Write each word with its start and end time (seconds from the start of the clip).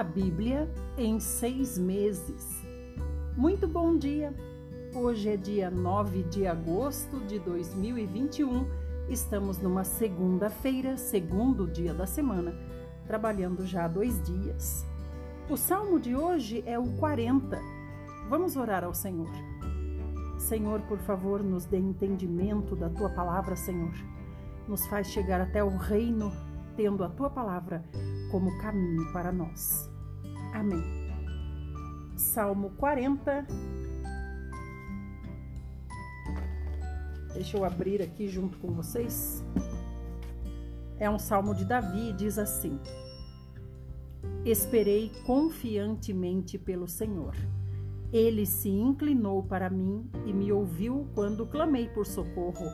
A 0.00 0.02
Bíblia 0.02 0.66
em 0.96 1.20
seis 1.20 1.76
meses. 1.76 2.64
Muito 3.36 3.68
bom 3.68 3.98
dia! 3.98 4.34
Hoje 4.94 5.28
é 5.28 5.36
dia 5.36 5.70
9 5.70 6.22
de 6.22 6.46
agosto 6.46 7.20
de 7.26 7.38
2021. 7.38 8.66
Estamos 9.10 9.58
numa 9.58 9.84
segunda-feira, 9.84 10.96
segundo 10.96 11.66
dia 11.66 11.92
da 11.92 12.06
semana, 12.06 12.54
trabalhando 13.06 13.66
já 13.66 13.86
dois 13.86 14.22
dias. 14.22 14.86
O 15.50 15.56
salmo 15.58 16.00
de 16.00 16.16
hoje 16.16 16.64
é 16.64 16.78
o 16.78 16.96
40. 16.96 17.60
Vamos 18.30 18.56
orar 18.56 18.84
ao 18.84 18.94
Senhor. 18.94 19.28
Senhor, 20.38 20.80
por 20.88 20.98
favor, 21.00 21.42
nos 21.42 21.66
dê 21.66 21.76
entendimento 21.76 22.74
da 22.74 22.88
tua 22.88 23.10
palavra, 23.10 23.54
Senhor. 23.54 23.92
Nos 24.66 24.86
faz 24.86 25.08
chegar 25.08 25.42
até 25.42 25.62
o 25.62 25.76
reino 25.76 26.32
tendo 26.74 27.04
a 27.04 27.10
tua 27.10 27.28
palavra 27.28 27.84
como 28.30 28.56
caminho 28.58 29.12
para 29.12 29.32
nós. 29.32 29.90
Amém. 30.54 30.82
Salmo 32.16 32.70
40. 32.76 33.46
Deixa 37.32 37.56
eu 37.56 37.64
abrir 37.64 38.02
aqui 38.02 38.28
junto 38.28 38.58
com 38.58 38.72
vocês. 38.72 39.44
É 40.98 41.08
um 41.08 41.18
salmo 41.18 41.54
de 41.54 41.64
Davi 41.64 42.10
e 42.10 42.12
diz 42.12 42.38
assim: 42.38 42.78
Esperei 44.44 45.10
confiantemente 45.24 46.58
pelo 46.58 46.86
Senhor. 46.86 47.34
Ele 48.12 48.44
se 48.44 48.68
inclinou 48.68 49.42
para 49.42 49.70
mim 49.70 50.10
e 50.26 50.32
me 50.32 50.52
ouviu 50.52 51.08
quando 51.14 51.46
clamei 51.46 51.88
por 51.88 52.06
socorro. 52.06 52.66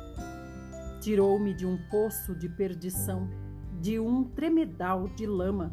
Tirou-me 1.00 1.54
de 1.54 1.66
um 1.66 1.78
poço 1.90 2.34
de 2.34 2.48
perdição 2.48 3.28
de 3.86 4.00
um 4.00 4.24
tremedal 4.24 5.06
de 5.14 5.28
lama. 5.28 5.70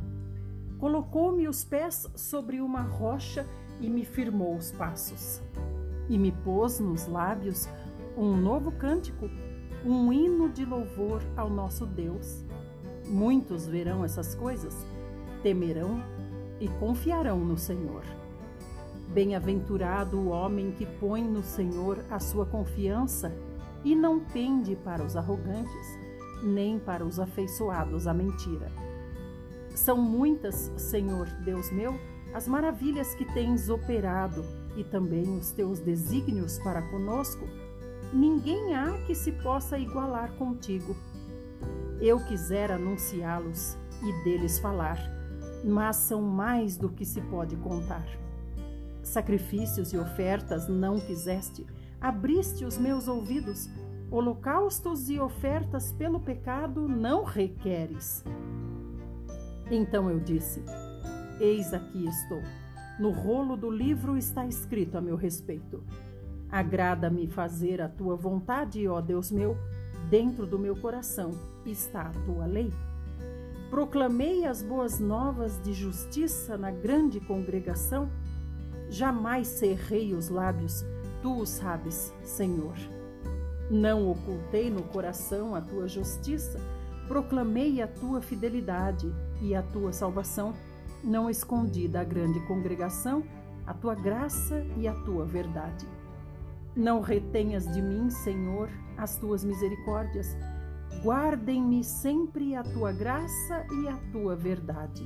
Colocou-me 0.77 1.47
os 1.47 1.63
pés 1.63 2.07
sobre 2.15 2.61
uma 2.61 2.81
rocha 2.81 3.43
e 3.81 3.89
me 3.89 4.05
firmou 4.05 4.55
os 4.55 4.71
passos. 4.71 5.41
E 6.07 6.15
me 6.15 6.31
pôs 6.31 6.79
nos 6.79 7.07
lábios 7.07 7.67
um 8.15 8.37
novo 8.37 8.71
cântico, 8.71 9.27
um 9.83 10.13
hino 10.13 10.47
de 10.47 10.63
louvor 10.63 11.23
ao 11.35 11.49
nosso 11.49 11.87
Deus. 11.87 12.45
Muitos 13.07 13.65
verão 13.65 14.05
essas 14.05 14.35
coisas, 14.35 14.85
temerão 15.41 15.99
e 16.59 16.67
confiarão 16.67 17.39
no 17.39 17.57
Senhor. 17.57 18.03
Bem-aventurado 19.07 20.19
o 20.19 20.27
homem 20.27 20.69
que 20.69 20.85
põe 20.85 21.23
no 21.23 21.41
Senhor 21.41 22.05
a 22.11 22.19
sua 22.19 22.45
confiança 22.45 23.35
e 23.83 23.95
não 23.95 24.19
pende 24.19 24.75
para 24.75 25.03
os 25.03 25.17
arrogantes 25.17 26.02
nem 26.43 26.77
para 26.77 27.05
os 27.05 27.19
afeiçoados 27.19 28.05
à 28.05 28.13
mentira. 28.13 28.71
São 29.73 29.97
muitas, 29.97 30.71
Senhor 30.77 31.27
Deus 31.43 31.71
meu, 31.71 31.97
as 32.33 32.47
maravilhas 32.47 33.15
que 33.15 33.25
tens 33.33 33.69
operado 33.69 34.43
e 34.75 34.83
também 34.83 35.23
os 35.37 35.51
teus 35.51 35.79
desígnios 35.79 36.59
para 36.59 36.81
conosco. 36.81 37.47
Ninguém 38.11 38.75
há 38.75 38.91
que 39.05 39.15
se 39.15 39.31
possa 39.31 39.77
igualar 39.77 40.33
contigo. 40.33 40.95
Eu 41.99 42.19
quisera 42.25 42.75
anunciá-los 42.75 43.77
e 44.03 44.23
deles 44.23 44.59
falar, 44.59 44.99
mas 45.63 45.95
são 45.95 46.21
mais 46.21 46.75
do 46.75 46.89
que 46.89 47.05
se 47.05 47.21
pode 47.21 47.55
contar. 47.57 48.05
Sacrifícios 49.01 49.93
e 49.93 49.97
ofertas 49.97 50.67
não 50.67 50.99
quiseste, 50.99 51.65
abriste 51.99 52.65
os 52.65 52.77
meus 52.77 53.07
ouvidos 53.07 53.69
holocaustos 54.13 55.09
e 55.09 55.19
ofertas 55.19 55.91
pelo 55.91 56.19
pecado 56.19 56.87
não 56.87 57.23
requeres. 57.23 58.23
Então 59.71 60.07
eu 60.07 60.19
disse: 60.19 60.63
Eis 61.39 61.73
aqui 61.73 62.05
estou. 62.05 62.41
No 62.99 63.09
rolo 63.09 63.57
do 63.57 63.71
livro 63.71 64.15
está 64.15 64.45
escrito 64.45 64.99
a 64.99 65.01
meu 65.01 65.15
respeito. 65.15 65.83
Agrada-me 66.51 67.25
fazer 67.25 67.81
a 67.81 67.89
tua 67.89 68.15
vontade, 68.15 68.87
ó 68.87 69.01
Deus 69.01 69.31
meu, 69.31 69.57
dentro 70.11 70.45
do 70.45 70.59
meu 70.59 70.75
coração 70.75 71.31
está 71.65 72.03
a 72.03 72.11
tua 72.11 72.45
lei. 72.45 72.71
Proclamei 73.71 74.45
as 74.45 74.61
boas 74.61 74.99
novas 74.99 75.59
de 75.63 75.73
justiça 75.73 76.55
na 76.55 76.69
grande 76.69 77.19
congregação. 77.19 78.07
Jamais 78.91 79.47
cerrei 79.47 80.13
os 80.13 80.29
lábios, 80.29 80.85
tu 81.23 81.39
o 81.39 81.45
sabes, 81.47 82.13
Senhor. 82.21 82.92
Não 83.73 84.11
ocultei 84.11 84.69
no 84.69 84.83
coração 84.83 85.55
a 85.55 85.61
tua 85.61 85.87
justiça, 85.87 86.59
proclamei 87.07 87.81
a 87.81 87.87
tua 87.87 88.21
fidelidade 88.21 89.11
e 89.41 89.55
a 89.55 89.63
tua 89.63 89.91
salvação. 89.91 90.53
Não 91.03 91.27
escondi 91.27 91.87
da 91.87 92.03
grande 92.03 92.39
congregação 92.41 93.23
a 93.65 93.73
tua 93.73 93.95
graça 93.95 94.63
e 94.77 94.87
a 94.87 94.93
tua 94.93 95.25
verdade. 95.25 95.87
Não 96.75 97.01
retenhas 97.01 97.65
de 97.73 97.81
mim, 97.81 98.11
Senhor, 98.11 98.69
as 98.95 99.17
tuas 99.17 99.43
misericórdias. 99.43 100.37
Guardem-me 101.03 101.83
sempre 101.83 102.55
a 102.55 102.61
tua 102.61 102.91
graça 102.91 103.65
e 103.81 103.87
a 103.87 103.97
tua 104.11 104.35
verdade. 104.35 105.03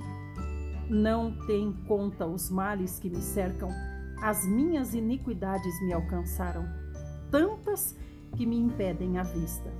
Não 0.89 1.31
tem 1.47 1.71
conta 1.87 2.25
os 2.25 2.49
males 2.49 2.99
que 2.99 3.09
me 3.09 3.21
cercam, 3.21 3.69
as 4.21 4.45
minhas 4.45 4.93
iniquidades 4.93 5.81
me 5.83 5.93
alcançaram. 5.93 6.65
Tantas 7.31 7.95
que 8.35 8.45
me 8.45 8.57
impedem 8.57 9.17
a 9.17 9.23
vista. 9.23 9.71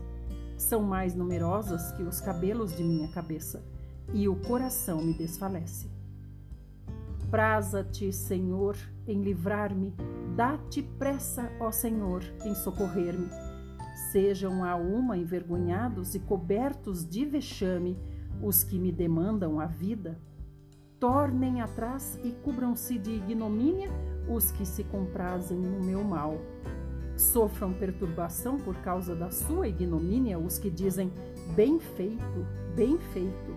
São 0.57 0.81
mais 0.81 1.13
numerosas 1.13 1.91
que 1.93 2.03
os 2.03 2.19
cabelos 2.19 2.75
de 2.75 2.83
minha 2.83 3.07
cabeça, 3.09 3.63
e 4.13 4.27
o 4.27 4.35
coração 4.35 5.03
me 5.03 5.13
desfalece. 5.13 5.89
Praza-te, 7.29 8.13
Senhor, 8.13 8.77
em 9.05 9.21
livrar-me, 9.21 9.93
dá-te 10.35 10.81
pressa, 10.81 11.51
ó 11.59 11.71
Senhor, 11.71 12.23
em 12.45 12.55
socorrer-me. 12.55 13.27
Sejam 14.11 14.63
a 14.63 14.75
uma 14.75 15.17
envergonhados 15.17 16.15
e 16.15 16.19
cobertos 16.19 17.05
de 17.05 17.25
vexame 17.25 17.97
os 18.41 18.63
que 18.63 18.79
me 18.79 18.91
demandam 18.91 19.59
a 19.59 19.65
vida. 19.65 20.17
Tornem 20.99 21.61
atrás 21.61 22.17
e 22.23 22.31
cubram-se 22.31 22.97
de 22.97 23.11
ignomínia 23.11 23.89
os 24.29 24.51
que 24.51 24.65
se 24.65 24.83
comprazem 24.85 25.57
no 25.57 25.83
meu 25.83 26.03
mal. 26.03 26.37
Sofram 27.17 27.73
perturbação 27.73 28.59
por 28.59 28.75
causa 28.78 29.16
da 29.16 29.31
sua 29.31 29.67
ignomínia 29.67 30.38
os 30.38 30.59
que 30.59 30.69
dizem 30.69 31.11
bem 31.55 31.79
feito, 31.79 32.45
bem 32.75 33.00
feito. 33.11 33.55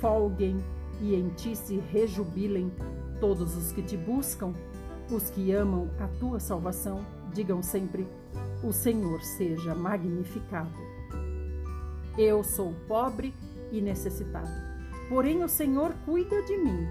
Folguem 0.00 0.62
e 1.00 1.16
em 1.16 1.30
ti 1.30 1.56
se 1.56 1.78
rejubilem 1.78 2.72
todos 3.20 3.56
os 3.56 3.72
que 3.72 3.82
te 3.82 3.96
buscam, 3.96 4.54
os 5.10 5.30
que 5.30 5.50
amam 5.50 5.90
a 5.98 6.06
tua 6.06 6.38
salvação, 6.38 7.04
digam 7.34 7.60
sempre: 7.60 8.06
O 8.62 8.72
Senhor 8.72 9.20
seja 9.22 9.74
magnificado. 9.74 10.70
Eu 12.16 12.44
sou 12.44 12.72
pobre 12.86 13.34
e 13.72 13.80
necessitado, 13.80 14.50
porém 15.08 15.42
o 15.42 15.48
Senhor 15.48 15.92
cuida 16.04 16.40
de 16.42 16.56
mim. 16.56 16.86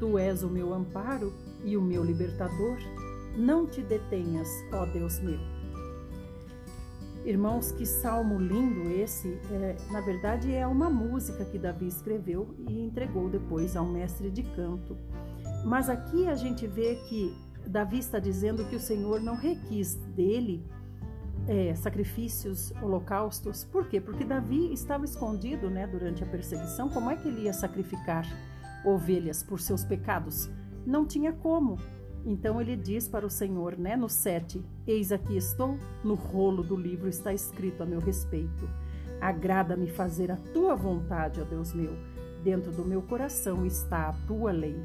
Tu 0.00 0.16
és 0.16 0.42
o 0.42 0.48
meu 0.48 0.72
amparo 0.72 1.30
e 1.62 1.76
o 1.76 1.82
meu 1.82 2.02
libertador 2.02 2.78
não 3.36 3.66
te 3.66 3.82
detenhas, 3.82 4.48
ó 4.72 4.86
Deus 4.86 5.20
meu. 5.20 5.38
Irmãos, 7.24 7.70
que 7.70 7.86
salmo 7.86 8.38
lindo 8.38 8.90
esse! 8.90 9.38
É, 9.50 9.76
na 9.92 10.00
verdade, 10.00 10.52
é 10.52 10.66
uma 10.66 10.90
música 10.90 11.44
que 11.44 11.58
Davi 11.58 11.86
escreveu 11.86 12.54
e 12.68 12.80
entregou 12.80 13.28
depois 13.28 13.76
ao 13.76 13.86
mestre 13.86 14.28
de 14.28 14.42
canto. 14.42 14.96
Mas 15.64 15.88
aqui 15.88 16.26
a 16.26 16.34
gente 16.34 16.66
vê 16.66 16.96
que 17.08 17.32
Davi 17.64 17.98
está 17.98 18.18
dizendo 18.18 18.64
que 18.64 18.74
o 18.74 18.80
Senhor 18.80 19.20
não 19.20 19.36
requis 19.36 19.94
dele 20.16 20.66
é, 21.46 21.74
sacrifícios, 21.74 22.72
holocaustos. 22.82 23.64
Por 23.64 23.86
quê? 23.88 24.00
Porque 24.00 24.24
Davi 24.24 24.72
estava 24.72 25.04
escondido 25.04 25.70
né, 25.70 25.86
durante 25.86 26.22
a 26.22 26.26
perseguição. 26.26 26.88
Como 26.88 27.10
é 27.10 27.16
que 27.16 27.28
ele 27.28 27.42
ia 27.42 27.52
sacrificar 27.52 28.26
ovelhas 28.84 29.42
por 29.42 29.60
seus 29.60 29.84
pecados? 29.84 30.50
Não 30.84 31.06
tinha 31.06 31.32
como. 31.32 31.78
Então 32.24 32.60
ele 32.60 32.76
diz 32.76 33.08
para 33.08 33.26
o 33.26 33.30
Senhor, 33.30 33.76
né, 33.76 33.96
no 33.96 34.08
7: 34.08 34.64
Eis 34.86 35.10
aqui 35.10 35.36
estou, 35.36 35.76
no 36.04 36.14
rolo 36.14 36.62
do 36.62 36.76
livro 36.76 37.08
está 37.08 37.32
escrito 37.32 37.82
a 37.82 37.86
meu 37.86 38.00
respeito. 38.00 38.68
Agrada-me 39.20 39.88
fazer 39.88 40.30
a 40.30 40.36
tua 40.36 40.74
vontade, 40.74 41.40
ó 41.40 41.44
Deus 41.44 41.72
meu. 41.72 41.96
Dentro 42.42 42.72
do 42.72 42.84
meu 42.84 43.02
coração 43.02 43.64
está 43.66 44.08
a 44.08 44.12
tua 44.26 44.52
lei. 44.52 44.76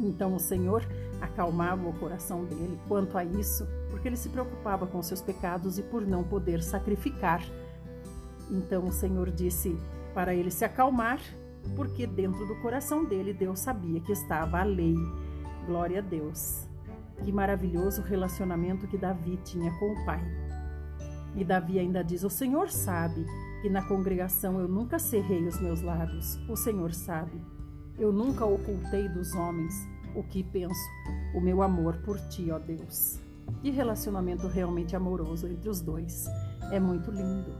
Então 0.00 0.34
o 0.34 0.40
Senhor 0.40 0.86
acalmava 1.20 1.88
o 1.88 1.92
coração 1.98 2.44
dele 2.44 2.78
quanto 2.88 3.16
a 3.16 3.24
isso, 3.24 3.66
porque 3.90 4.08
ele 4.08 4.16
se 4.16 4.28
preocupava 4.28 4.86
com 4.86 5.02
seus 5.02 5.22
pecados 5.22 5.78
e 5.78 5.82
por 5.82 6.06
não 6.06 6.24
poder 6.24 6.62
sacrificar. 6.62 7.42
Então 8.50 8.86
o 8.86 8.92
Senhor 8.92 9.30
disse 9.30 9.76
para 10.12 10.34
ele 10.34 10.50
se 10.50 10.64
acalmar, 10.64 11.20
porque 11.76 12.06
dentro 12.06 12.46
do 12.46 12.56
coração 12.56 13.04
dele 13.04 13.32
Deus 13.32 13.60
sabia 13.60 14.00
que 14.00 14.12
estava 14.12 14.60
a 14.60 14.64
lei 14.64 14.96
Glória 15.66 15.98
a 15.98 16.02
Deus. 16.02 16.68
Que 17.22 17.32
maravilhoso 17.32 18.02
relacionamento 18.02 18.86
que 18.86 18.98
Davi 18.98 19.38
tinha 19.44 19.72
com 19.78 19.92
o 19.92 20.04
Pai. 20.04 20.22
E 21.36 21.44
Davi 21.44 21.78
ainda 21.78 22.02
diz: 22.02 22.22
O 22.22 22.30
Senhor 22.30 22.70
sabe 22.70 23.24
que 23.62 23.70
na 23.70 23.82
congregação 23.82 24.60
eu 24.60 24.68
nunca 24.68 24.98
cerrei 24.98 25.46
os 25.46 25.60
meus 25.60 25.80
lábios. 25.80 26.36
O 26.48 26.56
Senhor 26.56 26.92
sabe. 26.92 27.40
Eu 27.98 28.12
nunca 28.12 28.44
ocultei 28.44 29.08
dos 29.08 29.32
homens 29.34 29.74
o 30.14 30.22
que 30.22 30.42
penso, 30.42 30.88
o 31.34 31.40
meu 31.40 31.62
amor 31.62 31.96
por 32.04 32.18
ti, 32.28 32.50
ó 32.50 32.58
Deus. 32.58 33.18
Que 33.60 33.70
relacionamento 33.70 34.46
realmente 34.46 34.94
amoroso 34.94 35.46
entre 35.46 35.68
os 35.68 35.80
dois. 35.80 36.26
É 36.70 36.78
muito 36.78 37.10
lindo. 37.10 37.52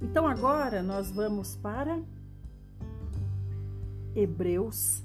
Então 0.00 0.26
agora 0.26 0.82
nós 0.82 1.10
vamos 1.10 1.56
para 1.56 2.02
Hebreus 4.14 5.04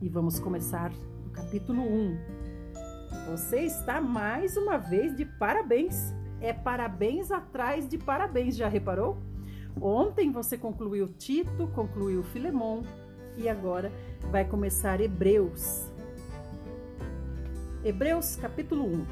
e 0.00 0.08
vamos 0.08 0.38
começar 0.38 0.90
no 1.24 1.30
capítulo 1.30 1.82
1. 1.82 2.18
Você 3.30 3.60
está 3.60 4.00
mais 4.00 4.56
uma 4.56 4.76
vez 4.76 5.16
de 5.16 5.24
parabéns. 5.24 6.14
É 6.40 6.52
parabéns 6.52 7.30
atrás 7.30 7.88
de 7.88 7.96
parabéns, 7.96 8.56
já 8.56 8.68
reparou? 8.68 9.16
Ontem 9.80 10.30
você 10.30 10.58
concluiu 10.58 11.08
Tito, 11.08 11.68
concluiu 11.68 12.22
Filemon 12.22 12.82
e 13.36 13.48
agora 13.48 13.90
vai 14.30 14.44
começar 14.44 15.00
Hebreus. 15.00 15.90
Hebreus 17.82 18.36
capítulo 18.36 18.84
1. 18.84 19.06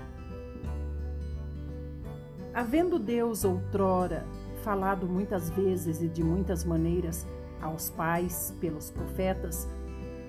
Havendo 2.55 2.99
Deus 2.99 3.45
outrora 3.45 4.27
falado 4.63 5.09
muitas 5.09 5.51
vezes 5.51 6.03
e 6.03 6.09
de 6.09 6.23
muitas 6.23 6.65
maneiras 6.65 7.27
aos 7.61 7.91
pais 7.91 8.55
pelos 8.61 8.91
profetas, 8.91 9.69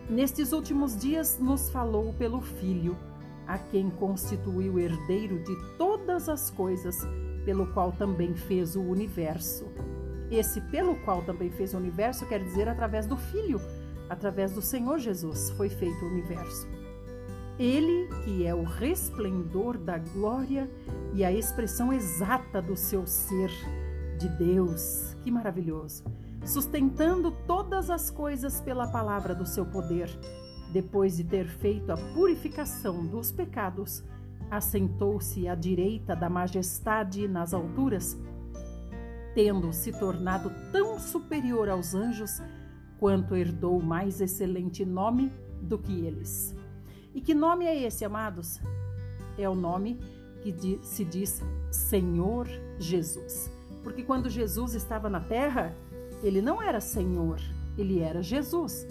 nestes 0.09 0.51
últimos 0.51 0.97
dias 0.97 1.38
nos 1.39 1.69
falou 1.69 2.13
pelo 2.13 2.41
Filho, 2.41 2.97
a 3.47 3.57
quem 3.57 3.89
constituiu 3.89 4.79
herdeiro 4.79 5.39
de 5.44 5.55
todas 5.77 6.29
as 6.29 6.50
coisas, 6.50 6.97
pelo 7.45 7.67
qual 7.73 7.91
também 7.91 8.33
fez 8.33 8.75
o 8.75 8.81
universo. 8.81 9.65
Esse 10.31 10.61
pelo 10.61 10.95
qual 11.01 11.21
também 11.23 11.51
fez 11.51 11.73
o 11.73 11.77
universo 11.77 12.25
quer 12.25 12.44
dizer 12.44 12.67
através 12.67 13.05
do 13.05 13.17
Filho, 13.17 13.59
através 14.09 14.53
do 14.53 14.61
Senhor 14.61 14.97
Jesus 15.00 15.50
foi 15.51 15.69
feito 15.69 16.03
o 16.03 16.07
universo. 16.07 16.67
Ele, 17.59 18.09
que 18.23 18.45
é 18.47 18.55
o 18.55 18.63
resplendor 18.63 19.77
da 19.77 19.97
glória 19.97 20.69
e 21.13 21.23
a 21.23 21.31
expressão 21.31 21.94
exata 21.94 22.61
do 22.61 22.75
seu 22.75 23.05
ser, 23.05 23.51
de 24.17 24.27
Deus. 24.29 25.15
Que 25.23 25.29
maravilhoso! 25.29 26.03
Sustentando 26.45 27.31
todas 27.47 27.89
as 27.89 28.09
coisas 28.09 28.59
pela 28.59 28.87
palavra 28.87 29.33
do 29.33 29.45
seu 29.45 29.65
poder, 29.65 30.09
depois 30.71 31.15
de 31.15 31.23
ter 31.23 31.47
feito 31.47 31.91
a 31.91 31.97
purificação 32.13 33.05
dos 33.05 33.31
pecados, 33.31 34.03
assentou-se 34.51 35.47
à 35.47 35.55
direita 35.55 36.15
da 36.15 36.29
majestade 36.29 37.27
nas 37.27 37.53
alturas, 37.53 38.17
tendo 39.33 39.71
se 39.71 39.91
tornado 39.91 40.51
tão 40.71 40.99
superior 40.99 41.69
aos 41.69 41.95
anjos 41.95 42.41
quanto 42.99 43.35
herdou 43.35 43.81
mais 43.81 44.21
excelente 44.21 44.85
nome 44.85 45.31
do 45.61 45.77
que 45.77 46.05
eles. 46.05 46.55
E 47.13 47.21
que 47.21 47.33
nome 47.33 47.65
é 47.65 47.83
esse, 47.83 48.03
amados? 48.03 48.59
É 49.37 49.47
o 49.47 49.55
nome 49.55 49.99
que 50.41 50.79
se 50.83 51.05
diz 51.05 51.41
Senhor 51.71 52.47
Jesus. 52.77 53.49
Porque 53.83 54.03
quando 54.03 54.29
Jesus 54.29 54.73
estava 54.73 55.09
na 55.09 55.19
terra, 55.19 55.75
ele 56.23 56.41
não 56.41 56.61
era 56.61 56.79
Senhor, 56.79 57.39
ele 57.77 57.99
era 57.99 58.23
Jesus. 58.23 58.87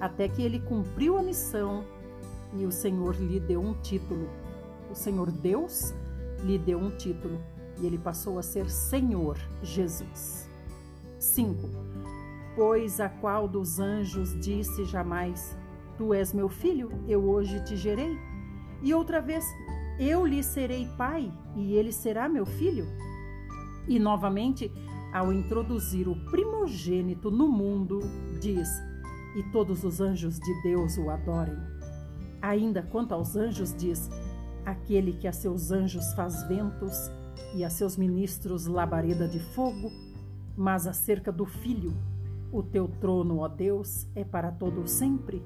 Até 0.00 0.28
que 0.28 0.40
ele 0.40 0.60
cumpriu 0.60 1.18
a 1.18 1.22
missão 1.22 1.84
e 2.54 2.64
o 2.64 2.70
Senhor 2.70 3.16
lhe 3.16 3.40
deu 3.40 3.60
um 3.60 3.74
título. 3.74 4.28
O 4.90 4.94
Senhor 4.94 5.30
Deus 5.30 5.92
lhe 6.42 6.56
deu 6.56 6.78
um 6.78 6.90
título 6.90 7.38
e 7.80 7.86
ele 7.86 7.98
passou 7.98 8.38
a 8.38 8.42
ser 8.42 8.70
Senhor 8.70 9.36
Jesus. 9.62 10.48
5. 11.18 11.56
Pois 12.54 13.00
a 13.00 13.08
qual 13.08 13.48
dos 13.48 13.78
anjos 13.78 14.38
disse 14.40 14.84
jamais: 14.84 15.56
Tu 15.96 16.14
és 16.14 16.32
meu 16.32 16.48
filho, 16.48 16.90
eu 17.08 17.28
hoje 17.28 17.62
te 17.64 17.76
gerei? 17.76 18.16
E 18.82 18.94
outra 18.94 19.20
vez: 19.20 19.44
Eu 19.98 20.24
lhe 20.24 20.42
serei 20.42 20.88
pai 20.96 21.32
e 21.56 21.74
ele 21.74 21.92
será 21.92 22.28
meu 22.28 22.46
filho? 22.46 22.86
E 23.86 23.98
novamente, 23.98 24.70
ao 25.12 25.32
introduzir 25.32 26.08
o 26.08 26.16
primogênito 26.26 27.30
no 27.30 27.48
mundo, 27.48 28.00
diz: 28.40 28.68
E 29.36 29.42
todos 29.50 29.84
os 29.84 30.00
anjos 30.00 30.38
de 30.38 30.62
Deus 30.62 30.96
o 30.98 31.10
adorem. 31.10 31.58
Ainda 32.40 32.82
quanto 32.82 33.12
aos 33.12 33.36
anjos, 33.36 33.74
diz: 33.74 34.10
Aquele 34.64 35.12
que 35.12 35.26
a 35.26 35.32
seus 35.32 35.70
anjos 35.70 36.12
faz 36.14 36.46
ventos 36.48 37.10
e 37.54 37.64
a 37.64 37.70
seus 37.70 37.96
ministros 37.96 38.66
labareda 38.66 39.26
de 39.26 39.38
fogo. 39.38 39.90
Mas 40.56 40.86
acerca 40.86 41.30
do 41.30 41.46
filho, 41.46 41.96
o 42.52 42.62
teu 42.62 42.88
trono, 42.88 43.38
ó 43.38 43.48
Deus, 43.48 44.08
é 44.14 44.24
para 44.24 44.50
todo 44.50 44.88
sempre, 44.88 45.40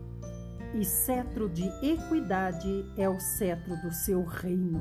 e 0.75 0.85
cetro 0.87 1.51
de 1.51 1.65
equidade 1.85 2.87
é 2.97 3.09
o 3.09 3.21
cetro 3.21 3.77
do 3.83 3.93
seu 3.93 4.25
reino 4.25 4.81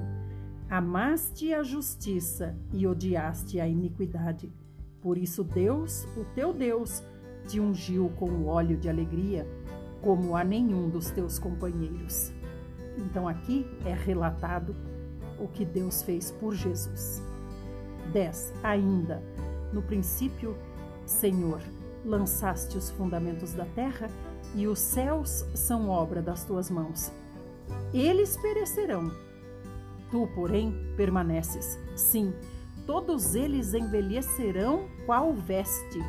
Amaste 0.72 1.54
a 1.54 1.64
justiça 1.64 2.58
e 2.72 2.88
odiaste 2.88 3.60
a 3.60 3.68
iniquidade. 3.68 4.50
Por 5.02 5.18
isso, 5.18 5.44
Deus, 5.44 6.06
o 6.16 6.24
teu 6.36 6.54
Deus, 6.54 7.04
te 7.48 7.60
ungiu 7.60 8.12
com 8.18 8.30
o 8.30 8.48
óleo 8.48 8.78
de 8.78 8.88
alegria, 8.88 9.48
como 10.02 10.36
a 10.36 10.44
nenhum 10.44 10.90
dos 10.90 11.10
teus 11.10 11.40
companheiros. 11.40 12.32
Então, 12.98 13.28
aqui 13.28 13.66
é 13.86 13.94
relatado 13.94 14.76
o 15.40 15.48
que 15.48 15.66
Deus 15.66 16.04
fez 16.04 16.32
por 16.32 16.54
Jesus. 16.54 17.22
10. 18.14 18.54
Ainda, 18.64 19.24
no 19.74 19.82
princípio, 19.82 20.56
Senhor, 21.06 21.62
lançaste 22.06 22.78
os 22.78 22.90
fundamentos 22.92 23.54
da 23.54 23.66
terra 23.66 24.10
e 24.54 24.68
os 24.68 24.80
céus 24.80 25.46
são 25.56 25.90
obra 25.90 26.22
das 26.22 26.44
tuas 26.44 26.70
mãos. 26.70 27.12
Eles 27.94 28.38
perecerão 28.38 29.12
Tu, 30.12 30.28
porém, 30.36 30.74
permaneces. 30.98 31.80
Sim, 31.96 32.34
todos 32.86 33.36
eles 33.36 33.74
envelhecerão 33.74 34.88
qual 35.06 35.34
veste, 35.34 36.00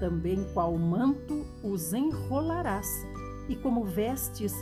também 0.00 0.44
qual 0.52 0.76
manto 0.76 1.46
os 1.62 1.92
enrolarás, 1.92 2.88
e 3.48 3.56
como 3.56 3.84
vestes 3.84 4.54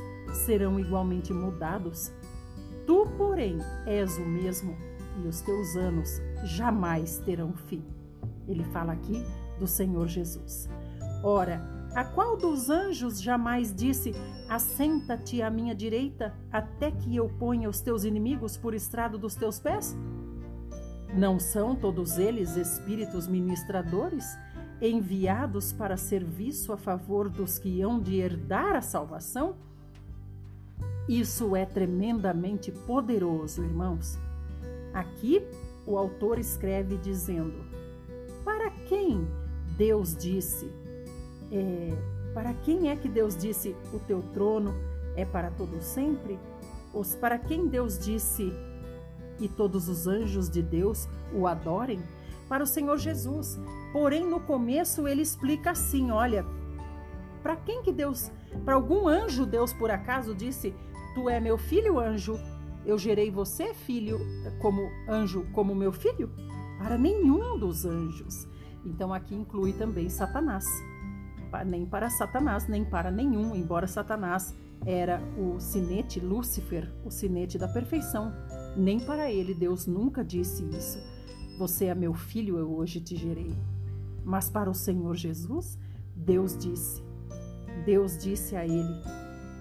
serão 0.45 0.79
igualmente 0.79 1.33
mudados. 1.33 2.13
Tu, 2.87 3.07
porém, 3.17 3.59
és 3.87 4.19
o 4.19 4.27
mesmo, 4.27 4.77
e 5.23 5.29
os 5.29 5.41
teus 5.41 5.77
anos 5.77 6.21
jamais 6.45 7.19
terão 7.19 7.53
fim. 7.53 7.85
Ele 8.49 8.65
fala 8.65 8.93
aqui 8.93 9.23
do 9.59 9.67
Senhor 9.67 10.09
Jesus. 10.09 10.69
Ora, 11.23 11.63
a 11.95 12.05
qual 12.05 12.37
dos 12.37 12.71
anjos 12.71 13.21
jamais 13.21 13.73
disse: 13.73 14.13
Assenta-te 14.49 15.43
à 15.43 15.51
minha 15.51 15.75
direita, 15.75 16.35
até 16.51 16.91
que 16.91 17.15
eu 17.15 17.29
ponha 17.29 17.69
os 17.69 17.81
teus 17.81 18.05
inimigos 18.05 18.57
por 18.57 18.75
estrado 18.75 19.19
dos 19.19 19.35
teus 19.35 19.61
pés? 19.61 19.97
Não 21.15 21.39
são 21.39 21.77
todos 21.77 22.19
eles 22.19 22.57
espíritos 22.57 23.29
ministradores, 23.29 24.25
enviados 24.81 25.73
para 25.73 25.97
serviço 25.97 26.73
a 26.73 26.77
favor 26.77 27.29
dos 27.29 27.59
que 27.59 27.83
hão 27.83 28.01
de 28.01 28.17
herdar 28.17 28.75
a 28.75 28.81
salvação? 28.81 29.55
Isso 31.09 31.55
é 31.55 31.67
tremendamente 31.67 32.73
poderoso, 32.73 33.63
irmãos. 33.63 34.19
Aqui 34.95 35.45
o 35.87 35.99
autor 35.99 36.39
escreve 36.39 36.97
dizendo: 36.97 37.63
Para 38.45 38.71
quem 38.71 39.27
Deus 39.77 40.17
disse: 40.17 40.71
é, 41.51 41.91
para 42.33 42.55
quem 42.55 42.89
é 42.89 42.97
que 42.97 43.09
Deus 43.09 43.37
disse 43.37 43.77
o 43.93 43.99
teu 43.99 44.23
trono 44.33 44.75
é 45.15 45.25
para 45.25 45.51
todo 45.51 45.83
sempre? 45.83 46.39
Ou 46.95 47.05
para 47.21 47.39
quem 47.39 47.67
Deus 47.67 47.99
disse 47.99 48.53
e 49.43 49.49
todos 49.49 49.89
os 49.89 50.07
anjos 50.07 50.49
de 50.49 50.63
Deus 50.63 51.09
o 51.35 51.47
adorem? 51.47 52.03
Para 52.49 52.65
o 52.65 52.67
Senhor 52.67 52.97
Jesus. 52.99 53.59
Porém, 53.93 54.27
no 54.27 54.41
começo 54.41 55.07
ele 55.07 55.23
explica 55.23 55.73
assim: 55.73 56.11
olha, 56.11 56.47
para 57.43 57.57
quem 57.57 57.83
que 57.83 57.93
Deus, 57.93 58.31
para 58.65 58.75
algum 58.75 59.09
anjo 59.09 59.45
Deus 59.45 59.73
por 59.73 59.91
acaso 59.91 60.35
disse: 60.35 60.75
Tu 61.15 61.29
é 61.29 61.41
meu 61.41 61.59
filho, 61.59 61.99
anjo, 61.99 62.39
eu 62.87 62.97
gerei 62.97 63.31
você, 63.31 63.75
filho, 63.75 64.19
como 64.61 64.81
anjo, 65.09 65.47
como 65.53 65.75
meu 65.75 65.93
filho? 65.93 66.31
Para 66.79 66.97
nenhum 66.97 67.59
dos 67.59 67.85
anjos. 67.85 68.49
Então 68.85 69.13
aqui 69.13 69.35
inclui 69.35 69.73
também 69.73 70.09
Satanás 70.09 70.65
nem 71.63 71.85
para 71.85 72.09
Satanás, 72.09 72.67
nem 72.67 72.83
para 72.83 73.11
nenhum, 73.11 73.55
embora 73.55 73.87
Satanás 73.87 74.55
era 74.87 75.21
o 75.37 75.61
sinete 75.61 76.19
Lúcifer, 76.19 76.91
o 77.05 77.11
sinete 77.11 77.59
da 77.59 77.69
perfeição. 77.69 78.33
Nem 78.77 78.99
para 79.01 79.31
ele 79.31 79.55
Deus 79.55 79.87
nunca 79.87 80.25
disse 80.25 80.65
isso. 80.65 80.99
Você 81.59 81.87
é 81.87 81.95
meu 81.95 82.15
filho, 82.15 82.59
eu 82.59 82.73
hoje 82.73 83.01
te 83.01 83.17
gerei. 83.17 83.55
Mas 84.25 84.49
para 84.49 84.71
o 84.71 84.75
Senhor 84.75 85.15
Jesus, 85.17 85.79
Deus 86.15 86.57
disse. 86.57 87.03
Deus 87.85 88.17
disse 88.17 88.57
a 88.57 88.65
ele 88.67 89.03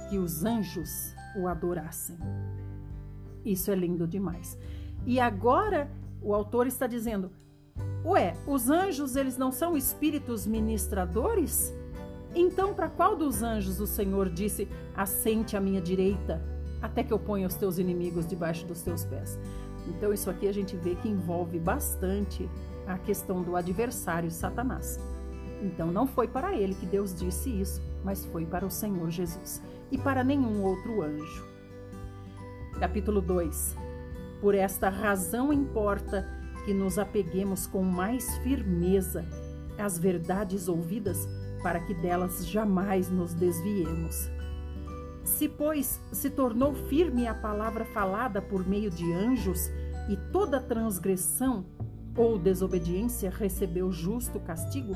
que 0.09 0.17
os 0.17 0.45
anjos 0.45 1.13
o 1.35 1.47
adorassem. 1.47 2.17
Isso 3.43 3.71
é 3.71 3.75
lindo 3.75 4.07
demais. 4.07 4.57
E 5.05 5.19
agora 5.19 5.89
o 6.21 6.33
autor 6.33 6.67
está 6.67 6.85
dizendo: 6.87 7.31
Ué, 8.05 8.35
os 8.47 8.69
anjos 8.69 9.15
eles 9.15 9.37
não 9.37 9.51
são 9.51 9.75
espíritos 9.75 10.45
ministradores? 10.45 11.73
Então, 12.33 12.73
para 12.73 12.89
qual 12.89 13.15
dos 13.15 13.41
anjos 13.43 13.79
o 13.79 13.87
Senhor 13.87 14.29
disse: 14.29 14.67
Assente 14.95 15.57
à 15.57 15.61
minha 15.61 15.81
direita, 15.81 16.41
até 16.81 17.03
que 17.03 17.13
eu 17.13 17.19
ponha 17.19 17.47
os 17.47 17.55
teus 17.55 17.77
inimigos 17.77 18.25
debaixo 18.25 18.65
dos 18.65 18.81
teus 18.81 19.05
pés? 19.05 19.39
Então, 19.87 20.13
isso 20.13 20.29
aqui 20.29 20.47
a 20.47 20.51
gente 20.51 20.75
vê 20.75 20.95
que 20.95 21.09
envolve 21.09 21.59
bastante 21.59 22.49
a 22.87 22.97
questão 22.97 23.41
do 23.41 23.55
adversário 23.55 24.29
Satanás. 24.31 24.99
Então, 25.61 25.91
não 25.91 26.07
foi 26.07 26.27
para 26.27 26.55
ele 26.55 26.73
que 26.75 26.85
Deus 26.85 27.13
disse 27.13 27.49
isso, 27.49 27.81
mas 28.03 28.25
foi 28.25 28.45
para 28.45 28.65
o 28.65 28.71
Senhor 28.71 29.09
Jesus 29.09 29.61
e 29.91 29.97
para 29.97 30.23
nenhum 30.23 30.63
outro 30.63 31.01
anjo. 31.01 31.45
Capítulo 32.79 33.21
2: 33.21 33.75
Por 34.39 34.55
esta 34.55 34.89
razão 34.89 35.53
importa 35.53 36.27
que 36.65 36.73
nos 36.73 36.97
apeguemos 36.97 37.67
com 37.67 37.83
mais 37.83 38.37
firmeza 38.39 39.25
às 39.77 39.97
verdades 39.97 40.67
ouvidas, 40.67 41.27
para 41.61 41.79
que 41.79 41.93
delas 41.93 42.47
jamais 42.47 43.09
nos 43.09 43.33
desviemos. 43.33 44.29
Se, 45.23 45.47
pois, 45.47 45.99
se 46.11 46.29
tornou 46.29 46.73
firme 46.73 47.27
a 47.27 47.33
palavra 47.33 47.85
falada 47.85 48.41
por 48.41 48.67
meio 48.67 48.89
de 48.89 49.11
anjos, 49.11 49.69
e 50.09 50.17
toda 50.31 50.59
transgressão 50.59 51.65
ou 52.17 52.37
desobediência 52.37 53.29
recebeu 53.29 53.91
justo 53.91 54.39
castigo, 54.39 54.93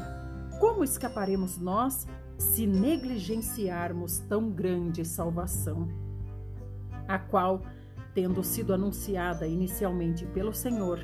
como 0.60 0.84
escaparemos 0.84 1.58
nós 1.58 2.08
se 2.38 2.66
negligenciarmos 2.66 4.20
tão 4.20 4.50
grande 4.50 5.06
salvação? 5.06 5.88
A 7.08 7.20
qual, 7.20 7.62
tendo 8.14 8.44
sido 8.44 8.74
anunciada 8.74 9.48
inicialmente 9.48 10.26
pelo 10.26 10.54
Senhor, 10.54 11.00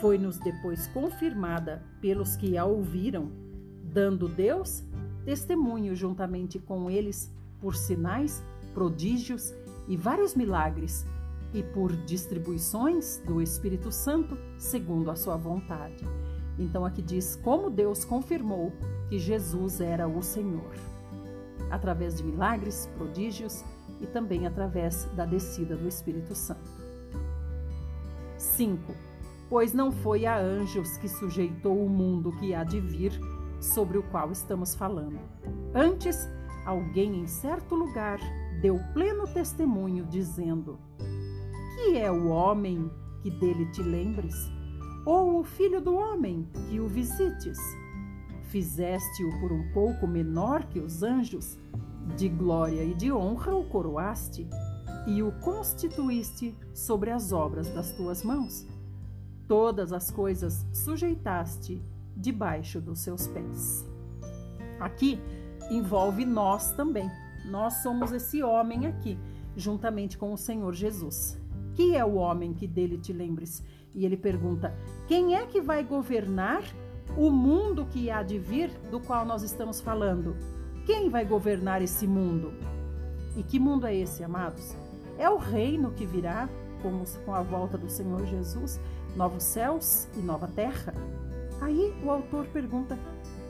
foi-nos 0.00 0.38
depois 0.38 0.86
confirmada 0.88 1.82
pelos 2.00 2.36
que 2.36 2.56
a 2.56 2.64
ouviram, 2.64 3.30
dando 3.82 4.28
Deus 4.28 4.82
testemunho 5.24 5.94
juntamente 5.94 6.58
com 6.58 6.88
eles 6.88 7.34
por 7.66 7.74
sinais, 7.74 8.44
prodígios 8.72 9.52
e 9.88 9.96
vários 9.96 10.36
milagres, 10.36 11.04
e 11.52 11.64
por 11.64 11.90
distribuições 12.04 13.20
do 13.26 13.42
Espírito 13.42 13.90
Santo, 13.90 14.38
segundo 14.56 15.10
a 15.10 15.16
sua 15.16 15.36
vontade. 15.36 16.04
Então 16.60 16.84
aqui 16.84 17.02
diz 17.02 17.34
como 17.34 17.68
Deus 17.68 18.04
confirmou 18.04 18.72
que 19.08 19.18
Jesus 19.18 19.80
era 19.80 20.06
o 20.06 20.22
Senhor, 20.22 20.76
através 21.68 22.16
de 22.16 22.22
milagres, 22.22 22.88
prodígios 22.96 23.64
e 24.00 24.06
também 24.06 24.46
através 24.46 25.06
da 25.16 25.26
descida 25.26 25.74
do 25.74 25.88
Espírito 25.88 26.36
Santo. 26.36 26.70
5. 28.38 28.94
Pois 29.50 29.72
não 29.72 29.90
foi 29.90 30.24
a 30.24 30.38
anjos 30.38 30.96
que 30.98 31.08
sujeitou 31.08 31.84
o 31.84 31.90
mundo 31.90 32.30
que 32.38 32.54
há 32.54 32.62
de 32.62 32.78
vir, 32.78 33.20
sobre 33.60 33.98
o 33.98 34.04
qual 34.04 34.30
estamos 34.30 34.72
falando. 34.72 35.18
Antes, 35.74 36.28
alguém 36.66 37.20
em 37.20 37.26
certo 37.26 37.74
lugar 37.74 38.18
deu 38.60 38.78
pleno 38.92 39.26
testemunho, 39.26 40.04
dizendo: 40.04 40.78
Que 41.76 41.96
é 41.96 42.10
o 42.10 42.26
homem 42.26 42.90
que 43.22 43.30
dele 43.30 43.70
te 43.70 43.82
lembres? 43.82 44.34
Ou 45.06 45.38
o 45.38 45.44
filho 45.44 45.80
do 45.80 45.94
homem 45.94 46.48
que 46.68 46.80
o 46.80 46.88
visites? 46.88 47.58
Fizeste-o 48.50 49.40
por 49.40 49.52
um 49.52 49.72
pouco 49.72 50.06
menor 50.06 50.64
que 50.64 50.80
os 50.80 51.02
anjos, 51.02 51.56
de 52.16 52.28
glória 52.28 52.82
e 52.82 52.94
de 52.94 53.12
honra 53.12 53.54
o 53.54 53.68
coroaste, 53.68 54.48
e 55.06 55.22
o 55.22 55.30
constituíste 55.40 56.56
sobre 56.74 57.10
as 57.10 57.32
obras 57.32 57.68
das 57.70 57.92
tuas 57.92 58.24
mãos. 58.24 58.66
Todas 59.46 59.92
as 59.92 60.10
coisas 60.10 60.66
sujeitaste 60.72 61.80
debaixo 62.16 62.80
dos 62.80 63.00
seus 63.00 63.28
pés. 63.28 63.86
Aqui 64.80 65.20
envolve 65.70 66.24
nós 66.24 66.72
também. 66.72 67.10
Nós 67.44 67.74
somos 67.74 68.12
esse 68.12 68.42
homem 68.42 68.86
aqui, 68.86 69.18
juntamente 69.56 70.18
com 70.18 70.32
o 70.32 70.36
Senhor 70.36 70.74
Jesus. 70.74 71.40
Que 71.74 71.96
é 71.96 72.04
o 72.04 72.14
homem 72.14 72.52
que 72.52 72.66
dele 72.66 72.98
te 72.98 73.12
lembres? 73.12 73.62
E 73.94 74.04
ele 74.04 74.16
pergunta: 74.16 74.74
quem 75.06 75.34
é 75.34 75.46
que 75.46 75.60
vai 75.60 75.82
governar 75.84 76.62
o 77.16 77.30
mundo 77.30 77.86
que 77.86 78.10
há 78.10 78.22
de 78.22 78.38
vir, 78.38 78.70
do 78.90 79.00
qual 79.00 79.24
nós 79.24 79.42
estamos 79.42 79.80
falando? 79.80 80.36
Quem 80.84 81.08
vai 81.08 81.24
governar 81.24 81.82
esse 81.82 82.06
mundo? 82.06 82.52
E 83.36 83.42
que 83.42 83.58
mundo 83.58 83.86
é 83.86 83.94
esse, 83.94 84.24
amados? 84.24 84.74
É 85.18 85.28
o 85.28 85.36
reino 85.36 85.92
que 85.92 86.06
virá 86.06 86.48
com 87.24 87.34
a 87.34 87.42
volta 87.42 87.76
do 87.76 87.88
Senhor 87.88 88.24
Jesus, 88.26 88.78
novos 89.16 89.42
céus 89.42 90.08
e 90.16 90.20
nova 90.20 90.46
terra. 90.46 90.94
Aí 91.60 91.94
o 92.04 92.10
autor 92.10 92.46
pergunta: 92.46 92.98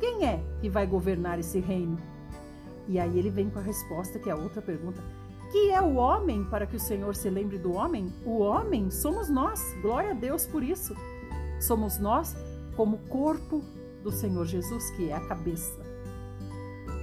quem 0.00 0.26
é 0.26 0.42
que 0.60 0.68
vai 0.68 0.86
governar 0.86 1.38
esse 1.38 1.60
reino? 1.60 1.98
E 2.88 2.98
aí 2.98 3.18
ele 3.18 3.30
vem 3.30 3.50
com 3.50 3.58
a 3.58 3.62
resposta, 3.62 4.18
que 4.18 4.28
é 4.28 4.32
a 4.32 4.36
outra 4.36 4.62
pergunta: 4.62 5.02
que 5.50 5.70
é 5.70 5.80
o 5.80 5.94
homem 5.94 6.44
para 6.44 6.66
que 6.66 6.76
o 6.76 6.80
Senhor 6.80 7.14
se 7.14 7.30
lembre 7.30 7.58
do 7.58 7.72
homem? 7.72 8.12
O 8.24 8.38
homem 8.38 8.90
somos 8.90 9.28
nós, 9.28 9.60
glória 9.82 10.10
a 10.10 10.14
Deus 10.14 10.46
por 10.46 10.62
isso. 10.62 10.94
Somos 11.60 11.98
nós 11.98 12.36
como 12.76 12.98
corpo 13.08 13.62
do 14.02 14.12
Senhor 14.12 14.44
Jesus, 14.44 14.90
que 14.90 15.10
é 15.10 15.14
a 15.14 15.26
cabeça. 15.26 15.80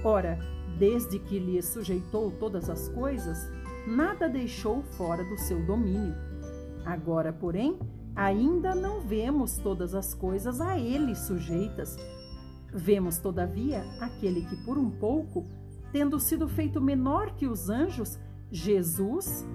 Ora, 0.04 0.38
desde 0.78 1.18
que 1.18 1.38
lhe 1.38 1.60
sujeitou 1.62 2.30
todas 2.32 2.68
as 2.70 2.88
coisas, 2.88 3.48
nada 3.86 4.28
deixou 4.28 4.82
fora 4.82 5.24
do 5.24 5.36
seu 5.38 5.64
domínio. 5.64 6.14
Agora, 6.84 7.32
porém, 7.32 7.78
ainda 8.14 8.74
não 8.74 9.00
vemos 9.00 9.56
todas 9.58 9.94
as 9.94 10.14
coisas 10.14 10.60
a 10.60 10.78
ele 10.78 11.14
sujeitas. 11.14 11.96
Vemos, 12.76 13.18
todavia, 13.18 13.84
aquele 14.00 14.42
que 14.42 14.56
por 14.64 14.76
um 14.76 14.90
pouco, 14.90 15.46
tendo 15.92 16.18
sido 16.18 16.48
feito 16.48 16.80
menor 16.80 17.36
que 17.36 17.46
os 17.46 17.70
anjos, 17.70 18.18
Jesus, 18.50 19.46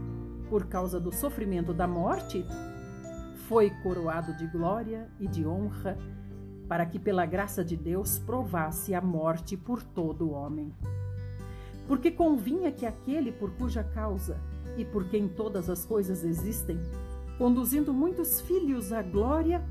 por 0.49 0.67
causa 0.67 1.01
do 1.01 1.11
sofrimento 1.11 1.73
da 1.73 1.85
morte, 1.85 2.45
foi 3.49 3.71
coroado 3.83 4.33
de 4.37 4.47
glória 4.47 5.09
e 5.19 5.27
de 5.27 5.45
honra, 5.45 5.97
para 6.69 6.85
que 6.85 6.97
pela 6.97 7.25
graça 7.25 7.61
de 7.61 7.75
Deus 7.75 8.17
provasse 8.19 8.95
a 8.95 9.01
morte 9.01 9.57
por 9.57 9.83
todo 9.83 10.29
o 10.29 10.31
homem. 10.31 10.73
Porque 11.89 12.11
convinha 12.11 12.71
que 12.71 12.85
aquele 12.85 13.33
por 13.33 13.51
cuja 13.51 13.83
causa 13.83 14.39
e 14.77 14.85
por 14.85 15.09
quem 15.09 15.27
todas 15.27 15.69
as 15.69 15.83
coisas 15.83 16.23
existem, 16.23 16.79
conduzindo 17.37 17.93
muitos 17.93 18.39
filhos 18.39 18.93
à 18.93 19.01
glória, 19.01 19.61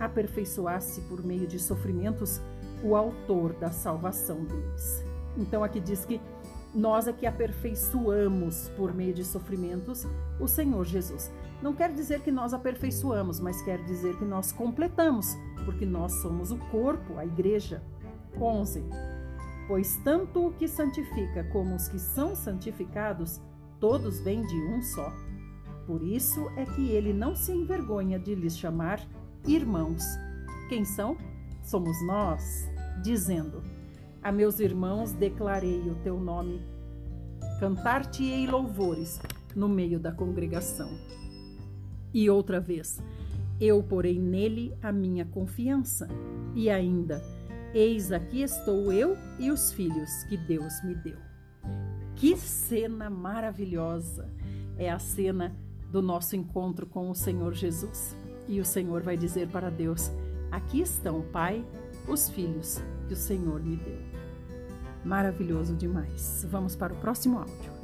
aperfeiçoasse 0.00 1.02
por 1.02 1.24
meio 1.24 1.46
de 1.46 1.60
sofrimentos 1.60 2.40
o 2.82 2.94
autor 2.94 3.52
da 3.54 3.70
salvação 3.70 4.44
deles. 4.44 5.04
Então 5.36 5.62
aqui 5.62 5.80
diz 5.80 6.04
que 6.04 6.20
nós 6.74 7.08
é 7.08 7.12
que 7.12 7.26
aperfeiçoamos 7.26 8.68
por 8.76 8.94
meio 8.94 9.14
de 9.14 9.24
sofrimentos 9.24 10.06
o 10.38 10.46
Senhor 10.46 10.84
Jesus. 10.84 11.30
Não 11.62 11.74
quer 11.74 11.92
dizer 11.92 12.20
que 12.20 12.30
nós 12.30 12.54
aperfeiçoamos, 12.54 13.40
mas 13.40 13.60
quer 13.62 13.82
dizer 13.84 14.16
que 14.18 14.24
nós 14.24 14.52
completamos, 14.52 15.36
porque 15.64 15.84
nós 15.84 16.12
somos 16.20 16.52
o 16.52 16.58
corpo, 16.70 17.18
a 17.18 17.24
igreja. 17.24 17.82
11. 18.40 18.84
Pois 19.66 19.96
tanto 20.04 20.46
o 20.46 20.52
que 20.52 20.68
santifica 20.68 21.44
como 21.44 21.74
os 21.74 21.88
que 21.88 21.98
são 21.98 22.36
santificados, 22.36 23.40
todos 23.80 24.20
vêm 24.20 24.42
de 24.42 24.56
um 24.56 24.80
só. 24.82 25.12
Por 25.86 26.02
isso 26.02 26.48
é 26.56 26.64
que 26.64 26.90
ele 26.90 27.12
não 27.12 27.34
se 27.34 27.50
envergonha 27.50 28.18
de 28.18 28.34
lhes 28.34 28.56
chamar 28.56 29.00
irmãos. 29.46 30.04
Quem 30.68 30.84
são? 30.84 31.16
Somos 31.68 32.00
nós, 32.00 32.66
dizendo: 33.02 33.62
A 34.22 34.32
meus 34.32 34.58
irmãos 34.58 35.12
declarei 35.12 35.80
o 35.80 35.96
teu 35.96 36.18
nome. 36.18 36.62
Cantar-te-ei 37.60 38.46
louvores 38.46 39.20
no 39.54 39.68
meio 39.68 40.00
da 40.00 40.10
congregação. 40.10 40.88
E 42.14 42.30
outra 42.30 42.58
vez, 42.58 43.02
eu 43.60 43.82
porei 43.82 44.18
nele 44.18 44.74
a 44.82 44.90
minha 44.90 45.26
confiança. 45.26 46.08
E 46.54 46.70
ainda, 46.70 47.22
eis 47.74 48.12
aqui 48.12 48.40
estou 48.40 48.90
eu 48.90 49.14
e 49.38 49.50
os 49.50 49.70
filhos 49.70 50.24
que 50.24 50.38
Deus 50.38 50.82
me 50.82 50.94
deu. 50.94 51.18
Que 52.16 52.34
cena 52.34 53.10
maravilhosa! 53.10 54.32
É 54.78 54.90
a 54.90 54.98
cena 54.98 55.54
do 55.92 56.00
nosso 56.00 56.34
encontro 56.34 56.86
com 56.86 57.10
o 57.10 57.14
Senhor 57.14 57.52
Jesus. 57.52 58.16
E 58.48 58.58
o 58.58 58.64
Senhor 58.64 59.02
vai 59.02 59.18
dizer 59.18 59.48
para 59.48 59.68
Deus: 59.68 60.10
Aqui 60.50 60.80
estão, 60.80 61.22
Pai, 61.22 61.64
os 62.06 62.28
filhos 62.30 62.80
que 63.06 63.12
o 63.12 63.16
Senhor 63.16 63.62
me 63.62 63.76
deu. 63.76 63.98
Maravilhoso 65.04 65.74
demais. 65.74 66.44
Vamos 66.50 66.74
para 66.74 66.92
o 66.92 66.96
próximo 66.96 67.38
áudio. 67.38 67.78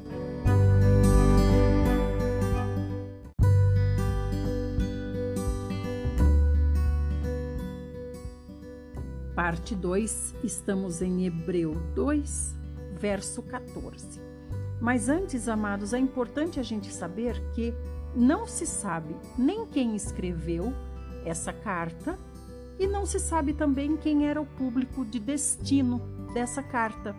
Parte 9.34 9.74
2, 9.74 10.36
estamos 10.42 11.02
em 11.02 11.26
Hebreu 11.26 11.74
2, 11.94 12.54
verso 12.98 13.42
14. 13.42 14.20
Mas 14.80 15.08
antes, 15.08 15.48
amados, 15.48 15.92
é 15.92 15.98
importante 15.98 16.58
a 16.58 16.62
gente 16.62 16.92
saber 16.92 17.40
que 17.52 17.74
não 18.14 18.46
se 18.46 18.64
sabe 18.64 19.14
nem 19.36 19.66
quem 19.66 19.94
escreveu 19.94 20.72
essa 21.24 21.52
carta 21.52 22.18
e 22.78 22.86
não 22.86 23.06
se 23.06 23.18
sabe 23.18 23.52
também 23.52 23.96
quem 23.96 24.26
era 24.26 24.40
o 24.40 24.46
público 24.46 25.04
de 25.04 25.18
destino 25.18 26.00
dessa 26.32 26.62
carta. 26.62 27.14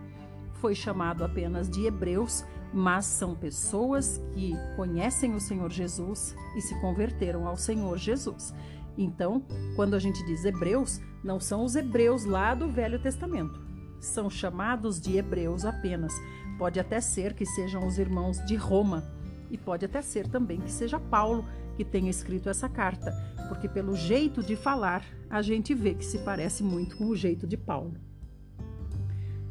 foi 0.62 0.74
chamado 0.74 1.24
apenas 1.24 1.70
de 1.70 1.86
hebreus, 1.86 2.44
mas 2.74 3.06
são 3.06 3.36
pessoas 3.36 4.20
que 4.34 4.54
conhecem 4.76 5.36
o 5.36 5.40
Senhor 5.40 5.70
Jesus 5.72 6.36
e 6.56 6.62
se 6.62 6.74
converteram 6.82 7.48
ao 7.48 7.56
Senhor 7.56 7.98
Jesus. 7.98 8.54
Então, 8.98 9.44
quando 9.76 9.94
a 9.94 10.00
gente 10.00 10.26
diz 10.26 10.44
hebreus, 10.44 11.00
não 11.24 11.40
são 11.40 11.64
os 11.64 11.76
hebreus 11.76 12.26
lá 12.26 12.56
do 12.56 12.68
Velho 12.68 13.00
Testamento. 13.00 13.60
São 14.00 14.30
chamados 14.30 15.00
de 15.00 15.18
hebreus 15.18 15.66
apenas. 15.66 16.14
Pode 16.58 16.80
até 16.80 17.02
ser 17.02 17.34
que 17.34 17.46
sejam 17.46 17.86
os 17.86 18.00
irmãos 18.00 18.44
de 18.46 18.56
Roma, 18.56 19.04
e 19.52 19.58
pode 19.58 19.86
até 19.86 20.02
ser 20.02 20.28
também 20.28 20.60
que 20.60 20.72
seja 20.72 21.00
Paulo 21.00 21.46
que 21.76 21.86
tenha 21.86 22.10
escrito 22.10 22.50
essa 22.50 22.68
carta, 22.68 23.14
porque 23.48 23.68
pelo 23.68 23.96
jeito 23.96 24.44
de 24.44 24.56
falar, 24.56 25.06
a 25.30 25.42
gente 25.42 25.74
vê 25.74 25.94
que 25.94 26.06
se 26.06 26.20
parece 26.20 26.64
muito 26.64 26.98
com 26.98 27.06
o 27.06 27.16
jeito 27.16 27.48
de 27.48 27.58
Paulo. 27.58 27.94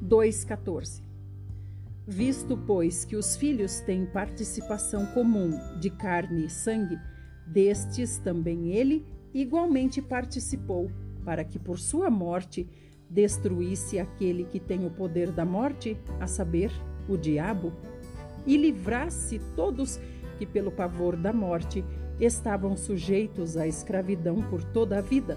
2,14 0.03 1.03
Visto, 2.07 2.57
pois, 2.57 3.05
que 3.05 3.17
os 3.17 3.35
filhos 3.35 3.81
têm 3.81 4.05
participação 4.05 5.07
comum 5.07 5.59
de 5.81 5.89
carne 5.89 6.45
e 6.45 6.51
sangue, 6.51 6.99
destes 7.47 8.19
também 8.19 8.73
ele 8.73 9.07
igualmente 9.33 10.03
participou, 10.03 10.91
para 11.25 11.43
que 11.45 11.59
por 11.59 11.79
sua 11.79 12.11
morte 12.11 12.69
destruísse 13.09 13.99
aquele 13.99 14.45
que 14.45 14.61
tem 14.61 14.85
o 14.85 14.91
poder 14.91 15.33
da 15.33 15.47
morte, 15.47 15.97
a 16.21 16.27
saber, 16.27 16.71
o 17.09 17.17
diabo, 17.17 17.73
e 18.47 18.57
livrasse 18.59 19.41
todos 19.57 19.99
que, 20.39 20.45
pelo 20.45 20.71
pavor 20.71 21.17
da 21.17 21.33
morte, 21.33 21.83
estavam 22.21 22.77
sujeitos 22.77 23.57
à 23.57 23.67
escravidão 23.67 24.43
por 24.43 24.63
toda 24.63 24.99
a 24.99 25.01
vida. 25.01 25.37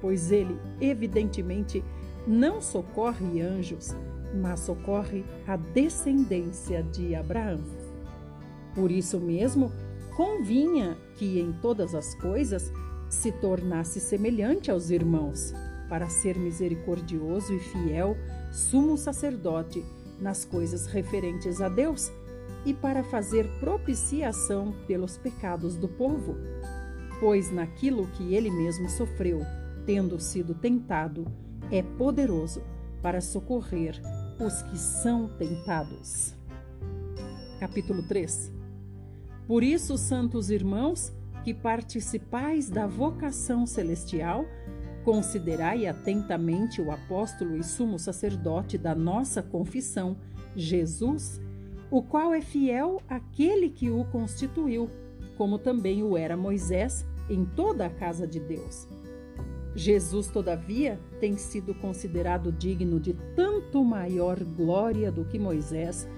Pois 0.00 0.30
ele, 0.30 0.58
evidentemente, 0.80 1.84
não 2.26 2.60
socorre 2.60 3.40
anjos, 3.40 3.94
mas 4.34 4.60
socorre 4.60 5.24
a 5.46 5.56
descendência 5.56 6.82
de 6.82 7.14
Abraão. 7.14 7.58
Por 8.74 8.90
isso 8.90 9.18
mesmo, 9.18 9.72
convinha 10.16 10.96
que 11.16 11.40
em 11.40 11.52
todas 11.52 11.94
as 11.94 12.14
coisas 12.14 12.72
se 13.08 13.32
tornasse 13.32 14.00
semelhante 14.00 14.70
aos 14.70 14.90
irmãos, 14.90 15.54
para 15.88 16.08
ser 16.08 16.36
misericordioso 16.38 17.54
e 17.54 17.58
fiel, 17.58 18.16
sumo 18.52 18.96
sacerdote 18.96 19.82
nas 20.20 20.44
coisas 20.44 20.86
referentes 20.86 21.60
a 21.60 21.68
Deus 21.68 22.12
e 22.64 22.74
para 22.74 23.02
fazer 23.04 23.46
propiciação 23.60 24.74
pelos 24.86 25.16
pecados 25.16 25.76
do 25.76 25.88
povo. 25.88 26.36
Pois 27.20 27.50
naquilo 27.50 28.06
que 28.08 28.34
ele 28.34 28.50
mesmo 28.50 28.88
sofreu, 28.88 29.40
tendo 29.84 30.18
sido 30.20 30.54
tentado, 30.54 31.26
é 31.70 31.82
poderoso 31.82 32.62
para 33.02 33.20
socorrer 33.20 34.00
os 34.40 34.62
que 34.62 34.78
são 34.78 35.28
tentados. 35.36 36.34
Capítulo 37.58 38.02
3 38.02 38.52
Por 39.46 39.62
isso, 39.62 39.98
santos 39.98 40.50
irmãos, 40.50 41.12
que 41.44 41.52
participais 41.52 42.68
da 42.68 42.86
vocação 42.86 43.66
celestial, 43.66 44.44
considerai 45.04 45.86
atentamente 45.86 46.80
o 46.82 46.90
apóstolo 46.90 47.56
e 47.56 47.64
sumo 47.64 47.98
sacerdote 47.98 48.76
da 48.76 48.94
nossa 48.94 49.42
confissão, 49.42 50.16
Jesus, 50.54 51.40
o 51.90 52.02
qual 52.02 52.34
é 52.34 52.40
fiel 52.40 53.00
àquele 53.08 53.70
que 53.70 53.90
o 53.90 54.04
constituiu, 54.04 54.90
como 55.36 55.58
também 55.58 56.02
o 56.02 56.16
era 56.16 56.36
Moisés 56.36 57.06
em 57.30 57.44
toda 57.44 57.86
a 57.86 57.90
casa 57.90 58.26
de 58.26 58.40
Deus. 58.40 58.86
Jesus, 59.74 60.28
todavia, 60.28 60.98
tem 61.20 61.36
sido 61.36 61.74
considerado 61.74 62.50
digno 62.50 62.98
de 62.98 63.14
tanto 63.36 63.84
maior 63.84 64.42
glória 64.42 65.12
do 65.12 65.24
que 65.24 65.38
Moisés, 65.38 66.08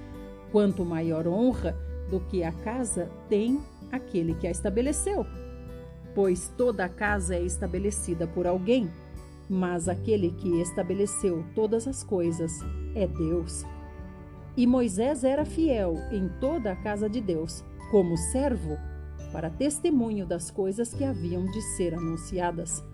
quanto 0.51 0.85
maior 0.85 1.27
honra 1.27 1.77
do 2.09 2.21
que 2.21 2.43
a 2.43 2.53
casa 2.53 3.11
tem 3.29 3.61
aquele 3.93 4.35
que 4.35 4.47
a 4.47 4.51
estabeleceu. 4.51 5.27
Pois 6.15 6.49
toda 6.57 6.85
a 6.85 6.89
casa 6.89 7.37
é 7.37 7.43
estabelecida 7.43 8.27
por 8.27 8.47
alguém, 8.47 8.91
mas 9.49 9.89
aquele 9.89 10.31
que 10.31 10.61
estabeleceu 10.61 11.45
todas 11.55 11.87
as 11.87 12.03
coisas 12.03 12.53
é 12.95 13.07
Deus. 13.07 13.65
E 14.57 14.67
Moisés 14.67 15.25
era 15.25 15.45
fiel 15.45 15.95
em 16.11 16.29
toda 16.41 16.73
a 16.73 16.77
casa 16.77 17.09
de 17.09 17.21
Deus, 17.21 17.65
como 17.91 18.17
servo, 18.17 18.77
para 19.33 19.51
testemunho 19.51 20.27
das 20.27 20.51
coisas 20.51 20.93
que 20.93 21.05
haviam 21.05 21.45
de 21.47 21.63
ser 21.77 21.95
anunciadas. 21.95 22.85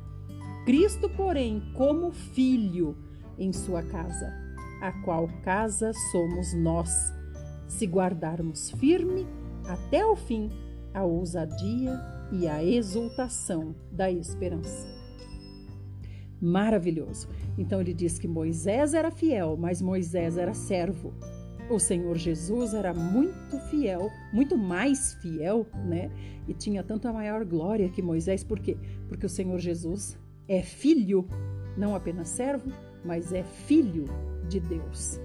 Cristo, 0.64 1.08
porém, 1.08 1.62
como 1.74 2.12
filho 2.12 2.96
em 3.38 3.52
sua 3.52 3.82
casa, 3.82 4.32
a 4.82 4.92
qual 5.04 5.28
casa 5.42 5.92
somos 6.10 6.52
nós, 6.54 6.90
se 7.66 7.86
guardarmos 7.86 8.70
firme 8.72 9.26
até 9.66 10.04
o 10.04 10.14
fim 10.14 10.50
a 10.96 11.04
ousadia 11.04 12.00
e 12.32 12.48
a 12.48 12.64
exultação 12.64 13.76
da 13.92 14.10
esperança. 14.10 14.88
Maravilhoso. 16.40 17.28
Então 17.58 17.82
ele 17.82 17.92
diz 17.92 18.18
que 18.18 18.26
Moisés 18.26 18.94
era 18.94 19.10
fiel, 19.10 19.58
mas 19.58 19.82
Moisés 19.82 20.38
era 20.38 20.54
servo. 20.54 21.12
O 21.68 21.80
Senhor 21.80 22.16
Jesus 22.16 22.74
era 22.74 22.94
muito 22.94 23.58
fiel, 23.70 24.10
muito 24.32 24.56
mais 24.56 25.14
fiel, 25.14 25.66
né? 25.84 26.10
E 26.46 26.54
tinha 26.54 26.82
tanto 26.84 27.08
a 27.08 27.12
maior 27.12 27.44
glória 27.44 27.88
que 27.88 28.00
Moisés, 28.00 28.44
por 28.44 28.60
quê? 28.60 28.76
Porque 29.08 29.26
o 29.26 29.28
Senhor 29.28 29.58
Jesus 29.58 30.16
é 30.46 30.62
filho, 30.62 31.26
não 31.76 31.96
apenas 31.96 32.28
servo, 32.28 32.70
mas 33.04 33.32
é 33.32 33.42
filho 33.42 34.04
de 34.48 34.60
Deus. 34.60 35.20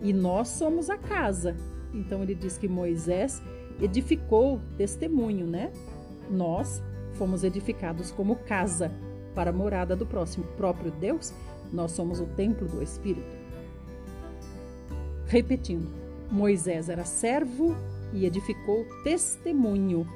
E 0.00 0.12
nós 0.12 0.48
somos 0.48 0.88
a 0.88 0.96
casa. 0.96 1.54
Então 1.92 2.22
ele 2.22 2.34
diz 2.34 2.56
que 2.56 2.66
Moisés 2.66 3.42
edificou 3.80 4.60
testemunho, 4.78 5.46
né? 5.46 5.70
Nós 6.30 6.82
fomos 7.12 7.44
edificados 7.44 8.10
como 8.10 8.36
casa 8.36 8.90
para 9.34 9.50
a 9.50 9.52
morada 9.52 9.94
do 9.94 10.06
próximo 10.06 10.44
próprio 10.56 10.90
Deus. 10.92 11.32
Nós 11.72 11.92
somos 11.92 12.20
o 12.20 12.26
templo 12.26 12.66
do 12.66 12.82
Espírito. 12.82 13.33
Repetindo, 15.34 15.88
Moisés 16.30 16.88
era 16.88 17.04
servo 17.04 17.74
e 18.12 18.24
edificou 18.24 18.86
testemunho. 19.02 20.06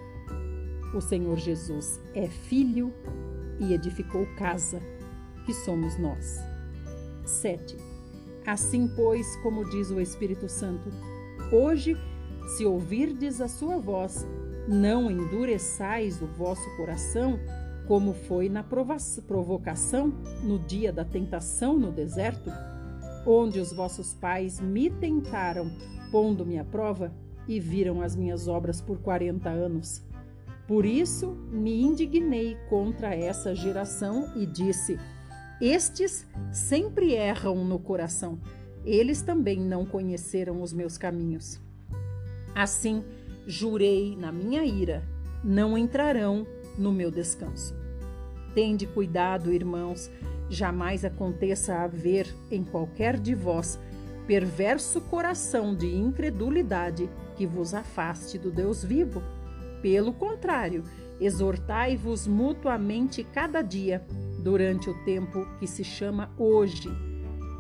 O 0.95 1.01
Senhor 1.01 1.37
Jesus 1.37 2.01
é 2.15 2.29
filho 2.29 2.95
e 3.59 3.75
edificou 3.75 4.25
casa, 4.37 4.81
que 5.45 5.53
somos 5.53 5.99
nós. 5.99 6.39
7. 7.25 7.77
Assim, 8.47 8.87
pois, 8.95 9.35
como 9.43 9.69
diz 9.69 9.91
o 9.91 10.01
Espírito 10.01 10.49
Santo, 10.49 10.89
hoje, 11.51 11.97
se 12.57 12.65
ouvirdes 12.65 13.41
a 13.41 13.49
sua 13.49 13.77
voz, 13.77 14.25
não 14.69 15.11
endureçais 15.11 16.23
o 16.23 16.27
vosso 16.29 16.77
coração, 16.77 17.41
como 17.89 18.15
foi 18.15 18.49
na 18.49 18.63
provocação 18.63 20.15
no 20.45 20.61
dia 20.61 20.93
da 20.93 21.05
tentação 21.05 21.77
no 21.77 21.91
deserto, 21.91 22.53
onde 23.31 23.61
os 23.61 23.73
vossos 23.73 24.15
pais 24.15 24.59
me 24.59 24.89
tentaram, 24.89 25.71
pondo-me 26.11 26.59
à 26.59 26.65
prova, 26.65 27.13
e 27.47 27.61
viram 27.61 28.01
as 28.01 28.17
minhas 28.17 28.49
obras 28.49 28.81
por 28.81 28.99
quarenta 28.99 29.51
anos. 29.51 30.03
Por 30.67 30.85
isso 30.85 31.33
me 31.51 31.83
indignei 31.83 32.57
contra 32.69 33.15
essa 33.15 33.55
geração 33.55 34.33
e 34.35 34.47
disse: 34.47 34.99
Estes 35.61 36.27
sempre 36.51 37.15
erram 37.15 37.65
no 37.65 37.79
coração, 37.79 38.39
eles 38.85 39.23
também 39.23 39.61
não 39.61 39.85
conheceram 39.85 40.63
os 40.63 40.73
meus 40.73 40.97
caminhos. 40.97 41.61
Assim, 42.55 43.05
jurei 43.47 44.17
na 44.17 44.33
minha 44.33 44.65
ira: 44.65 45.03
não 45.45 45.77
entrarão 45.77 46.47
no 46.79 46.93
meu 46.93 47.11
descanso. 47.11 47.75
Tende 48.55 48.87
cuidado, 48.87 49.53
irmãos, 49.53 50.11
jamais 50.51 51.05
aconteça 51.05 51.77
haver 51.77 52.27
em 52.51 52.65
qualquer 52.65 53.19
de 53.19 53.35
vós 53.35 53.79
perverso 54.27 55.01
coração 55.01 55.75
de 55.75 55.87
incredulidade 55.87 57.09
que 57.35 57.47
vos 57.47 57.73
afaste 57.73 58.39
do 58.39 58.51
Deus 58.51 58.85
vivo. 58.85 59.23
Pelo 59.81 60.13
contrário, 60.13 60.85
exortai-vos 61.19 62.27
mutuamente 62.27 63.25
cada 63.25 63.63
dia, 63.63 64.05
durante 64.43 64.91
o 64.91 65.05
tempo 65.05 65.47
que 65.59 65.67
se 65.67 65.83
chama 65.83 66.31
hoje, 66.37 66.89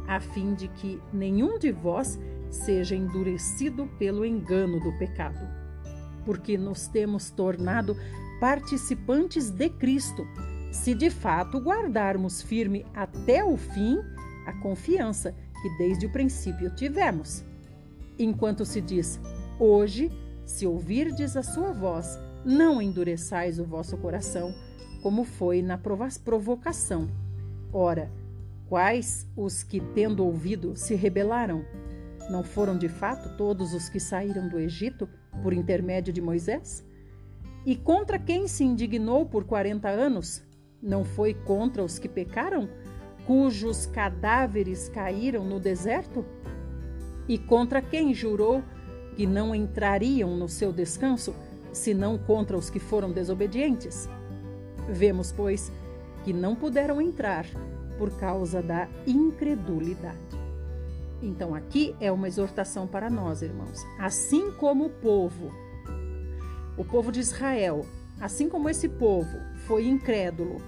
a 0.06 0.20
fim 0.20 0.54
de 0.54 0.68
que 0.68 1.00
nenhum 1.12 1.58
de 1.58 1.72
vós 1.72 2.18
seja 2.50 2.94
endurecido 2.94 3.86
pelo 3.98 4.24
engano 4.24 4.78
do 4.78 4.92
pecado. 4.98 5.48
Porque 6.24 6.58
nos 6.58 6.86
temos 6.86 7.30
tornado 7.30 7.96
participantes 8.40 9.50
de 9.50 9.70
Cristo 9.70 10.26
se 10.70 10.94
de 10.94 11.10
fato 11.10 11.58
guardarmos 11.58 12.42
firme 12.42 12.84
até 12.94 13.44
o 13.44 13.56
fim 13.56 13.98
a 14.46 14.52
confiança 14.60 15.34
que 15.60 15.68
desde 15.76 16.06
o 16.06 16.10
princípio 16.10 16.70
tivemos. 16.74 17.44
Enquanto 18.18 18.64
se 18.64 18.80
diz, 18.80 19.20
hoje, 19.58 20.10
se 20.44 20.66
ouvirdes 20.66 21.36
a 21.36 21.42
sua 21.42 21.72
voz, 21.72 22.18
não 22.44 22.80
endureçais 22.80 23.58
o 23.58 23.64
vosso 23.64 23.96
coração, 23.98 24.54
como 25.02 25.24
foi 25.24 25.60
na 25.60 25.78
provocação. 26.24 27.08
Ora, 27.72 28.10
quais 28.68 29.26
os 29.36 29.62
que, 29.62 29.80
tendo 29.80 30.24
ouvido, 30.24 30.74
se 30.76 30.94
rebelaram? 30.94 31.64
Não 32.30 32.42
foram 32.42 32.76
de 32.76 32.88
fato 32.88 33.36
todos 33.36 33.74
os 33.74 33.88
que 33.88 34.00
saíram 34.00 34.48
do 34.48 34.58
Egito 34.58 35.08
por 35.42 35.52
intermédio 35.52 36.12
de 36.12 36.20
Moisés? 36.20 36.84
E 37.66 37.76
contra 37.76 38.18
quem 38.18 38.48
se 38.48 38.64
indignou 38.64 39.26
por 39.26 39.44
quarenta 39.44 39.88
anos? 39.88 40.42
Não 40.82 41.04
foi 41.04 41.34
contra 41.34 41.82
os 41.82 41.98
que 41.98 42.08
pecaram, 42.08 42.68
cujos 43.26 43.86
cadáveres 43.86 44.88
caíram 44.88 45.44
no 45.44 45.58
deserto? 45.58 46.24
E 47.28 47.36
contra 47.36 47.82
quem 47.82 48.14
jurou 48.14 48.62
que 49.16 49.26
não 49.26 49.54
entrariam 49.54 50.36
no 50.36 50.48
seu 50.48 50.72
descanso, 50.72 51.34
senão 51.72 52.16
contra 52.16 52.56
os 52.56 52.70
que 52.70 52.78
foram 52.78 53.10
desobedientes? 53.10 54.08
Vemos, 54.88 55.32
pois, 55.32 55.72
que 56.24 56.32
não 56.32 56.54
puderam 56.54 57.00
entrar 57.00 57.44
por 57.98 58.10
causa 58.16 58.62
da 58.62 58.88
incredulidade. 59.06 60.16
Então, 61.20 61.54
aqui 61.54 61.96
é 62.00 62.12
uma 62.12 62.28
exortação 62.28 62.86
para 62.86 63.10
nós, 63.10 63.42
irmãos. 63.42 63.84
Assim 63.98 64.52
como 64.52 64.86
o 64.86 64.90
povo, 64.90 65.50
o 66.76 66.84
povo 66.84 67.10
de 67.10 67.18
Israel, 67.18 67.84
assim 68.20 68.48
como 68.48 68.68
esse 68.68 68.88
povo 68.88 69.38
foi 69.66 69.86
incrédulo, 69.86 70.60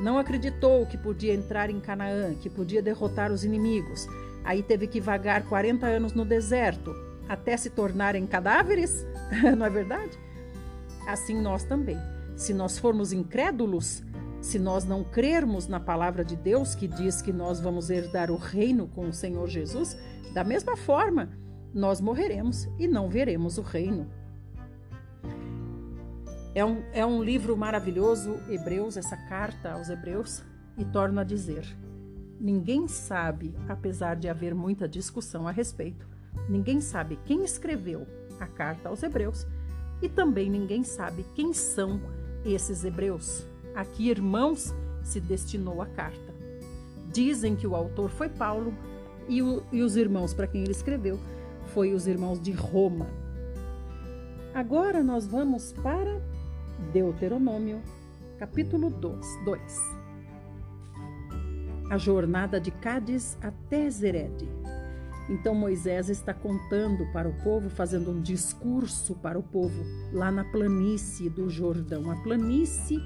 não 0.00 0.18
acreditou 0.18 0.86
que 0.86 0.98
podia 0.98 1.34
entrar 1.34 1.70
em 1.70 1.80
Canaã, 1.80 2.34
que 2.34 2.50
podia 2.50 2.82
derrotar 2.82 3.30
os 3.30 3.44
inimigos, 3.44 4.06
aí 4.44 4.62
teve 4.62 4.86
que 4.86 5.00
vagar 5.00 5.44
40 5.44 5.86
anos 5.86 6.12
no 6.12 6.24
deserto 6.24 6.94
até 7.28 7.56
se 7.56 7.70
tornarem 7.70 8.26
cadáveres, 8.26 9.06
não 9.56 9.66
é 9.66 9.70
verdade? 9.70 10.18
Assim 11.06 11.40
nós 11.40 11.64
também. 11.64 11.98
Se 12.36 12.52
nós 12.52 12.78
formos 12.78 13.12
incrédulos, 13.12 14.02
se 14.40 14.58
nós 14.58 14.84
não 14.84 15.04
crermos 15.04 15.68
na 15.68 15.80
palavra 15.80 16.24
de 16.24 16.36
Deus 16.36 16.74
que 16.74 16.86
diz 16.86 17.22
que 17.22 17.32
nós 17.32 17.60
vamos 17.60 17.88
herdar 17.88 18.30
o 18.30 18.36
reino 18.36 18.88
com 18.88 19.08
o 19.08 19.12
Senhor 19.12 19.48
Jesus, 19.48 19.96
da 20.34 20.44
mesma 20.44 20.76
forma, 20.76 21.30
nós 21.72 22.00
morreremos 22.00 22.68
e 22.78 22.86
não 22.86 23.08
veremos 23.08 23.56
o 23.56 23.62
reino. 23.62 24.10
É 26.54 26.64
um, 26.64 26.84
é 26.92 27.04
um 27.04 27.22
livro 27.22 27.56
maravilhoso, 27.56 28.38
Hebreus, 28.48 28.96
essa 28.96 29.16
carta 29.16 29.72
aos 29.72 29.88
Hebreus, 29.88 30.42
e 30.78 30.84
torna 30.84 31.22
a 31.22 31.24
dizer: 31.24 31.64
ninguém 32.38 32.86
sabe, 32.86 33.54
apesar 33.68 34.14
de 34.14 34.28
haver 34.28 34.54
muita 34.54 34.88
discussão 34.88 35.48
a 35.48 35.50
respeito, 35.50 36.06
ninguém 36.48 36.80
sabe 36.80 37.18
quem 37.24 37.42
escreveu 37.42 38.06
a 38.38 38.46
carta 38.46 38.88
aos 38.88 39.02
Hebreus 39.02 39.46
e 40.02 40.08
também 40.08 40.50
ninguém 40.50 40.84
sabe 40.84 41.24
quem 41.34 41.52
são 41.52 42.00
esses 42.44 42.84
Hebreus 42.84 43.44
a 43.74 43.84
que 43.84 44.08
irmãos 44.08 44.74
se 45.02 45.20
destinou 45.20 45.82
a 45.82 45.86
carta. 45.86 46.34
Dizem 47.12 47.56
que 47.56 47.66
o 47.66 47.74
autor 47.74 48.10
foi 48.10 48.28
Paulo 48.28 48.74
e, 49.28 49.42
o, 49.42 49.62
e 49.72 49.82
os 49.82 49.96
irmãos 49.96 50.34
para 50.34 50.46
quem 50.46 50.62
ele 50.62 50.72
escreveu 50.72 51.18
foi 51.72 51.92
os 51.92 52.06
irmãos 52.06 52.40
de 52.40 52.52
Roma. 52.52 53.08
Agora 54.52 55.02
nós 55.02 55.26
vamos 55.26 55.72
para 55.72 56.20
Deuteronômio, 56.92 57.80
capítulo 58.38 58.90
2. 58.90 59.60
A 61.90 61.98
jornada 61.98 62.60
de 62.60 62.70
Cádiz 62.70 63.38
até 63.40 63.88
Zered. 63.88 64.48
Então 65.28 65.54
Moisés 65.54 66.08
está 66.10 66.34
contando 66.34 67.06
para 67.12 67.28
o 67.28 67.32
povo, 67.42 67.70
fazendo 67.70 68.10
um 68.10 68.20
discurso 68.20 69.14
para 69.14 69.38
o 69.38 69.42
povo 69.42 69.82
lá 70.12 70.30
na 70.30 70.44
planície 70.44 71.30
do 71.30 71.48
Jordão. 71.48 72.10
A 72.10 72.16
planície 72.16 72.98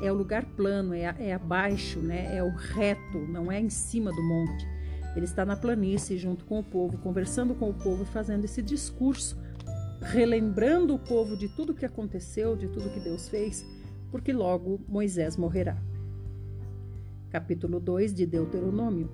é 0.00 0.10
o 0.10 0.14
lugar 0.14 0.44
plano, 0.44 0.94
é, 0.94 1.14
é 1.18 1.34
abaixo, 1.34 1.98
né? 1.98 2.36
é 2.36 2.42
o 2.42 2.50
reto, 2.50 3.18
não 3.28 3.50
é 3.50 3.60
em 3.60 3.70
cima 3.70 4.10
do 4.12 4.22
monte. 4.22 4.66
Ele 5.14 5.24
está 5.24 5.44
na 5.44 5.56
planície 5.56 6.18
junto 6.18 6.44
com 6.44 6.60
o 6.60 6.64
povo, 6.64 6.98
conversando 6.98 7.54
com 7.54 7.70
o 7.70 7.74
povo, 7.74 8.04
fazendo 8.04 8.44
esse 8.44 8.62
discurso, 8.62 9.38
relembrando 10.06 10.94
o 10.94 10.98
povo 11.00 11.36
de 11.36 11.48
tudo 11.48 11.74
que 11.74 11.84
aconteceu, 11.84 12.54
de 12.54 12.68
tudo 12.68 12.90
que 12.90 13.00
Deus 13.00 13.28
fez, 13.28 13.66
porque 14.10 14.32
logo 14.32 14.80
Moisés 14.88 15.36
morrerá. 15.36 15.76
Capítulo 17.28 17.80
2 17.80 18.14
de 18.14 18.24
Deuteronômio. 18.24 19.10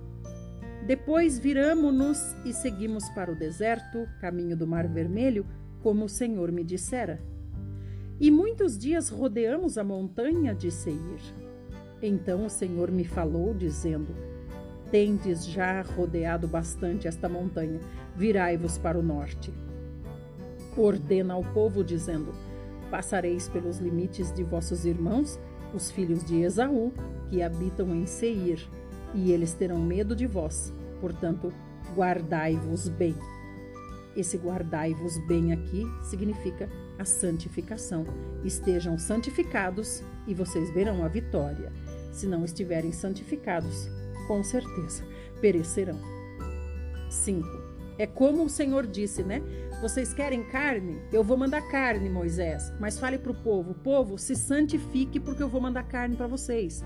Depois 0.85 1.39
viramo-nos 1.39 2.35
e 2.45 2.53
seguimos 2.53 3.09
para 3.09 3.31
o 3.31 3.35
deserto, 3.35 4.07
caminho 4.21 4.55
do 4.55 4.67
Mar 4.67 4.87
Vermelho, 4.87 5.47
como 5.81 6.05
o 6.05 6.09
Senhor 6.09 6.51
me 6.51 6.63
dissera. 6.63 7.19
E 8.19 8.29
muitos 8.29 8.77
dias 8.77 9.09
rodeamos 9.09 9.79
a 9.79 9.83
montanha 9.83 10.53
de 10.53 10.69
Seir. 10.69 11.21
Então 12.03 12.45
o 12.45 12.49
Senhor 12.49 12.91
me 12.91 13.03
falou, 13.03 13.53
dizendo: 13.53 14.13
Tendes 14.91 15.43
já 15.43 15.81
rodeado 15.81 16.47
bastante 16.47 17.07
esta 17.07 17.27
montanha, 17.27 17.79
virai-vos 18.15 18.77
para 18.77 18.99
o 18.99 19.01
norte. 19.01 19.51
Ordena 20.77 21.33
ao 21.33 21.43
povo, 21.43 21.83
dizendo: 21.83 22.33
Passareis 22.89 23.47
pelos 23.47 23.77
limites 23.77 24.31
de 24.31 24.43
vossos 24.43 24.85
irmãos, 24.85 25.39
os 25.73 25.91
filhos 25.91 26.23
de 26.23 26.41
Esaú, 26.41 26.91
que 27.29 27.41
habitam 27.41 27.93
em 27.95 28.05
Seir, 28.05 28.67
e 29.13 29.31
eles 29.31 29.53
terão 29.53 29.79
medo 29.79 30.15
de 30.15 30.25
vós. 30.25 30.73
Portanto, 30.99 31.53
guardai-vos 31.95 32.87
bem. 32.87 33.15
Esse 34.15 34.37
guardai-vos 34.37 35.17
bem 35.27 35.53
aqui 35.53 35.85
significa 36.03 36.69
a 36.99 37.05
santificação. 37.05 38.05
Estejam 38.43 38.97
santificados 38.97 40.03
e 40.27 40.33
vocês 40.33 40.69
verão 40.71 41.03
a 41.03 41.07
vitória. 41.07 41.71
Se 42.11 42.27
não 42.27 42.45
estiverem 42.45 42.91
santificados, 42.91 43.89
com 44.27 44.43
certeza 44.43 45.03
perecerão. 45.41 45.99
5. 47.09 47.47
É 47.97 48.07
como 48.07 48.45
o 48.45 48.49
Senhor 48.49 48.87
disse, 48.87 49.23
né? 49.23 49.41
Vocês 49.83 50.13
querem 50.13 50.45
carne? 50.45 50.97
Eu 51.11 51.25
vou 51.25 51.35
mandar 51.35 51.61
carne, 51.67 52.09
Moisés. 52.09 52.71
Mas 52.79 52.97
fale 52.97 53.17
para 53.17 53.33
o 53.33 53.35
povo: 53.35 53.73
povo, 53.73 54.17
se 54.17 54.33
santifique, 54.33 55.19
porque 55.19 55.43
eu 55.43 55.49
vou 55.49 55.59
mandar 55.59 55.83
carne 55.83 56.15
para 56.15 56.25
vocês. 56.25 56.85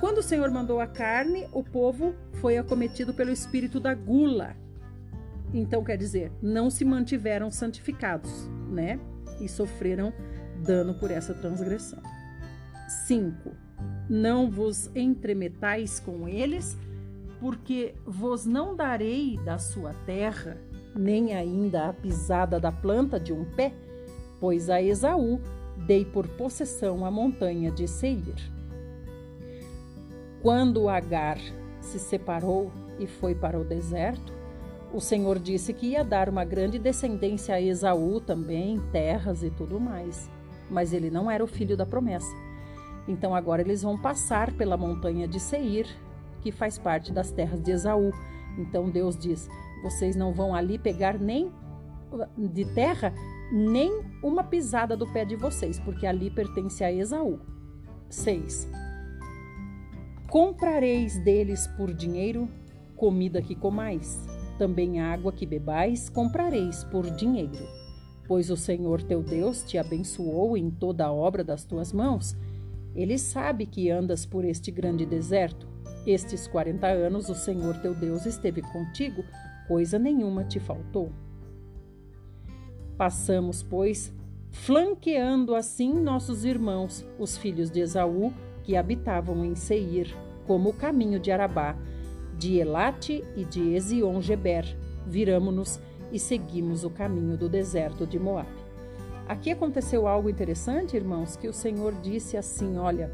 Quando 0.00 0.18
o 0.18 0.22
Senhor 0.24 0.50
mandou 0.50 0.80
a 0.80 0.88
carne, 0.88 1.46
o 1.52 1.62
povo 1.62 2.16
foi 2.40 2.58
acometido 2.58 3.14
pelo 3.14 3.30
espírito 3.30 3.78
da 3.78 3.94
gula, 3.94 4.56
então, 5.54 5.84
quer 5.84 5.96
dizer, 5.96 6.32
não 6.42 6.68
se 6.68 6.84
mantiveram 6.84 7.48
santificados, 7.48 8.50
né? 8.68 8.98
E 9.40 9.48
sofreram 9.48 10.12
dano 10.66 10.94
por 10.94 11.12
essa 11.12 11.32
transgressão. 11.32 12.02
5. 13.06 13.52
Não 14.10 14.50
vos 14.50 14.90
entremetais 14.96 16.00
com 16.00 16.28
eles, 16.28 16.76
porque 17.38 17.94
vos 18.04 18.44
não 18.44 18.74
darei 18.74 19.38
da 19.44 19.58
sua 19.58 19.94
terra, 20.04 20.56
nem 20.96 21.34
ainda 21.34 21.88
a 21.88 21.92
pisada 21.92 22.58
da 22.58 22.72
planta 22.72 23.20
de 23.20 23.32
um 23.32 23.44
pé, 23.44 23.72
pois 24.40 24.70
a 24.70 24.80
Esaú 24.80 25.40
dei 25.86 26.04
por 26.04 26.26
possessão 26.26 27.04
a 27.04 27.10
montanha 27.10 27.70
de 27.70 27.86
Seir. 27.86 28.34
Quando 30.42 30.88
Agar 30.88 31.38
se 31.80 31.98
separou 31.98 32.70
e 32.98 33.06
foi 33.06 33.34
para 33.34 33.58
o 33.58 33.64
deserto, 33.64 34.32
o 34.92 35.00
Senhor 35.00 35.38
disse 35.38 35.72
que 35.72 35.88
ia 35.88 36.04
dar 36.04 36.28
uma 36.28 36.44
grande 36.44 36.78
descendência 36.78 37.54
a 37.54 37.60
Esaú 37.60 38.20
também, 38.20 38.80
terras 38.92 39.42
e 39.42 39.50
tudo 39.50 39.78
mais. 39.78 40.30
Mas 40.70 40.92
ele 40.92 41.10
não 41.10 41.30
era 41.30 41.44
o 41.44 41.48
filho 41.48 41.76
da 41.76 41.84
promessa. 41.84 42.34
Então 43.06 43.34
agora 43.34 43.62
eles 43.62 43.82
vão 43.82 43.98
passar 43.98 44.52
pela 44.52 44.76
montanha 44.76 45.28
de 45.28 45.38
Seir, 45.38 45.86
que 46.40 46.50
faz 46.50 46.78
parte 46.78 47.12
das 47.12 47.30
terras 47.30 47.62
de 47.62 47.72
Esaú. 47.72 48.10
Então 48.58 48.88
Deus 48.88 49.16
diz: 49.16 49.48
vocês 49.82 50.16
não 50.16 50.32
vão 50.32 50.54
ali 50.54 50.78
pegar 50.78 51.18
nem 51.18 51.52
de 52.36 52.64
terra, 52.74 53.12
nem 53.52 54.02
uma 54.22 54.44
pisada 54.44 54.96
do 54.96 55.06
pé 55.12 55.24
de 55.24 55.36
vocês, 55.36 55.78
porque 55.80 56.06
ali 56.06 56.30
pertence 56.30 56.82
a 56.82 56.92
Esaú. 56.92 57.40
6. 58.08 58.68
Comprareis 60.28 61.18
deles 61.18 61.66
por 61.76 61.92
dinheiro 61.92 62.48
comida 62.96 63.42
que 63.42 63.54
comais 63.54 64.26
também 64.56 65.00
água 65.00 65.32
que 65.32 65.46
bebais 65.46 66.08
comprareis 66.08 66.84
por 66.84 67.08
dinheiro. 67.10 67.68
Pois 68.26 68.50
o 68.50 68.56
Senhor 68.56 69.02
teu 69.02 69.22
Deus 69.22 69.62
te 69.62 69.78
abençoou 69.78 70.56
em 70.56 70.70
toda 70.70 71.06
a 71.06 71.12
obra 71.12 71.44
das 71.44 71.64
tuas 71.64 71.92
mãos. 71.92 72.36
Ele 72.94 73.18
sabe 73.18 73.66
que 73.66 73.90
andas 73.90 74.26
por 74.26 74.44
este 74.44 74.70
grande 74.70 75.06
deserto. 75.06 75.68
Estes 76.06 76.48
quarenta 76.48 76.88
anos 76.88 77.28
o 77.28 77.34
Senhor 77.34 77.76
teu 77.78 77.94
Deus 77.94 78.26
esteve 78.26 78.62
contigo, 78.62 79.22
coisa 79.66 79.98
nenhuma 79.98 80.44
te 80.44 80.58
faltou. 80.58 81.10
Passamos, 82.96 83.62
pois, 83.62 84.12
flanqueando 84.50 85.54
assim 85.54 85.92
nossos 85.92 86.44
irmãos, 86.44 87.06
os 87.18 87.36
filhos 87.36 87.70
de 87.70 87.80
Esaú, 87.80 88.32
que 88.62 88.76
habitavam 88.76 89.44
em 89.44 89.54
Seir, 89.54 90.14
como 90.46 90.70
o 90.70 90.72
caminho 90.72 91.20
de 91.20 91.30
Arabá, 91.30 91.76
de 92.38 92.58
Elate 92.58 93.24
e 93.36 93.44
de 93.44 93.74
Ezion-Geber. 93.74 94.76
Viramo-nos 95.06 95.80
e 96.12 96.18
seguimos 96.18 96.84
o 96.84 96.90
caminho 96.90 97.36
do 97.36 97.48
deserto 97.48 98.06
de 98.06 98.18
Moab. 98.18 98.48
Aqui 99.28 99.50
aconteceu 99.50 100.06
algo 100.06 100.30
interessante, 100.30 100.96
irmãos, 100.96 101.36
que 101.36 101.48
o 101.48 101.52
Senhor 101.52 101.92
disse 102.00 102.36
assim: 102.36 102.78
Olha, 102.78 103.10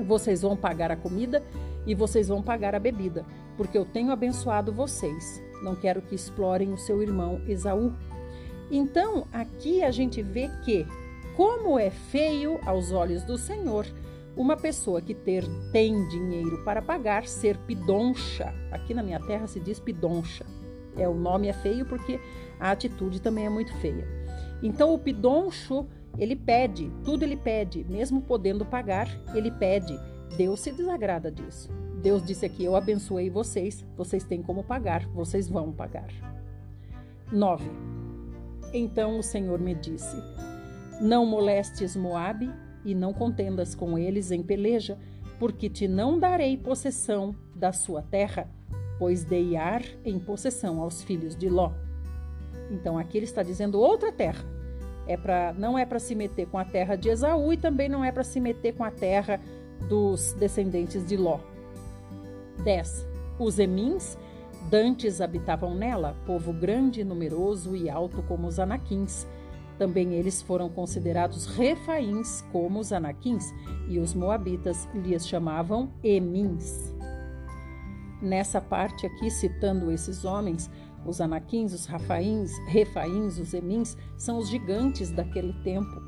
vocês 0.00 0.42
vão 0.42 0.56
pagar 0.56 0.90
a 0.90 0.96
comida 0.96 1.42
e 1.86 1.94
vocês 1.94 2.28
vão 2.28 2.42
pagar 2.42 2.74
a 2.74 2.78
bebida, 2.78 3.24
porque 3.56 3.76
eu 3.76 3.84
tenho 3.84 4.10
abençoado 4.10 4.72
vocês. 4.72 5.42
Não 5.64 5.74
quero 5.74 6.02
que 6.02 6.14
explorem 6.14 6.72
o 6.72 6.78
seu 6.78 7.02
irmão 7.02 7.40
Esaú. 7.48 7.92
Então, 8.70 9.26
aqui 9.32 9.82
a 9.82 9.90
gente 9.90 10.22
vê 10.22 10.50
que, 10.64 10.86
como 11.36 11.78
é 11.78 11.90
feio 11.90 12.60
aos 12.64 12.92
olhos 12.92 13.24
do 13.24 13.38
Senhor, 13.38 13.86
uma 14.36 14.56
pessoa 14.56 15.00
que 15.00 15.14
ter, 15.14 15.44
tem 15.72 16.06
dinheiro 16.08 16.62
para 16.64 16.82
pagar 16.82 17.26
ser 17.26 17.56
pidoncha. 17.58 18.52
Aqui 18.70 18.92
na 18.92 19.02
minha 19.02 19.20
terra 19.20 19.46
se 19.46 19.58
diz 19.58 19.80
pidoncha. 19.80 20.44
É, 20.96 21.08
o 21.08 21.14
nome 21.14 21.48
é 21.48 21.52
feio 21.52 21.86
porque 21.86 22.20
a 22.60 22.70
atitude 22.70 23.20
também 23.20 23.46
é 23.46 23.50
muito 23.50 23.74
feia. 23.76 24.06
Então, 24.62 24.92
o 24.92 24.98
pidoncho, 24.98 25.86
ele 26.18 26.36
pede, 26.36 26.90
tudo 27.04 27.22
ele 27.22 27.36
pede, 27.36 27.84
mesmo 27.88 28.22
podendo 28.22 28.64
pagar, 28.64 29.08
ele 29.34 29.50
pede. 29.50 29.98
Deus 30.36 30.60
se 30.60 30.72
desagrada 30.72 31.30
disso. 31.30 31.68
Deus 32.04 32.22
disse 32.22 32.44
aqui: 32.44 32.62
Eu 32.62 32.76
abençoei 32.76 33.30
vocês, 33.30 33.82
vocês 33.96 34.24
têm 34.24 34.42
como 34.42 34.62
pagar, 34.62 35.06
vocês 35.08 35.48
vão 35.48 35.72
pagar. 35.72 36.10
9. 37.32 37.64
Então 38.74 39.18
o 39.18 39.22
Senhor 39.22 39.58
me 39.58 39.74
disse: 39.74 40.14
Não 41.00 41.24
molestes 41.24 41.96
Moabe 41.96 42.52
e 42.84 42.94
não 42.94 43.14
contendas 43.14 43.74
com 43.74 43.96
eles 43.96 44.30
em 44.30 44.42
peleja, 44.42 44.98
porque 45.38 45.70
te 45.70 45.88
não 45.88 46.18
darei 46.18 46.58
possessão 46.58 47.34
da 47.56 47.72
sua 47.72 48.02
terra, 48.02 48.50
pois 48.98 49.24
dei 49.24 49.56
ar 49.56 49.82
em 50.04 50.18
possessão 50.18 50.82
aos 50.82 51.02
filhos 51.02 51.34
de 51.34 51.48
Ló. 51.48 51.72
Então 52.70 52.98
aqui 52.98 53.16
ele 53.16 53.24
está 53.24 53.42
dizendo 53.42 53.80
outra 53.80 54.12
terra. 54.12 54.44
É 55.06 55.16
para 55.16 55.54
não 55.54 55.78
é 55.78 55.86
para 55.86 55.98
se 55.98 56.14
meter 56.14 56.48
com 56.48 56.58
a 56.58 56.66
terra 56.66 56.96
de 56.96 57.08
Esaú 57.08 57.50
e 57.50 57.56
também 57.56 57.88
não 57.88 58.04
é 58.04 58.12
para 58.12 58.24
se 58.24 58.40
meter 58.40 58.74
com 58.74 58.84
a 58.84 58.90
terra 58.90 59.40
dos 59.88 60.34
descendentes 60.34 61.02
de 61.06 61.16
Ló. 61.16 61.53
10. 62.62 63.06
Os 63.38 63.58
Emins 63.58 64.16
dantes 64.70 65.20
habitavam 65.20 65.74
nela, 65.74 66.16
povo 66.26 66.52
grande, 66.52 67.04
numeroso 67.04 67.76
e 67.76 67.90
alto 67.90 68.22
como 68.22 68.46
os 68.46 68.58
anaquins. 68.58 69.26
Também 69.78 70.14
eles 70.14 70.40
foram 70.40 70.68
considerados 70.68 71.46
refaíns 71.46 72.42
como 72.52 72.78
os 72.78 72.92
anaquins, 72.92 73.52
e 73.88 73.98
os 73.98 74.14
moabitas 74.14 74.88
lhes 74.94 75.26
chamavam 75.26 75.92
emins. 76.02 76.94
Nessa 78.22 78.60
parte 78.60 79.04
aqui, 79.04 79.30
citando 79.30 79.90
esses 79.90 80.24
homens, 80.24 80.70
os 81.04 81.20
anaquins, 81.20 81.72
os 81.74 81.86
rafaíns, 81.86 82.56
refaíns, 82.66 83.38
os 83.38 83.52
emins, 83.52 83.96
são 84.16 84.38
os 84.38 84.48
gigantes 84.48 85.10
daquele 85.10 85.52
tempo. 85.62 86.02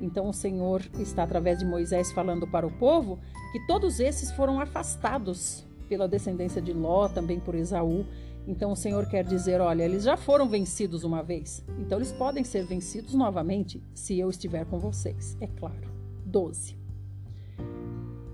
Então 0.00 0.28
o 0.28 0.34
Senhor 0.34 0.82
está 0.98 1.22
através 1.22 1.60
de 1.60 1.64
Moisés 1.64 2.12
falando 2.12 2.46
para 2.46 2.66
o 2.66 2.72
povo 2.72 3.18
que 3.52 3.66
todos 3.66 4.00
esses 4.00 4.30
foram 4.32 4.60
afastados 4.60 5.63
pela 5.88 6.08
descendência 6.08 6.60
de 6.60 6.72
Ló, 6.72 7.08
também 7.08 7.38
por 7.38 7.54
Esaú. 7.54 8.04
Então 8.46 8.72
o 8.72 8.76
Senhor 8.76 9.06
quer 9.08 9.24
dizer: 9.24 9.60
olha, 9.60 9.84
eles 9.84 10.04
já 10.04 10.16
foram 10.16 10.48
vencidos 10.48 11.04
uma 11.04 11.22
vez, 11.22 11.64
então 11.78 11.98
eles 11.98 12.12
podem 12.12 12.44
ser 12.44 12.64
vencidos 12.64 13.14
novamente 13.14 13.82
se 13.94 14.18
eu 14.18 14.28
estiver 14.28 14.66
com 14.66 14.78
vocês, 14.78 15.36
é 15.40 15.46
claro. 15.46 15.92
12. 16.26 16.76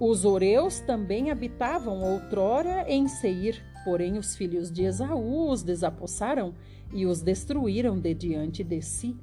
Os 0.00 0.24
Oreus 0.24 0.80
também 0.80 1.30
habitavam 1.30 2.02
outrora 2.02 2.86
em 2.88 3.06
Seir, 3.06 3.62
porém 3.84 4.16
os 4.16 4.34
filhos 4.34 4.70
de 4.70 4.84
Esaú 4.84 5.50
os 5.50 5.62
desapossaram 5.62 6.54
e 6.92 7.04
os 7.04 7.20
destruíram 7.20 7.98
de 7.98 8.14
diante 8.14 8.64
de 8.64 8.80
si, 8.80 9.14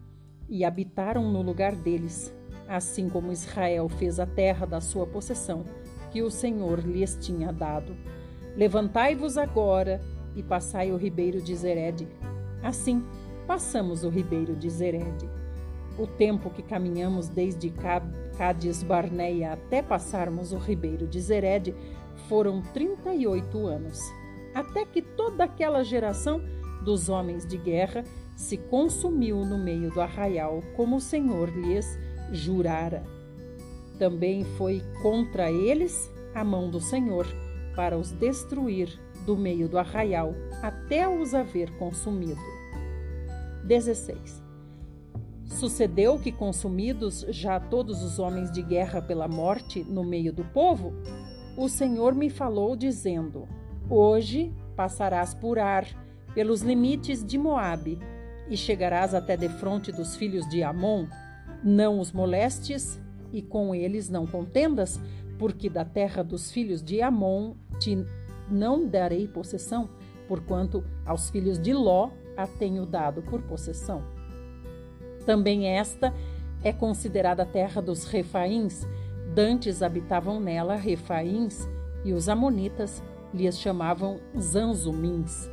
e 0.47 0.63
habitaram 0.63 1.31
no 1.31 1.41
lugar 1.41 1.75
deles, 1.75 2.33
assim 2.67 3.09
como 3.09 3.31
Israel 3.31 3.89
fez 3.89 4.19
a 4.19 4.25
terra 4.25 4.65
da 4.65 4.79
sua 4.79 5.07
possessão, 5.07 5.65
que 6.11 6.21
o 6.21 6.29
Senhor 6.29 6.79
lhes 6.79 7.17
tinha 7.19 7.51
dado. 7.51 7.95
Levantai-vos 8.57 9.37
agora 9.37 10.01
e 10.35 10.41
passai 10.41 10.91
o 10.91 10.97
ribeiro 10.97 11.39
de 11.39 11.55
Zered. 11.55 12.07
Assim, 12.63 13.05
passamos 13.45 14.03
o 14.03 14.09
ribeiro 14.09 14.55
de 14.55 14.67
Zered. 14.67 15.29
O 15.95 16.07
tempo 16.07 16.49
que 16.49 16.63
caminhamos 16.63 17.29
desde 17.29 17.71
Cádiz 18.35 18.81
Barneia 18.81 19.53
até 19.53 19.83
passarmos 19.83 20.51
o 20.53 20.57
ribeiro 20.57 21.05
de 21.05 21.21
Zered 21.21 21.75
foram 22.27 22.63
38 22.73 23.67
anos, 23.67 23.99
até 24.55 24.83
que 24.85 25.03
toda 25.03 25.43
aquela 25.43 25.83
geração 25.83 26.41
dos 26.83 27.09
homens 27.09 27.45
de 27.45 27.57
guerra 27.57 28.03
se 28.35 28.57
consumiu 28.57 29.45
no 29.45 29.59
meio 29.59 29.91
do 29.91 30.01
arraial, 30.01 30.63
como 30.75 30.95
o 30.95 31.01
Senhor 31.01 31.49
lhes 31.49 31.99
jurara. 32.31 33.03
Também 33.99 34.43
foi 34.57 34.81
contra 35.03 35.51
eles 35.51 36.09
a 36.33 36.43
mão 36.43 36.71
do 36.71 36.79
Senhor 36.79 37.27
para 37.77 37.95
os 37.95 38.11
destruir 38.11 38.99
do 39.23 39.37
meio 39.37 39.69
do 39.69 39.77
arraial 39.77 40.33
até 40.63 41.07
os 41.07 41.35
haver 41.35 41.69
consumido. 41.77 42.41
16. 43.65 44.41
Sucedeu 45.45 46.17
que, 46.17 46.31
consumidos 46.31 47.23
já 47.29 47.59
todos 47.59 48.01
os 48.01 48.17
homens 48.17 48.51
de 48.51 48.63
guerra 48.63 48.99
pela 48.99 49.27
morte 49.27 49.83
no 49.83 50.03
meio 50.03 50.33
do 50.33 50.43
povo, 50.43 50.91
o 51.55 51.69
Senhor 51.69 52.15
me 52.15 52.31
falou, 52.31 52.75
dizendo: 52.75 53.47
Hoje 53.87 54.51
passarás 54.75 55.35
por 55.35 55.59
Ar, 55.59 55.85
pelos 56.33 56.61
limites 56.61 57.23
de 57.23 57.37
Moabe, 57.37 57.99
e 58.49 58.57
chegarás 58.57 59.13
até 59.13 59.37
defronte 59.37 59.91
dos 59.91 60.15
filhos 60.15 60.49
de 60.49 60.63
Amon. 60.63 61.05
Não 61.63 61.99
os 61.99 62.11
molestes 62.11 62.99
e 63.31 63.41
com 63.41 63.75
eles 63.75 64.09
não 64.09 64.25
contendas, 64.25 64.99
porque 65.37 65.69
da 65.69 65.85
terra 65.85 66.23
dos 66.23 66.51
filhos 66.51 66.81
de 66.81 67.01
Amon 67.01 67.53
te 67.79 68.05
não 68.49 68.87
darei 68.87 69.27
possessão, 69.27 69.89
porquanto 70.27 70.83
aos 71.05 71.29
filhos 71.29 71.59
de 71.59 71.73
Ló 71.73 72.09
a 72.35 72.45
tenho 72.45 72.85
dado 72.85 73.21
por 73.21 73.41
possessão. 73.41 74.03
Também 75.25 75.67
esta 75.67 76.13
é 76.63 76.71
considerada 76.71 77.43
a 77.43 77.45
terra 77.45 77.81
dos 77.81 78.05
refaíns. 78.05 78.87
Dantes 79.33 79.81
habitavam 79.81 80.39
nela 80.39 80.75
refaíns, 80.75 81.67
e 82.05 82.13
os 82.13 82.29
amonitas 82.29 83.03
lhes 83.33 83.59
chamavam 83.59 84.19
zanzumins. 84.39 85.49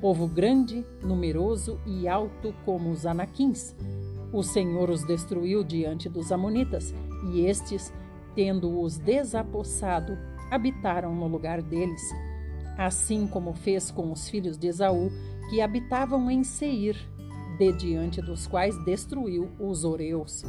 Povo 0.00 0.28
grande, 0.28 0.84
numeroso 1.02 1.80
e 1.86 2.06
alto 2.06 2.54
como 2.64 2.90
os 2.90 3.06
anaquins. 3.06 3.74
O 4.32 4.42
Senhor 4.42 4.90
os 4.90 5.04
destruiu 5.06 5.64
diante 5.64 6.08
dos 6.08 6.30
amonitas, 6.30 6.94
e 7.32 7.46
estes 7.46 7.92
tendo-os 8.34 8.98
desapossado, 8.98 10.18
habitaram 10.50 11.14
no 11.14 11.26
lugar 11.26 11.62
deles, 11.62 12.02
assim 12.76 13.26
como 13.26 13.54
fez 13.54 13.90
com 13.90 14.12
os 14.12 14.28
filhos 14.28 14.56
de 14.56 14.68
Esaú, 14.68 15.10
que 15.48 15.60
habitavam 15.60 16.30
em 16.30 16.44
Seir, 16.44 16.96
de 17.58 17.72
diante 17.72 18.20
dos 18.20 18.46
quais 18.46 18.76
destruiu 18.84 19.50
os 19.58 19.84
Oreus. 19.84 20.44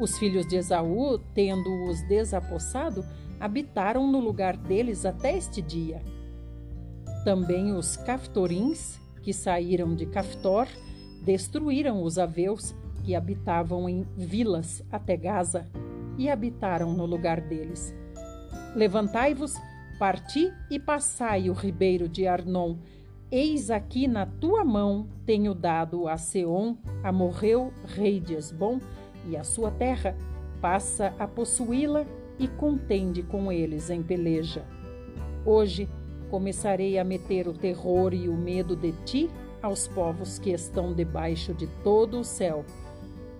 Os 0.00 0.18
filhos 0.18 0.46
de 0.46 0.56
Esaú, 0.56 1.18
tendo-os 1.34 2.02
desapossado, 2.02 3.04
habitaram 3.40 4.10
no 4.10 4.20
lugar 4.20 4.56
deles 4.56 5.04
até 5.04 5.36
este 5.36 5.60
dia. 5.60 6.02
Também 7.24 7.72
os 7.72 7.96
Caftorins, 7.96 9.00
que 9.22 9.32
saíram 9.32 9.94
de 9.94 10.06
Caftor, 10.06 10.66
destruíram 11.24 12.02
os 12.02 12.18
aveus 12.18 12.74
que 13.04 13.14
habitavam 13.14 13.88
em 13.88 14.06
vilas 14.16 14.82
até 14.90 15.16
Gaza 15.16 15.68
e 16.16 16.30
habitaram 16.30 16.92
no 16.92 17.06
lugar 17.06 17.40
deles. 17.40 17.94
Levantai-vos, 18.74 19.54
parti 19.98 20.50
e 20.70 20.78
passai 20.78 21.50
o 21.50 21.52
ribeiro 21.52 22.08
de 22.08 22.26
Arnon. 22.26 22.76
Eis 23.30 23.70
aqui 23.70 24.08
na 24.08 24.24
tua 24.24 24.64
mão 24.64 25.08
tenho 25.26 25.54
dado 25.54 26.08
a 26.08 26.16
Seom, 26.16 26.76
a 27.02 27.12
Morreu, 27.12 27.70
rei 27.84 28.18
de 28.18 28.34
Esbom, 28.34 28.80
e 29.28 29.36
a 29.36 29.44
sua 29.44 29.70
terra, 29.70 30.16
passa 30.60 31.14
a 31.18 31.28
possuí-la 31.28 32.06
e 32.38 32.48
contende 32.48 33.22
com 33.22 33.52
eles 33.52 33.90
em 33.90 34.02
peleja. 34.02 34.64
Hoje 35.44 35.86
começarei 36.30 36.98
a 36.98 37.04
meter 37.04 37.46
o 37.46 37.52
terror 37.52 38.14
e 38.14 38.26
o 38.26 38.34
medo 38.34 38.74
de 38.74 38.92
ti 39.04 39.30
aos 39.60 39.86
povos 39.86 40.38
que 40.38 40.50
estão 40.50 40.94
debaixo 40.94 41.52
de 41.52 41.66
todo 41.84 42.20
o 42.20 42.24
céu. 42.24 42.64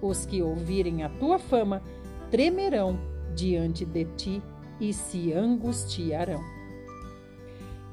Os 0.02 0.26
que 0.26 0.42
ouvirem 0.42 1.02
a 1.02 1.08
tua 1.08 1.38
fama 1.38 1.82
tremerão 2.30 2.98
diante 3.34 3.86
de 3.86 4.04
ti 4.16 4.42
e 4.82 4.92
se 4.92 5.32
angustiarão. 5.32 6.42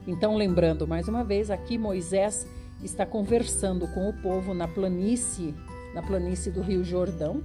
Então, 0.07 0.35
lembrando 0.35 0.87
mais 0.87 1.07
uma 1.07 1.23
vez, 1.23 1.51
aqui 1.51 1.77
Moisés 1.77 2.47
está 2.83 3.05
conversando 3.05 3.87
com 3.89 4.09
o 4.09 4.13
povo 4.13 4.55
na 4.55 4.67
planície, 4.67 5.53
na 5.93 6.01
planície 6.01 6.51
do 6.51 6.61
Rio 6.61 6.83
Jordão. 6.83 7.43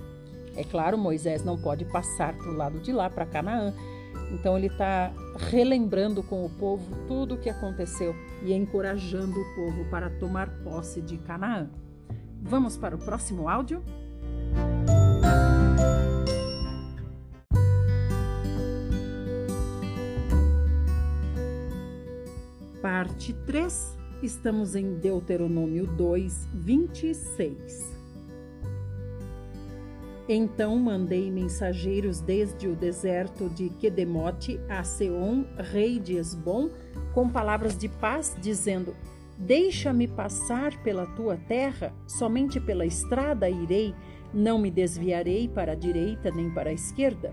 É 0.57 0.65
claro, 0.65 0.97
Moisés 0.97 1.45
não 1.45 1.61
pode 1.61 1.85
passar 1.85 2.33
para 2.33 2.51
o 2.51 2.57
lado 2.57 2.81
de 2.81 2.91
lá, 2.91 3.11
para 3.11 3.27
Canaã. 3.27 3.75
Então, 4.33 4.57
ele 4.57 4.69
está 4.69 5.13
relembrando 5.51 6.23
com 6.23 6.47
o 6.47 6.49
povo 6.49 6.97
tudo 7.07 7.35
o 7.35 7.39
que 7.39 7.51
aconteceu 7.51 8.17
e 8.43 8.55
encorajando 8.55 9.39
o 9.39 9.55
povo 9.55 9.85
para 9.91 10.09
tomar 10.09 10.49
posse 10.65 11.03
de 11.03 11.19
Canaã. 11.19 11.69
Vamos 12.41 12.79
para 12.79 12.97
o 12.97 12.99
próximo 12.99 13.47
áudio? 13.47 13.83
Parte 22.85 23.33
3, 23.47 23.97
Estamos 24.23 24.75
em 24.75 24.97
Deuteronômio 24.99 25.87
2, 25.87 26.47
26. 26.53 27.97
Então 30.29 30.79
mandei 30.79 31.31
mensageiros 31.31 32.21
desde 32.21 32.69
o 32.69 32.77
deserto 32.77 33.49
de 33.49 33.71
Quedemote 33.71 34.61
a 34.69 34.85
Seom, 34.85 35.47
rei 35.57 35.99
de 35.99 36.17
Esbom, 36.19 36.69
com 37.15 37.27
palavras 37.27 37.75
de 37.75 37.89
paz, 37.89 38.37
dizendo: 38.39 38.95
Deixa-me 39.39 40.07
passar 40.07 40.77
pela 40.83 41.07
tua 41.07 41.39
terra, 41.39 41.91
somente 42.07 42.61
pela 42.61 42.85
estrada 42.85 43.49
irei, 43.49 43.95
não 44.31 44.59
me 44.59 44.71
desviarei 44.71 45.49
para 45.49 45.73
a 45.73 45.77
direita 45.77 46.31
nem 46.31 46.51
para 46.51 46.69
a 46.69 46.75
esquerda. 46.75 47.33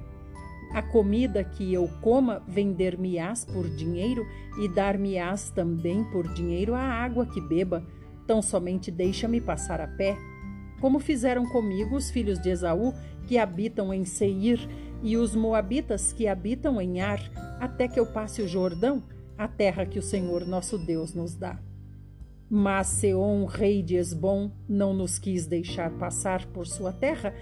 A 0.73 0.81
comida 0.81 1.43
que 1.43 1.73
eu 1.73 1.89
coma, 2.01 2.41
vender-me-ás 2.47 3.43
por 3.43 3.69
dinheiro, 3.69 4.25
e 4.59 4.67
dar-me-ás 4.67 5.49
também 5.49 6.03
por 6.05 6.33
dinheiro 6.33 6.73
a 6.73 6.81
água 6.81 7.25
que 7.25 7.41
beba. 7.41 7.85
Tão 8.25 8.41
somente 8.41 8.89
deixa-me 8.89 9.41
passar 9.41 9.81
a 9.81 9.87
pé. 9.87 10.17
Como 10.79 10.99
fizeram 10.99 11.45
comigo 11.45 11.95
os 11.95 12.09
filhos 12.09 12.39
de 12.39 12.49
Esaú, 12.49 12.93
que 13.27 13.37
habitam 13.37 13.93
em 13.93 14.05
Seir, 14.05 14.59
e 15.03 15.17
os 15.17 15.35
moabitas 15.35 16.13
que 16.13 16.27
habitam 16.27 16.79
em 16.79 17.01
Ar, 17.01 17.19
até 17.59 17.87
que 17.87 17.99
eu 17.99 18.05
passe 18.05 18.41
o 18.41 18.47
Jordão, 18.47 19.03
a 19.37 19.47
terra 19.47 19.85
que 19.85 19.99
o 19.99 20.03
Senhor 20.03 20.45
nosso 20.45 20.77
Deus 20.77 21.13
nos 21.13 21.35
dá. 21.35 21.59
Mas 22.53 22.87
Seom, 22.87 23.45
rei 23.45 23.81
de 23.81 23.95
Esbom, 23.95 24.51
não 24.67 24.93
nos 24.93 25.17
quis 25.17 25.47
deixar 25.47 25.89
passar 25.91 26.45
por 26.47 26.67
sua 26.67 26.91
terra, 26.91 27.33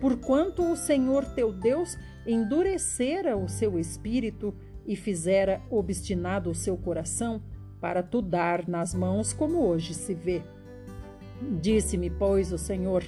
porquanto 0.00 0.70
o 0.70 0.76
Senhor 0.76 1.24
teu 1.24 1.52
Deus 1.52 1.96
endurecera 2.26 3.36
o 3.36 3.48
seu 3.48 3.78
espírito 3.78 4.54
e 4.86 4.96
fizera 4.96 5.62
obstinado 5.70 6.50
o 6.50 6.54
seu 6.54 6.76
coração 6.76 7.42
para 7.80 8.02
tu 8.02 8.22
dar 8.22 8.66
nas 8.68 8.94
mãos 8.94 9.32
como 9.32 9.66
hoje 9.66 9.94
se 9.94 10.14
vê. 10.14 10.42
Disse-me, 11.60 12.10
pois, 12.10 12.52
o 12.52 12.58
Senhor: 12.58 13.04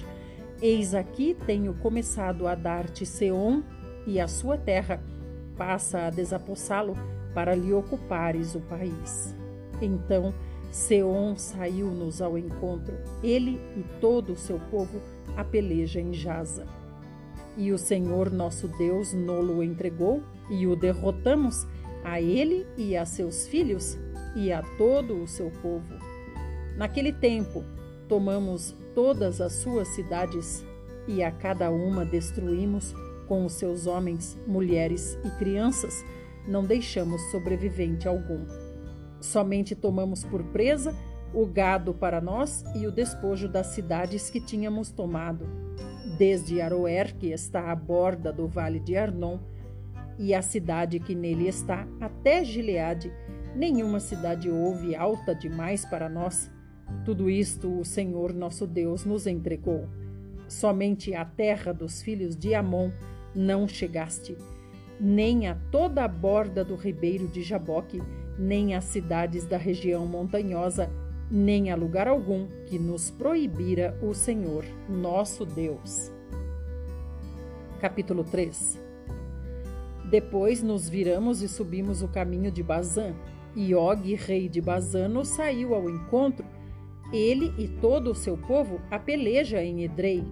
Eis 0.61 0.93
aqui 0.93 1.35
tenho 1.45 1.73
começado 1.75 2.47
a 2.47 2.55
dar-te 2.55 3.05
Seom 3.05 3.63
e 4.05 4.19
a 4.19 4.27
sua 4.27 4.57
terra, 4.57 5.01
passa 5.57 6.03
a 6.03 6.09
desapossá-lo 6.09 6.95
para 7.33 7.55
lhe 7.55 7.73
ocupares 7.73 8.55
o 8.55 8.59
país. 8.61 9.35
Então 9.81 10.33
Seom 10.71 11.35
saiu-nos 11.35 12.21
ao 12.21 12.37
encontro, 12.37 12.95
ele 13.23 13.59
e 13.75 13.83
todo 13.99 14.33
o 14.33 14.37
seu 14.37 14.59
povo, 14.59 15.01
a 15.35 15.43
peleja 15.43 15.99
em 15.99 16.13
Jaza. 16.13 16.67
E 17.57 17.71
o 17.71 17.77
Senhor 17.77 18.31
nosso 18.31 18.67
Deus 18.67 19.13
nolo 19.13 19.63
entregou, 19.63 20.21
e 20.47 20.67
o 20.67 20.75
derrotamos, 20.75 21.65
a 22.03 22.21
ele 22.21 22.67
e 22.77 22.95
a 22.95 23.03
seus 23.03 23.47
filhos, 23.47 23.97
e 24.35 24.51
a 24.51 24.61
todo 24.77 25.23
o 25.23 25.27
seu 25.27 25.49
povo. 25.61 25.95
Naquele 26.77 27.11
tempo, 27.11 27.63
tomamos 28.07 28.75
todas 28.93 29.41
as 29.41 29.53
suas 29.53 29.87
cidades, 29.87 30.63
e 31.07 31.23
a 31.23 31.31
cada 31.31 31.71
uma 31.71 32.05
destruímos 32.05 32.93
com 33.27 33.43
os 33.43 33.53
seus 33.53 33.87
homens, 33.87 34.37
mulheres 34.45 35.17
e 35.25 35.29
crianças, 35.31 36.05
não 36.47 36.63
deixamos 36.63 37.19
sobrevivente 37.31 38.07
algum. 38.07 38.45
Somente 39.19 39.75
tomamos 39.75 40.23
por 40.23 40.43
presa 40.43 40.95
o 41.33 41.45
gado 41.45 41.93
para 41.93 42.21
nós 42.21 42.63
e 42.75 42.85
o 42.85 42.91
despojo 42.91 43.49
das 43.49 43.67
cidades 43.67 44.29
que 44.29 44.39
tínhamos 44.39 44.91
tomado 44.91 45.67
desde 46.17 46.59
Aroer, 46.61 47.15
que 47.15 47.27
está 47.27 47.71
à 47.71 47.75
borda 47.75 48.33
do 48.33 48.47
vale 48.47 48.79
de 48.79 48.97
Arnon, 48.97 49.39
e 50.17 50.33
a 50.33 50.41
cidade 50.41 50.99
que 50.99 51.13
nele 51.13 51.47
está, 51.47 51.87
até 52.01 52.43
Gileade, 52.43 53.11
nenhuma 53.55 53.99
cidade 53.99 54.49
houve 54.49 54.95
alta 54.95 55.35
demais 55.35 55.85
para 55.85 56.09
nós. 56.09 56.51
Tudo 57.05 57.29
isto 57.29 57.79
o 57.79 57.85
Senhor 57.85 58.33
nosso 58.33 58.65
Deus 58.65 59.05
nos 59.05 59.27
entregou. 59.27 59.87
Somente 60.47 61.13
à 61.13 61.23
terra 61.23 61.73
dos 61.73 62.01
filhos 62.01 62.35
de 62.35 62.55
Amon 62.55 62.91
não 63.35 63.67
chegaste, 63.67 64.35
nem 64.99 65.47
a 65.47 65.55
toda 65.69 66.03
a 66.03 66.07
borda 66.07 66.63
do 66.63 66.75
ribeiro 66.75 67.27
de 67.27 67.43
Jaboque, 67.43 68.01
nem 68.39 68.73
às 68.73 68.85
cidades 68.85 69.45
da 69.45 69.57
região 69.57 70.07
montanhosa, 70.07 70.89
nem 71.29 71.71
a 71.71 71.75
lugar 71.75 72.07
algum 72.07 72.47
que 72.65 72.79
nos 72.79 73.11
proibira 73.11 73.97
o 74.01 74.13
Senhor, 74.13 74.63
nosso 74.89 75.45
Deus. 75.45 76.11
Capítulo 77.81 78.23
3 78.23 78.81
Depois 80.09 80.63
nos 80.63 80.87
viramos 80.87 81.41
e 81.41 81.49
subimos 81.49 82.01
o 82.01 82.07
caminho 82.07 82.49
de 82.49 82.63
Bazã, 82.63 83.13
e 83.55 83.75
Og, 83.75 84.15
rei 84.15 84.47
de 84.47 84.61
Bazã, 84.61 85.07
nos 85.07 85.29
saiu 85.29 85.75
ao 85.75 85.89
encontro, 85.89 86.45
ele 87.11 87.53
e 87.57 87.67
todo 87.67 88.11
o 88.11 88.15
seu 88.15 88.37
povo, 88.37 88.79
a 88.89 88.97
peleja 88.97 89.61
em 89.61 89.83
Edrei. 89.83 90.23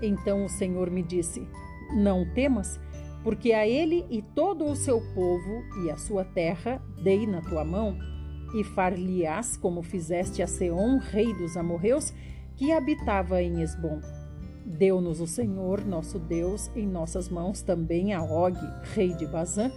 Então 0.00 0.44
o 0.44 0.48
Senhor 0.48 0.90
me 0.90 1.02
disse: 1.02 1.46
Não 1.94 2.28
temas, 2.32 2.78
porque 3.24 3.52
a 3.52 3.66
ele 3.66 4.04
e 4.10 4.20
todo 4.20 4.66
o 4.66 4.76
seu 4.76 5.00
povo 5.14 5.64
e 5.84 5.90
a 5.90 5.96
sua 5.96 6.24
terra 6.24 6.80
dei 7.02 7.26
na 7.26 7.40
tua 7.40 7.64
mão 7.64 8.11
e 8.54 8.62
far-lhe-ás 8.62 9.56
como 9.56 9.82
fizeste 9.82 10.42
a 10.42 10.46
Seom, 10.46 10.98
rei 10.98 11.32
dos 11.34 11.56
amorreus, 11.56 12.12
que 12.56 12.72
habitava 12.72 13.42
em 13.42 13.62
Esbom. 13.62 14.00
Deu-nos 14.64 15.20
o 15.20 15.26
Senhor, 15.26 15.84
nosso 15.84 16.18
Deus, 16.18 16.70
em 16.76 16.86
nossas 16.86 17.28
mãos 17.28 17.62
também 17.62 18.12
a 18.12 18.22
Og, 18.22 18.56
rei 18.94 19.12
de 19.14 19.26
Bazã, 19.26 19.70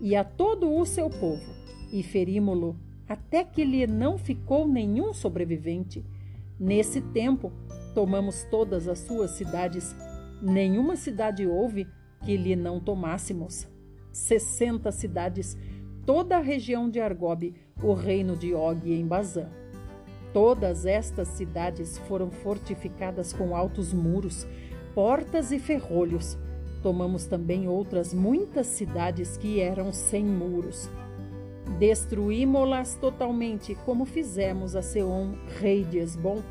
e 0.00 0.16
a 0.16 0.24
todo 0.24 0.74
o 0.74 0.84
seu 0.84 1.08
povo, 1.08 1.54
e 1.92 2.02
ferimos-lo, 2.02 2.76
até 3.08 3.44
que 3.44 3.64
lhe 3.64 3.86
não 3.86 4.18
ficou 4.18 4.66
nenhum 4.66 5.12
sobrevivente. 5.14 6.04
Nesse 6.58 7.00
tempo, 7.00 7.52
tomamos 7.94 8.44
todas 8.50 8.88
as 8.88 8.98
suas 9.00 9.32
cidades, 9.32 9.94
nenhuma 10.40 10.96
cidade 10.96 11.46
houve 11.46 11.86
que 12.24 12.36
lhe 12.36 12.56
não 12.56 12.80
tomássemos. 12.80 13.68
Sessenta 14.12 14.90
cidades, 14.90 15.56
toda 16.04 16.36
a 16.36 16.40
região 16.40 16.90
de 16.90 17.00
Argobe, 17.00 17.54
o 17.82 17.94
reino 17.94 18.36
de 18.36 18.54
Og 18.54 18.86
em 18.86 19.06
Bazã. 19.06 19.48
Todas 20.32 20.86
estas 20.86 21.28
cidades 21.28 21.98
foram 21.98 22.30
fortificadas 22.30 23.32
com 23.32 23.54
altos 23.54 23.92
muros, 23.92 24.46
portas 24.94 25.52
e 25.52 25.58
ferrolhos. 25.58 26.38
Tomamos 26.82 27.26
também 27.26 27.68
outras 27.68 28.14
muitas 28.14 28.66
cidades 28.66 29.36
que 29.36 29.60
eram 29.60 29.92
sem 29.92 30.24
muros. 30.24 30.90
Destruímos-las 31.78 32.96
totalmente, 32.96 33.74
como 33.84 34.04
fizemos 34.04 34.74
a 34.74 34.82
Seom, 34.82 35.34
rei 35.60 35.84
de 35.84 35.98
Esbom, 35.98 36.42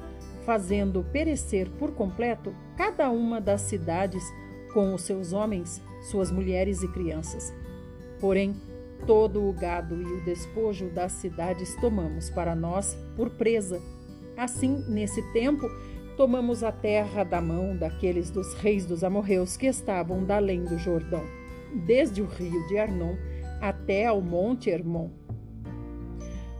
fazendo 0.45 1.03
perecer 1.11 1.69
por 1.71 1.91
completo 1.91 2.53
cada 2.77 3.09
uma 3.09 3.41
das 3.41 3.61
cidades 3.61 4.23
com 4.73 4.93
os 4.93 5.01
seus 5.01 5.33
homens, 5.33 5.81
suas 6.09 6.31
mulheres 6.31 6.81
e 6.81 6.87
crianças. 6.87 7.53
Porém, 8.19 8.55
Todo 9.05 9.47
o 9.47 9.53
gado 9.53 10.01
e 10.01 10.05
o 10.05 10.23
despojo 10.23 10.89
das 10.89 11.11
cidades 11.13 11.75
tomamos 11.77 12.29
para 12.29 12.55
nós 12.55 12.97
por 13.15 13.29
presa. 13.31 13.81
Assim, 14.37 14.83
nesse 14.87 15.21
tempo, 15.33 15.67
tomamos 16.15 16.63
a 16.63 16.71
terra 16.71 17.23
da 17.23 17.41
mão 17.41 17.75
daqueles 17.75 18.29
dos 18.29 18.53
reis 18.55 18.85
dos 18.85 19.03
amorreus 19.03 19.57
que 19.57 19.65
estavam 19.65 20.23
da 20.23 20.37
além 20.37 20.63
do 20.63 20.77
Jordão, 20.77 21.23
desde 21.85 22.21
o 22.21 22.25
rio 22.25 22.67
de 22.67 22.77
Arnon 22.77 23.15
até 23.59 24.05
ao 24.05 24.21
monte 24.21 24.69
Hermon. 24.69 25.09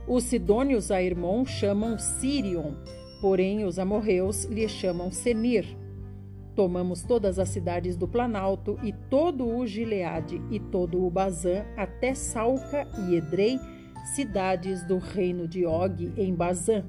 Os 0.08 0.24
sidônios 0.24 0.92
a 0.92 1.02
Hermon 1.02 1.46
chamam 1.46 1.98
Sirion, 1.98 2.74
porém 3.22 3.64
os 3.66 3.78
amorreus 3.78 4.46
lhe 4.46 4.68
chamam 4.68 5.12
Senir. 5.12 5.81
Tomamos 6.56 7.02
todas 7.04 7.40
as 7.40 7.50
cidades 7.50 7.96
do 7.96 8.08
Planalto 8.08 8.78
e 8.84 8.92
todo 8.92 9.48
o 9.48 9.66
Gileade 9.66 10.42
e 10.52 10.60
todo 10.60 11.06
o 11.06 11.10
Bazã 11.10 11.64
até 11.78 12.14
Salca 12.14 12.88
e 13.08 13.16
Edrei, 13.16 13.58
cidades 14.16 14.84
do 14.84 14.98
reino 14.98 15.48
de 15.48 15.66
Og 15.66 16.14
em 16.18 16.36
Bazã. 16.36 16.84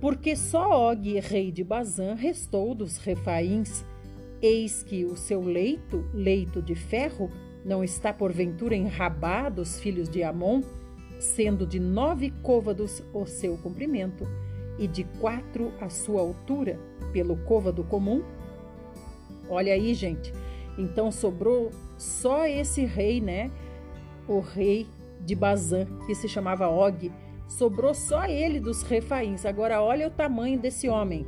Porque 0.00 0.36
só 0.36 0.92
Og, 0.92 1.18
rei 1.18 1.50
de 1.50 1.64
Bazã, 1.64 2.14
restou 2.14 2.74
dos 2.74 2.98
refaíns. 2.98 3.84
Eis 4.40 4.84
que 4.84 5.04
o 5.04 5.16
seu 5.16 5.42
leito, 5.42 6.08
leito 6.14 6.62
de 6.62 6.76
ferro, 6.76 7.28
não 7.64 7.82
está 7.82 8.12
porventura 8.12 8.76
em 8.76 8.86
Rabá 8.86 9.48
dos 9.48 9.80
filhos 9.80 10.08
de 10.08 10.22
Amon, 10.22 10.62
sendo 11.18 11.66
de 11.66 11.80
nove 11.80 12.30
côvados 12.40 13.02
o 13.12 13.26
seu 13.26 13.58
comprimento 13.58 14.24
e 14.78 14.86
de 14.86 15.04
quatro 15.20 15.72
a 15.80 15.88
sua 15.88 16.20
altura, 16.20 16.78
pelo 17.12 17.36
côvado 17.44 17.82
comum? 17.84 18.22
Olha 19.48 19.72
aí, 19.72 19.94
gente. 19.94 20.32
Então 20.76 21.10
sobrou 21.10 21.70
só 21.96 22.46
esse 22.46 22.84
rei, 22.84 23.20
né? 23.20 23.50
O 24.28 24.40
rei 24.40 24.86
de 25.20 25.34
Bazã, 25.34 25.86
que 26.06 26.14
se 26.14 26.28
chamava 26.28 26.68
Og. 26.68 27.10
Sobrou 27.48 27.94
só 27.94 28.26
ele 28.26 28.60
dos 28.60 28.82
refaíns. 28.82 29.44
Agora 29.44 29.82
olha 29.82 30.06
o 30.06 30.10
tamanho 30.10 30.58
desse 30.58 30.88
homem. 30.88 31.26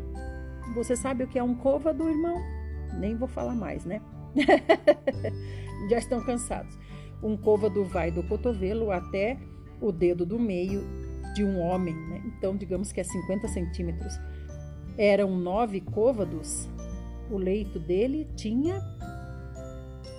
Você 0.75 0.95
sabe 0.95 1.25
o 1.25 1.27
que 1.27 1.39
é 1.39 1.43
um 1.43 1.55
côvado, 1.55 2.09
irmão? 2.09 2.37
Nem 2.99 3.17
vou 3.17 3.27
falar 3.27 3.55
mais, 3.55 3.85
né? 3.85 4.01
Já 5.91 5.99
estão 5.99 6.23
cansados. 6.25 6.79
Um 7.23 7.37
côvado 7.37 7.85
vai 7.85 8.11
do 8.11 8.23
cotovelo 8.23 8.93
até 8.93 9.39
o 9.81 9.91
dedo 9.91 10.25
do 10.25 10.39
meio 10.39 10.83
de 11.35 11.45
um 11.45 11.59
homem, 11.59 11.95
né? 11.95 12.23
então 12.27 12.57
digamos 12.57 12.93
que 12.93 13.01
é 13.01 13.05
50 13.05 13.49
centímetros, 13.49 14.19
eram 14.97 15.37
nove 15.37 15.81
côvados, 15.81 16.69
o 17.31 17.37
leito 17.37 17.79
dele 17.79 18.29
tinha 18.37 18.81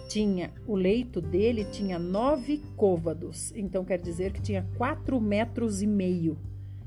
tinha 0.07 0.51
o 0.67 0.75
leito 0.75 1.21
dele 1.21 1.63
tinha 1.65 1.97
nove 1.97 2.61
côvados, 2.75 3.53
então 3.55 3.85
quer 3.85 3.97
dizer 3.97 4.33
que 4.33 4.41
tinha 4.41 4.67
quatro 4.77 5.19
metros 5.21 5.81
e 5.81 5.87
meio 5.87 6.37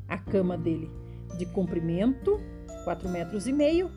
a 0.06 0.18
cama 0.18 0.58
dele 0.58 0.90
de 1.38 1.46
comprimento, 1.46 2.40
quatro 2.84 3.08
metros 3.08 3.46
e 3.46 3.52
meio 3.52 3.90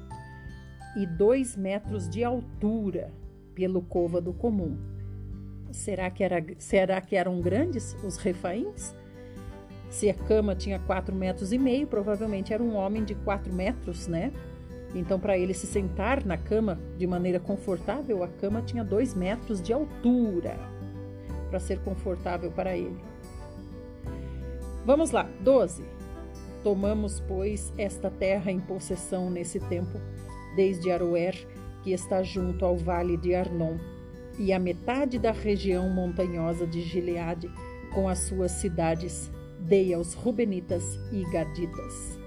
e 0.95 1.05
dois 1.05 1.55
metros 1.55 2.09
de 2.09 2.23
altura 2.23 3.11
pelo 3.53 3.81
côvado 3.81 4.33
comum. 4.33 4.77
Será 5.71 6.09
que, 6.09 6.23
era, 6.23 6.43
será 6.57 7.01
que 7.01 7.15
eram 7.15 7.41
grandes 7.41 7.93
os 8.03 8.17
refaíns? 8.17 8.95
Se 9.89 10.09
a 10.09 10.13
cama 10.13 10.55
tinha 10.55 10.79
quatro 10.79 11.15
metros 11.15 11.51
e 11.51 11.57
meio, 11.57 11.87
provavelmente 11.87 12.53
era 12.53 12.61
um 12.61 12.75
homem 12.75 13.03
de 13.03 13.15
quatro 13.15 13.53
metros, 13.53 14.07
né? 14.07 14.31
Então, 14.93 15.19
para 15.19 15.37
ele 15.37 15.53
se 15.53 15.67
sentar 15.67 16.25
na 16.25 16.37
cama 16.37 16.79
de 16.97 17.05
maneira 17.05 17.39
confortável, 17.39 18.23
a 18.23 18.27
cama 18.27 18.61
tinha 18.61 18.83
dois 18.83 19.13
metros 19.13 19.61
de 19.61 19.73
altura 19.73 20.57
para 21.49 21.59
ser 21.59 21.79
confortável 21.79 22.51
para 22.51 22.75
ele. 22.75 22.97
Vamos 24.85 25.11
lá, 25.11 25.29
12. 25.41 25.83
Tomamos, 26.63 27.19
pois, 27.27 27.73
esta 27.77 28.09
terra 28.09 28.51
em 28.51 28.59
possessão 28.59 29.29
nesse 29.29 29.59
tempo, 29.59 29.99
desde 30.55 30.91
Aroer, 30.91 31.35
que 31.83 31.91
está 31.91 32.23
junto 32.23 32.65
ao 32.65 32.77
vale 32.77 33.17
de 33.17 33.35
Arnon, 33.35 33.77
e 34.39 34.53
a 34.53 34.59
metade 34.59 35.17
da 35.17 35.31
região 35.31 35.89
montanhosa 35.89 36.65
de 36.65 36.81
Gileade, 36.81 37.49
com 37.93 38.07
as 38.07 38.19
suas 38.19 38.51
cidades, 38.51 39.31
dei 39.59 39.93
aos 39.93 40.13
Rubenitas 40.13 40.83
e 41.11 41.23
Gaditas. 41.31 42.19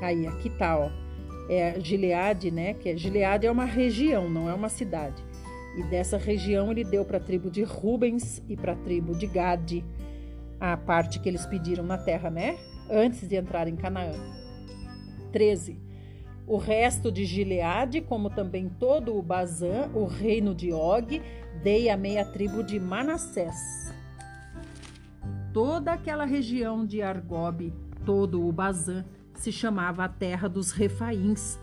Aí, 0.00 0.26
aqui 0.26 0.50
tá, 0.50 0.78
ó 0.78 1.06
é 1.48 1.78
Gileade, 1.80 2.50
né? 2.50 2.74
Que 2.74 2.90
é 2.90 2.96
Gileade 2.96 3.46
é 3.46 3.50
uma 3.50 3.64
região, 3.64 4.28
não 4.28 4.48
é 4.48 4.54
uma 4.54 4.68
cidade. 4.68 5.22
E 5.76 5.82
dessa 5.84 6.16
região 6.16 6.70
ele 6.70 6.84
deu 6.84 7.04
para 7.04 7.18
a 7.18 7.20
tribo 7.20 7.50
de 7.50 7.62
Rubens 7.62 8.42
e 8.48 8.56
para 8.56 8.72
a 8.72 8.76
tribo 8.76 9.14
de 9.14 9.26
Gade 9.26 9.84
a 10.58 10.76
parte 10.76 11.20
que 11.20 11.28
eles 11.28 11.44
pediram 11.44 11.84
na 11.84 11.98
terra, 11.98 12.30
né? 12.30 12.56
Antes 12.90 13.28
de 13.28 13.36
entrar 13.36 13.68
em 13.68 13.76
Canaã. 13.76 14.14
13. 15.32 15.78
O 16.46 16.56
resto 16.56 17.12
de 17.12 17.24
Gileade, 17.24 18.00
como 18.00 18.30
também 18.30 18.68
todo 18.68 19.16
o 19.16 19.22
Bazã, 19.22 19.90
o 19.92 20.04
reino 20.04 20.54
de 20.54 20.72
Og, 20.72 21.20
dei 21.62 21.90
a 21.90 21.96
meia 21.96 22.24
tribo 22.24 22.62
de 22.62 22.80
Manassés. 22.80 23.94
Toda 25.56 25.94
aquela 25.94 26.26
região 26.26 26.84
de 26.84 27.00
Argobe, 27.00 27.72
todo 28.04 28.46
o 28.46 28.52
Bazã, 28.52 29.06
se 29.32 29.50
chamava 29.50 30.04
a 30.04 30.08
terra 30.08 30.50
dos 30.50 30.70
Refaíns. 30.70 31.58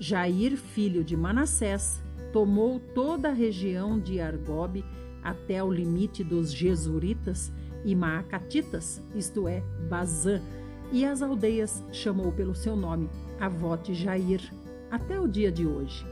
Jair, 0.00 0.56
filho 0.56 1.04
de 1.04 1.14
Manassés, 1.14 2.02
tomou 2.32 2.80
toda 2.80 3.28
a 3.28 3.34
região 3.34 4.00
de 4.00 4.18
Argobe 4.18 4.82
até 5.22 5.62
o 5.62 5.70
limite 5.70 6.24
dos 6.24 6.50
Jesuritas 6.54 7.52
e 7.84 7.94
Maacatitas, 7.94 9.02
isto 9.14 9.46
é, 9.46 9.60
Bazã, 9.90 10.40
e 10.90 11.04
as 11.04 11.20
aldeias 11.20 11.84
chamou 11.92 12.32
pelo 12.32 12.54
seu 12.54 12.74
nome, 12.74 13.10
Avote 13.38 13.92
Jair, 13.92 14.40
até 14.90 15.20
o 15.20 15.28
dia 15.28 15.52
de 15.52 15.66
hoje. 15.66 16.02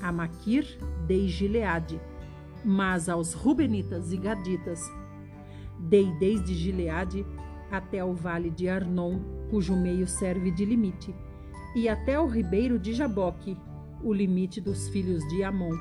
A 0.00 0.10
Maquir 0.10 0.78
dei 1.06 1.28
Gileade, 1.28 2.00
mas 2.64 3.06
aos 3.06 3.34
Rubenitas 3.34 4.14
e 4.14 4.16
Gaditas 4.16 4.80
dei 5.78 6.10
desde 6.18 6.54
Gileade 6.54 7.26
até 7.70 8.04
o 8.04 8.14
vale 8.14 8.50
de 8.50 8.68
Arnon, 8.68 9.18
cujo 9.50 9.76
meio 9.76 10.06
serve 10.06 10.50
de 10.50 10.64
limite, 10.64 11.14
e 11.74 11.88
até 11.88 12.18
o 12.18 12.26
ribeiro 12.26 12.78
de 12.78 12.94
Jaboque, 12.94 13.56
o 14.02 14.12
limite 14.12 14.60
dos 14.60 14.88
filhos 14.88 15.26
de 15.28 15.42
Amon, 15.42 15.76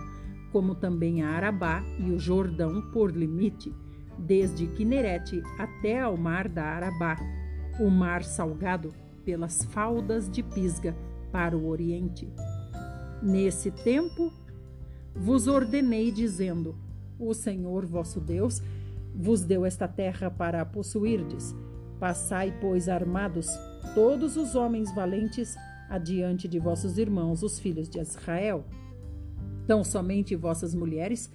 como 0.52 0.76
também 0.76 1.22
a 1.22 1.30
Arabá 1.30 1.84
e 2.00 2.12
o 2.12 2.20
Jordão 2.20 2.82
por 2.92 3.12
limite, 3.12 3.74
desde 4.18 4.68
Quinerete 4.68 5.42
até 5.60 6.02
ao 6.02 6.18
mar 6.18 6.48
da 6.48 6.64
Arabá, 6.64 7.18
o 7.80 7.90
mar 7.90 8.24
salgado 8.24 8.94
pelas 9.26 9.66
faldas 9.66 10.30
de 10.30 10.42
Pisga 10.42 10.96
para 11.32 11.58
o 11.58 11.68
oriente. 11.68 12.28
Nesse 13.22 13.72
tempo 13.72 14.32
vos 15.14 15.48
ordenei 15.48 16.12
dizendo: 16.12 16.76
O 17.20 17.34
Senhor 17.34 17.86
vosso 17.86 18.22
Deus 18.22 18.62
vos 19.16 19.44
deu 19.44 19.66
esta 19.66 19.88
terra 19.88 20.30
para 20.30 20.62
a 20.62 20.66
possuirdes, 20.66 21.56
Passai, 22.00 22.54
pois, 22.60 22.90
armados, 22.90 23.48
todos 23.94 24.36
os 24.36 24.54
homens 24.54 24.94
valentes, 24.94 25.56
adiante 25.90 26.48
de 26.48 26.60
vossos 26.60 26.98
irmãos, 26.98 27.42
os 27.42 27.58
filhos 27.58 27.88
de 27.88 28.00
Israel. 28.00 28.66
Tão 29.66 29.84
somente 29.84 30.36
vossas 30.36 30.76
mulheres 30.76 31.32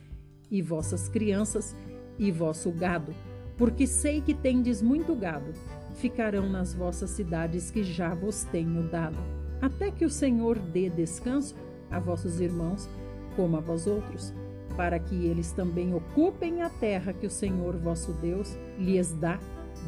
e 0.51 0.61
vossas 0.61 1.09
crianças 1.09 1.75
e 2.19 2.31
vosso 2.31 2.71
gado, 2.71 3.15
porque 3.57 3.87
sei 3.87 4.21
que 4.21 4.35
tendes 4.35 4.83
muito 4.83 5.15
gado, 5.15 5.53
ficarão 5.95 6.49
nas 6.49 6.75
vossas 6.75 7.11
cidades 7.11 7.71
que 7.71 7.83
já 7.83 8.15
vos 8.15 8.45
tenho 8.45 8.89
dado, 8.89 9.19
até 9.61 9.91
que 9.91 10.05
o 10.05 10.11
Senhor 10.11 10.59
dê 10.59 10.91
descanso 10.91 11.57
a 11.91 11.99
vossos 11.99 12.41
irmãos, 12.41 12.89
como 13.35 13.57
a 13.57 13.61
vós 13.61 13.87
outros, 13.87 14.35
para 14.77 14.99
que 14.99 15.27
eles 15.27 15.53
também 15.53 15.95
ocupem 15.95 16.63
a 16.63 16.71
terra 16.71 17.13
que 17.13 17.27
o 17.27 17.31
Senhor 17.31 17.77
vosso 17.77 18.13
Deus 18.15 18.57
lhes 18.79 19.13
dá 19.13 19.39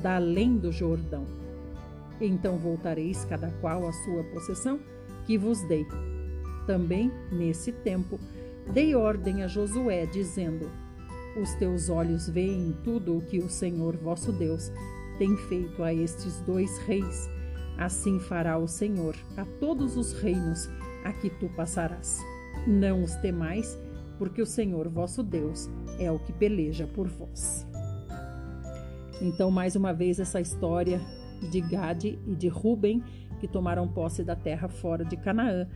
da 0.02 0.16
além 0.16 0.56
do 0.56 0.72
Jordão. 0.72 1.26
Então 2.20 2.56
voltareis 2.56 3.24
cada 3.24 3.50
qual 3.60 3.86
à 3.86 3.92
sua 3.92 4.24
possessão 4.24 4.78
que 5.26 5.36
vos 5.36 5.60
dei. 5.68 5.86
Também, 6.66 7.10
nesse 7.30 7.72
tempo, 7.72 8.18
dei 8.72 8.94
ordem 8.94 9.42
a 9.42 9.48
Josué, 9.48 10.06
dizendo: 10.06 10.70
Os 11.40 11.54
teus 11.54 11.88
olhos 11.88 12.28
veem 12.28 12.76
tudo 12.84 13.16
o 13.18 13.22
que 13.22 13.38
o 13.38 13.48
Senhor 13.48 13.96
vosso 13.96 14.32
Deus 14.32 14.70
tem 15.18 15.36
feito 15.48 15.82
a 15.82 15.92
estes 15.92 16.40
dois 16.40 16.78
reis. 16.78 17.28
Assim 17.78 18.20
fará 18.20 18.58
o 18.58 18.68
Senhor 18.68 19.16
a 19.36 19.44
todos 19.58 19.96
os 19.96 20.12
reinos 20.12 20.68
a 21.04 21.12
que 21.12 21.30
tu 21.30 21.48
passarás. 21.50 22.18
Não 22.66 23.02
os 23.02 23.14
temais, 23.16 23.78
porque 24.22 24.40
o 24.40 24.46
Senhor 24.46 24.88
vosso 24.88 25.20
Deus 25.20 25.68
é 25.98 26.08
o 26.08 26.16
que 26.16 26.32
peleja 26.32 26.86
por 26.86 27.08
vós. 27.08 27.66
Então, 29.20 29.50
mais 29.50 29.74
uma 29.74 29.92
vez, 29.92 30.20
essa 30.20 30.40
história 30.40 31.00
de 31.50 31.60
Gade 31.60 32.20
e 32.24 32.36
de 32.36 32.46
Ruben, 32.46 33.02
que 33.40 33.48
tomaram 33.48 33.88
posse 33.88 34.22
da 34.22 34.36
terra 34.36 34.68
fora 34.68 35.04
de 35.04 35.16
Canaã. 35.16 35.66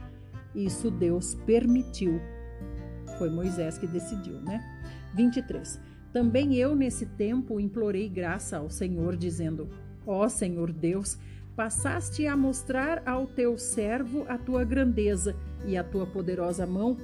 Isso 0.55 0.93
Deus 0.93 1.35
permitiu. 1.45 2.21
Foi 3.19 3.29
Moisés 3.31 3.79
que 3.79 3.87
decidiu, 3.89 4.41
né? 4.43 4.63
23. 5.17 5.81
Também 6.13 6.55
eu, 6.55 6.77
nesse 6.77 7.05
tempo, 7.05 7.59
implorei 7.59 8.09
graça 8.09 8.59
ao 8.59 8.71
Senhor, 8.71 9.17
dizendo: 9.17 9.69
Ó 10.07 10.29
Senhor 10.29 10.73
Deus, 10.73 11.19
passaste 11.57 12.29
a 12.29 12.37
mostrar 12.37 13.03
ao 13.05 13.27
teu 13.27 13.59
servo 13.59 14.25
a 14.29 14.39
tua 14.39 14.63
grandeza 14.63 15.35
e 15.67 15.77
a 15.77 15.83
tua 15.83 16.07
poderosa 16.07 16.65
mão, 16.65 16.97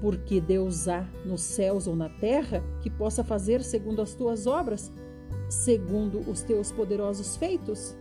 porque 0.00 0.40
Deus 0.40 0.88
há 0.88 1.06
nos 1.24 1.42
céus 1.42 1.86
ou 1.86 1.94
na 1.94 2.08
terra 2.08 2.62
que 2.80 2.88
possa 2.88 3.22
fazer 3.22 3.62
segundo 3.62 4.00
as 4.00 4.14
tuas 4.14 4.46
obras 4.46 4.92
segundo 5.48 6.20
os 6.30 6.42
teus 6.42 6.72
poderosos 6.72 7.36
feitos? 7.36 7.96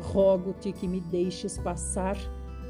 Rogo-te 0.00 0.72
que 0.72 0.88
me 0.88 1.00
deixes 1.00 1.58
passar 1.58 2.16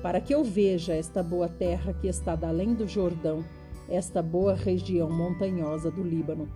para 0.02 0.20
que 0.20 0.34
eu 0.34 0.42
veja 0.42 0.94
esta 0.94 1.22
boa 1.22 1.48
terra 1.48 1.92
que 1.94 2.08
está 2.08 2.34
da 2.34 2.48
além 2.48 2.74
do 2.74 2.88
Jordão, 2.88 3.44
esta 3.88 4.22
boa 4.22 4.54
região 4.54 5.08
montanhosa 5.08 5.90
do 5.90 6.02
Líbano. 6.02 6.48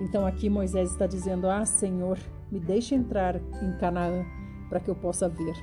Então 0.00 0.26
aqui 0.26 0.48
Moisés 0.48 0.90
está 0.90 1.06
dizendo: 1.06 1.48
Ah, 1.48 1.66
Senhor, 1.66 2.18
me 2.50 2.60
deixe 2.60 2.94
entrar 2.94 3.36
em 3.36 3.76
Canaã 3.78 4.24
para 4.68 4.80
que 4.80 4.88
eu 4.88 4.94
possa 4.94 5.28
ver. 5.28 5.54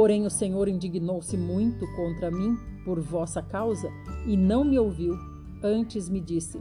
Porém 0.00 0.24
o 0.24 0.30
Senhor 0.30 0.66
indignou-se 0.66 1.36
muito 1.36 1.86
contra 1.94 2.30
mim 2.30 2.56
por 2.86 2.98
vossa 2.98 3.42
causa 3.42 3.92
e 4.26 4.34
não 4.34 4.64
me 4.64 4.78
ouviu. 4.78 5.14
Antes 5.62 6.08
me 6.08 6.22
disse: 6.22 6.58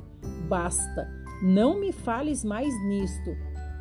Basta, 0.49 1.09
não 1.41 1.79
me 1.79 1.93
fales 1.93 2.43
mais 2.43 2.67
nisto. 2.89 3.31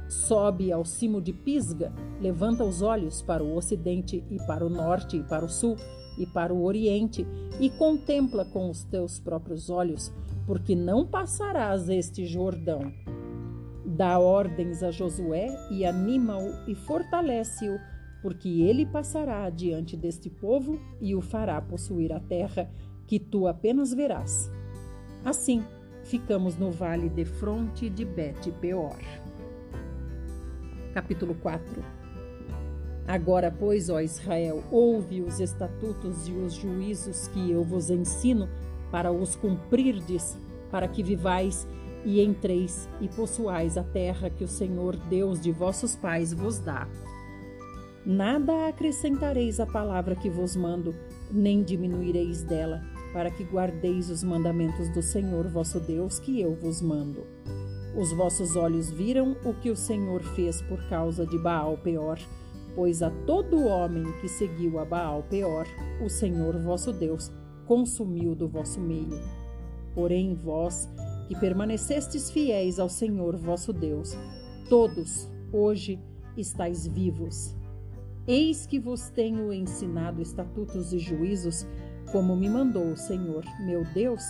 Sobe 0.09 0.71
ao 0.71 0.85
cimo 0.85 1.21
de 1.21 1.33
Pisga, 1.33 1.93
levanta 2.21 2.63
os 2.63 2.83
olhos 2.83 3.21
para 3.21 3.43
o 3.43 3.57
ocidente 3.57 4.23
e 4.31 4.37
para 4.47 4.65
o 4.65 4.71
norte 4.71 5.17
e 5.17 5.25
para 5.25 5.45
o 5.45 5.49
sul 5.49 5.75
e 6.17 6.25
para 6.25 6.55
o 6.55 6.63
oriente 6.63 7.27
e 7.59 7.69
contempla 7.69 8.45
com 8.45 8.71
os 8.71 8.85
teus 8.85 9.19
próprios 9.19 9.69
olhos, 9.69 10.15
porque 10.47 10.77
não 10.77 11.05
passarás 11.05 11.89
este 11.89 12.25
Jordão. 12.27 12.93
Dá 13.85 14.21
ordens 14.21 14.85
a 14.85 14.93
Josué 14.93 15.49
e 15.69 15.85
anima-o 15.85 16.71
e 16.71 16.77
fortalece-o, 16.77 17.98
porque 18.23 18.63
ele 18.63 18.85
passará 18.85 19.45
adiante 19.45 19.97
deste 19.97 20.29
povo 20.29 20.81
e 21.01 21.15
o 21.15 21.21
fará 21.21 21.61
possuir 21.61 22.13
a 22.13 22.21
terra 22.21 22.71
que 23.07 23.19
tu 23.19 23.47
apenas 23.47 23.93
verás. 23.93 24.51
Assim, 25.25 25.65
ficamos 26.05 26.57
no 26.57 26.71
vale 26.71 27.09
de 27.09 27.25
fronte 27.25 27.89
de 27.89 28.05
Bet 28.05 28.51
Peor. 28.53 28.99
capítulo 30.93 31.35
4. 31.35 31.99
Agora, 33.07 33.51
pois, 33.51 33.89
ó 33.89 34.01
Israel, 34.01 34.63
ouve 34.71 35.23
os 35.23 35.41
estatutos 35.41 36.29
e 36.29 36.33
os 36.33 36.53
juízos 36.53 37.29
que 37.29 37.51
eu 37.51 37.65
vos 37.65 37.89
ensino 37.89 38.49
para 38.91 39.11
os 39.11 39.35
cumprirdes, 39.35 40.37
para 40.71 40.87
que 40.87 41.03
vivais 41.03 41.67
e 42.05 42.21
entreis 42.21 42.89
e 43.01 43.09
possuais 43.09 43.79
a 43.79 43.83
terra 43.83 44.29
que 44.29 44.45
o 44.45 44.49
Senhor 44.49 44.97
Deus 44.97 45.41
de 45.41 45.51
vossos 45.51 45.97
pais 45.97 46.33
vos 46.33 46.59
dá. 46.59 46.87
Nada 48.09 48.69
acrescentareis 48.69 49.61
à 49.61 49.67
palavra 49.67 50.17
que 50.17 50.31
vos 50.31 50.57
mando, 50.57 50.95
nem 51.31 51.63
diminuireis 51.63 52.43
dela, 52.43 52.81
para 53.13 53.31
que 53.31 53.45
guardeis 53.45 54.09
os 54.09 54.25
mandamentos 54.25 54.89
do 54.89 55.03
Senhor 55.03 55.47
vosso 55.49 55.79
Deus 55.79 56.19
que 56.19 56.41
eu 56.41 56.55
vos 56.55 56.81
mando. 56.81 57.27
Os 57.95 58.11
vossos 58.11 58.57
olhos 58.57 58.91
viram 58.91 59.37
o 59.45 59.53
que 59.53 59.71
o 59.71 59.77
Senhor 59.77 60.23
fez 60.23 60.63
por 60.63 60.83
causa 60.89 61.27
de 61.27 61.37
Baal 61.37 61.77
Peor, 61.77 62.19
pois 62.75 63.03
a 63.03 63.11
todo 63.11 63.67
homem 63.67 64.11
que 64.23 64.29
seguiu 64.29 64.79
a 64.79 64.87
Baal 64.87 65.23
Peor, 65.25 65.67
o 66.03 66.09
Senhor 66.09 66.59
vosso 66.63 66.95
Deus 66.95 67.31
consumiu 67.67 68.35
do 68.35 68.49
vosso 68.49 68.81
meio. 68.81 69.21
Porém, 69.95 70.35
vós, 70.35 70.89
que 71.27 71.39
permanecestes 71.39 72.31
fiéis 72.31 72.79
ao 72.79 72.89
Senhor 72.89 73.37
vosso 73.37 73.71
Deus, 73.71 74.17
todos 74.67 75.29
hoje 75.53 76.01
estáis 76.39 76.87
vivos. 76.87 77.58
Eis 78.29 78.67
que 78.67 78.79
vos 78.79 79.09
tenho 79.09 79.51
ensinado 79.51 80.21
estatutos 80.21 80.93
e 80.93 80.99
juízos, 80.99 81.67
como 82.13 82.37
me 82.37 82.47
mandou 82.47 82.93
o 82.93 82.97
Senhor, 82.97 83.43
meu 83.59 83.87
Deus, 83.95 84.23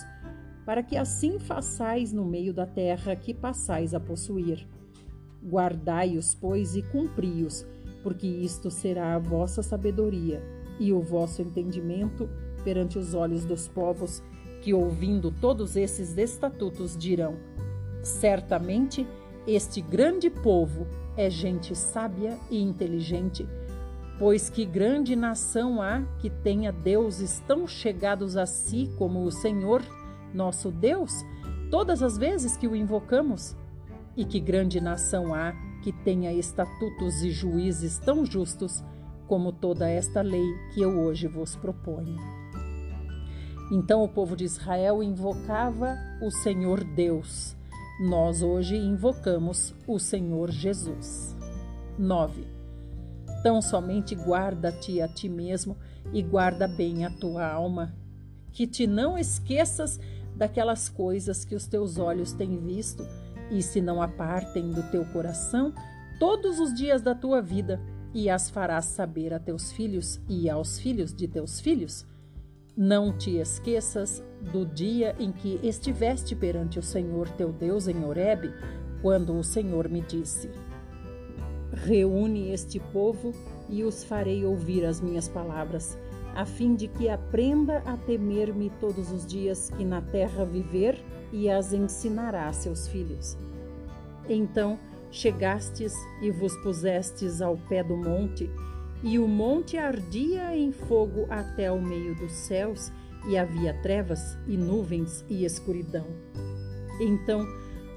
para 0.65 0.81
que 0.81 0.95
assim 0.95 1.37
façais 1.37 2.13
no 2.13 2.23
meio 2.23 2.53
da 2.53 2.65
terra 2.65 3.13
que 3.13 3.33
passais 3.33 3.93
a 3.93 3.99
possuir. 3.99 4.65
Guardai-os, 5.43 6.33
pois, 6.33 6.77
e 6.77 6.81
cumpri-os, 6.81 7.67
porque 8.01 8.25
isto 8.25 8.71
será 8.71 9.15
a 9.15 9.19
vossa 9.19 9.61
sabedoria 9.61 10.41
e 10.79 10.93
o 10.93 11.01
vosso 11.01 11.41
entendimento 11.41 12.29
perante 12.63 12.97
os 12.97 13.13
olhos 13.13 13.43
dos 13.43 13.67
povos, 13.67 14.23
que 14.61 14.73
ouvindo 14.73 15.29
todos 15.29 15.75
esses 15.75 16.17
estatutos 16.17 16.95
dirão: 16.95 17.35
Certamente 18.01 19.05
este 19.45 19.81
grande 19.81 20.29
povo 20.29 20.87
é 21.17 21.29
gente 21.29 21.75
sábia 21.75 22.37
e 22.49 22.61
inteligente, 22.61 23.45
pois 24.19 24.49
que 24.49 24.65
grande 24.65 25.15
nação 25.15 25.81
há 25.81 26.01
que 26.19 26.29
tenha 26.29 26.73
deuses 26.73 27.41
tão 27.47 27.65
chegados 27.65 28.35
a 28.35 28.45
si 28.45 28.91
como 28.97 29.23
o 29.23 29.31
Senhor, 29.31 29.81
nosso 30.33 30.69
Deus, 30.69 31.13
todas 31.71 32.03
as 32.03 32.17
vezes 32.17 32.57
que 32.57 32.67
o 32.67 32.75
invocamos? 32.75 33.55
E 34.17 34.25
que 34.25 34.39
grande 34.39 34.81
nação 34.81 35.33
há 35.33 35.53
que 35.81 35.93
tenha 35.93 36.33
estatutos 36.33 37.23
e 37.23 37.31
juízes 37.31 37.97
tão 37.97 38.25
justos 38.25 38.83
como 39.25 39.53
toda 39.53 39.89
esta 39.89 40.21
lei 40.21 40.53
que 40.73 40.81
eu 40.81 40.99
hoje 40.99 41.25
vos 41.27 41.55
proponho. 41.55 42.17
Então 43.71 44.03
o 44.03 44.09
povo 44.09 44.35
de 44.35 44.43
Israel 44.43 45.01
invocava 45.01 45.95
o 46.21 46.29
Senhor 46.29 46.83
Deus. 46.83 47.55
Nós 48.01 48.41
hoje 48.41 48.75
invocamos 48.75 49.73
o 49.87 49.97
Senhor 49.97 50.51
Jesus. 50.51 51.37
9. 51.97 52.58
Tão 53.43 53.61
somente 53.61 54.15
guarda-te 54.15 55.01
a 55.01 55.07
ti 55.07 55.29
mesmo 55.29 55.77
e 56.11 56.21
guarda 56.21 56.67
bem 56.67 57.05
a 57.05 57.09
tua 57.09 57.45
alma, 57.45 57.93
que 58.51 58.67
te 58.67 58.85
não 58.85 59.17
esqueças 59.17 59.99
daquelas 60.35 60.89
coisas 60.89 61.45
que 61.45 61.55
os 61.55 61.67
teus 61.67 61.97
olhos 61.97 62.33
têm 62.33 62.57
visto 62.57 63.05
e 63.51 63.61
se 63.61 63.81
não 63.81 64.01
apartem 64.01 64.71
do 64.71 64.83
teu 64.91 65.05
coração 65.05 65.73
todos 66.19 66.59
os 66.59 66.73
dias 66.73 67.01
da 67.01 67.15
tua 67.15 67.41
vida, 67.41 67.79
e 68.13 68.29
as 68.29 68.49
farás 68.49 68.85
saber 68.85 69.33
a 69.33 69.39
teus 69.39 69.71
filhos 69.71 70.19
e 70.27 70.49
aos 70.49 70.79
filhos 70.79 71.13
de 71.13 71.27
teus 71.27 71.59
filhos. 71.59 72.05
Não 72.75 73.15
te 73.15 73.37
esqueças 73.37 74.23
do 74.51 74.65
dia 74.65 75.15
em 75.19 75.31
que 75.31 75.59
estiveste 75.61 76.35
perante 76.35 76.79
o 76.79 76.83
Senhor 76.83 77.29
teu 77.29 77.53
Deus 77.53 77.87
em 77.87 78.03
Horebe, 78.03 78.51
quando 79.01 79.37
o 79.37 79.43
Senhor 79.43 79.87
me 79.87 80.01
disse: 80.01 80.49
Reúne 81.85 82.51
este 82.51 82.79
povo 82.79 83.33
e 83.69 83.83
os 83.83 84.03
farei 84.03 84.45
ouvir 84.45 84.85
as 84.85 84.99
minhas 84.99 85.27
palavras, 85.27 85.97
a 86.35 86.45
fim 86.45 86.75
de 86.75 86.87
que 86.87 87.09
aprenda 87.09 87.81
a 87.85 87.95
temer-me 87.97 88.69
todos 88.79 89.11
os 89.11 89.25
dias 89.25 89.69
que 89.69 89.83
na 89.83 90.01
terra 90.01 90.45
viver 90.45 90.97
e 91.31 91.49
as 91.49 91.73
ensinará 91.73 92.47
a 92.47 92.53
seus 92.53 92.87
filhos. 92.87 93.37
Então 94.27 94.77
chegastes 95.11 95.93
e 96.21 96.29
vos 96.29 96.55
pusestes 96.57 97.41
ao 97.41 97.57
pé 97.57 97.83
do 97.83 97.97
monte, 97.97 98.49
e 99.01 99.17
o 99.17 99.27
monte 99.27 99.77
ardia 99.77 100.55
em 100.55 100.71
fogo 100.71 101.25
até 101.29 101.71
o 101.71 101.81
meio 101.81 102.13
dos 102.15 102.31
céus, 102.31 102.91
e 103.27 103.37
havia 103.37 103.73
trevas 103.81 104.37
e 104.47 104.55
nuvens 104.55 105.25
e 105.29 105.43
escuridão. 105.45 106.05
Então 107.01 107.45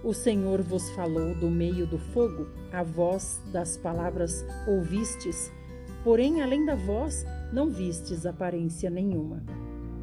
o 0.05 0.13
Senhor 0.13 0.63
vos 0.63 0.91
falou 0.91 1.35
do 1.35 1.49
meio 1.49 1.87
do 1.87 1.99
fogo, 1.99 2.49
a 2.73 2.83
voz 2.83 3.41
das 3.53 3.77
palavras 3.77 4.45
ouvistes, 4.67 5.53
porém 6.03 6.43
além 6.43 6.65
da 6.67 6.75
voz 6.75 7.25
não 7.53 7.71
vistes 7.71 8.27
aparência 8.27 8.91
nenhuma. 8.91 9.43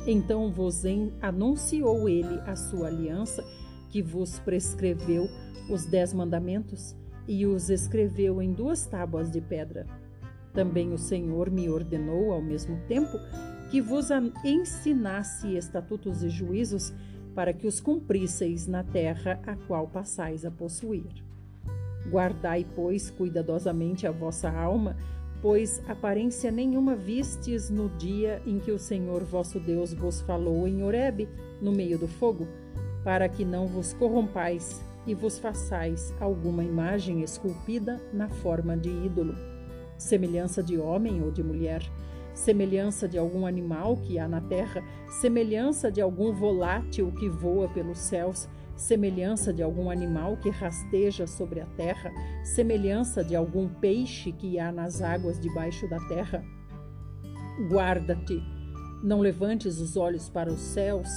Então 0.08 0.52
vos 0.52 0.84
anunciou 1.22 2.08
ele 2.08 2.40
a 2.46 2.56
sua 2.56 2.88
aliança, 2.88 3.44
que 3.90 4.02
vos 4.02 4.40
prescreveu 4.40 5.28
os 5.70 5.86
dez 5.86 6.14
mandamentos, 6.14 6.96
e 7.28 7.46
os 7.46 7.70
escreveu 7.70 8.42
em 8.42 8.54
duas 8.54 8.88
tábuas 8.88 9.30
de 9.30 9.40
pedra. 9.40 9.86
Também 10.54 10.92
o 10.94 10.98
Senhor 10.98 11.52
me 11.52 11.70
ordenou 11.70 12.32
ao 12.32 12.42
mesmo 12.42 12.80
tempo 12.88 13.20
que 13.70 13.80
vos 13.80 14.10
ensinasse 14.44 15.56
estatutos 15.56 16.24
e 16.24 16.30
juízos 16.30 16.92
para 17.36 17.54
que 17.54 17.68
os 17.68 17.80
cumprisseis 17.80 18.68
na 18.68 18.84
terra 18.84 19.40
a 19.46 19.56
qual 19.56 19.88
passais 19.88 20.46
a 20.46 20.52
possuir. 20.52 21.24
Guardai, 22.10 22.66
pois, 22.76 23.10
cuidadosamente 23.10 24.08
a 24.08 24.12
vossa 24.12 24.50
alma, 24.50 24.96
pois 25.42 25.82
aparência 25.88 26.52
nenhuma 26.52 26.96
vistes 26.96 27.70
no 27.70 27.90
dia 27.90 28.42
em 28.46 28.60
que 28.60 28.72
o 28.72 28.80
Senhor 28.80 29.24
vosso 29.24 29.60
Deus 29.60 29.94
vos 29.94 30.22
falou 30.22 30.68
em 30.68 30.84
Horebe, 30.84 31.30
no 31.62 31.72
meio 31.72 31.98
do 31.98 32.08
fogo, 32.08 32.48
para 33.04 33.30
que 33.30 33.46
não 33.46 33.68
vos 33.68 33.94
corrompais 33.94 34.84
e 35.06 35.14
vos 35.14 35.40
façais 35.40 36.14
alguma 36.20 36.64
imagem 36.64 37.22
esculpida 37.22 38.02
na 38.14 38.28
forma 38.28 38.76
de 38.76 38.90
ídolo 38.90 39.36
semelhança 40.00 40.64
de 40.64 40.78
homem 40.78 41.22
ou 41.22 41.30
de 41.30 41.44
mulher, 41.44 41.84
semelhança 42.40 43.06
de 43.06 43.18
algum 43.18 43.46
animal 43.46 43.98
que 43.98 44.18
há 44.18 44.28
na 44.28 44.40
terra, 44.40 44.82
semelhança 45.20 45.92
de 45.92 46.00
algum 46.00 46.32
volátil 46.32 47.12
que 47.12 47.28
voa 47.28 47.68
pelos 47.68 47.98
céus, 47.98 48.48
semelhança 48.78 49.52
de 49.52 49.62
algum 49.62 49.90
animal 49.90 50.38
que 50.38 50.50
rasteja 50.50 51.28
sobre 51.28 51.60
a 51.60 51.66
terra, 51.66 52.10
semelhança 52.46 53.26
de 53.26 53.36
algum 53.36 53.68
peixe 53.68 54.32
que 54.32 54.58
há 54.58 54.72
nas 54.72 55.02
águas 55.02 55.38
debaixo 55.38 55.88
da 55.90 56.00
terra. 56.08 56.42
Guarda-te, 57.70 58.42
não 59.04 59.20
levantes 59.20 59.82
os 59.82 59.98
olhos 59.98 60.30
para 60.30 60.50
os 60.50 60.62
céus 60.62 61.10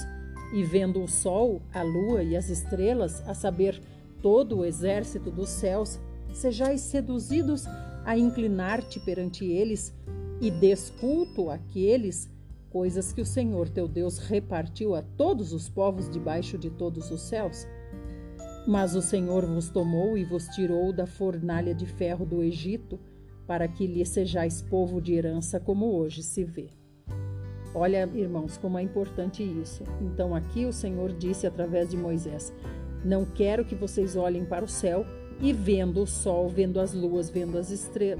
e 0.53 0.61
vendo 0.61 1.01
o 1.01 1.07
sol, 1.07 1.61
a 1.73 1.81
lua 1.83 2.21
e 2.21 2.35
as 2.35 2.49
estrelas, 2.49 3.25
a 3.25 3.33
saber, 3.33 3.81
todo 4.21 4.59
o 4.59 4.65
exército 4.65 5.31
dos 5.31 5.49
céus, 5.49 5.99
sejais 6.33 6.81
seduzidos 6.81 7.65
a 8.03 8.17
inclinar-te 8.17 8.99
perante 8.99 9.45
eles 9.45 9.93
e 10.41 10.51
desculto 10.51 11.49
aqueles 11.49 12.29
coisas 12.69 13.13
que 13.13 13.21
o 13.21 13.25
Senhor 13.25 13.69
teu 13.69 13.87
Deus 13.87 14.17
repartiu 14.17 14.95
a 14.95 15.01
todos 15.01 15.53
os 15.53 15.69
povos 15.69 16.09
debaixo 16.09 16.57
de 16.57 16.69
todos 16.69 17.11
os 17.11 17.21
céus? 17.21 17.67
Mas 18.67 18.95
o 18.95 19.01
Senhor 19.01 19.45
vos 19.45 19.69
tomou 19.69 20.17
e 20.17 20.23
vos 20.23 20.47
tirou 20.47 20.93
da 20.93 21.05
fornalha 21.05 21.75
de 21.75 21.85
ferro 21.85 22.25
do 22.25 22.41
Egito, 22.41 22.99
para 23.45 23.67
que 23.67 23.85
lhe 23.85 24.05
sejais 24.05 24.61
povo 24.61 25.01
de 25.01 25.13
herança, 25.13 25.59
como 25.59 25.97
hoje 25.97 26.23
se 26.23 26.43
vê. 26.45 26.69
Olha, 27.75 28.09
irmãos, 28.13 28.55
como 28.57 28.77
é 28.77 28.83
importante 28.83 29.43
isso. 29.43 29.83
Então, 29.99 30.35
aqui 30.35 30.65
o 30.65 30.71
Senhor 30.71 31.11
disse 31.11 31.47
através 31.47 31.89
de 31.89 31.97
Moisés: 31.97 32.53
Não 33.03 33.25
quero 33.25 33.65
que 33.65 33.75
vocês 33.75 34.15
olhem 34.15 34.45
para 34.45 34.63
o 34.63 34.67
céu 34.67 35.05
e 35.41 35.51
vendo 35.51 36.03
o 36.03 36.07
sol, 36.07 36.47
vendo 36.47 36.79
as 36.79 36.93
luas, 36.93 37.29
vendo, 37.29 37.57
as 37.57 37.69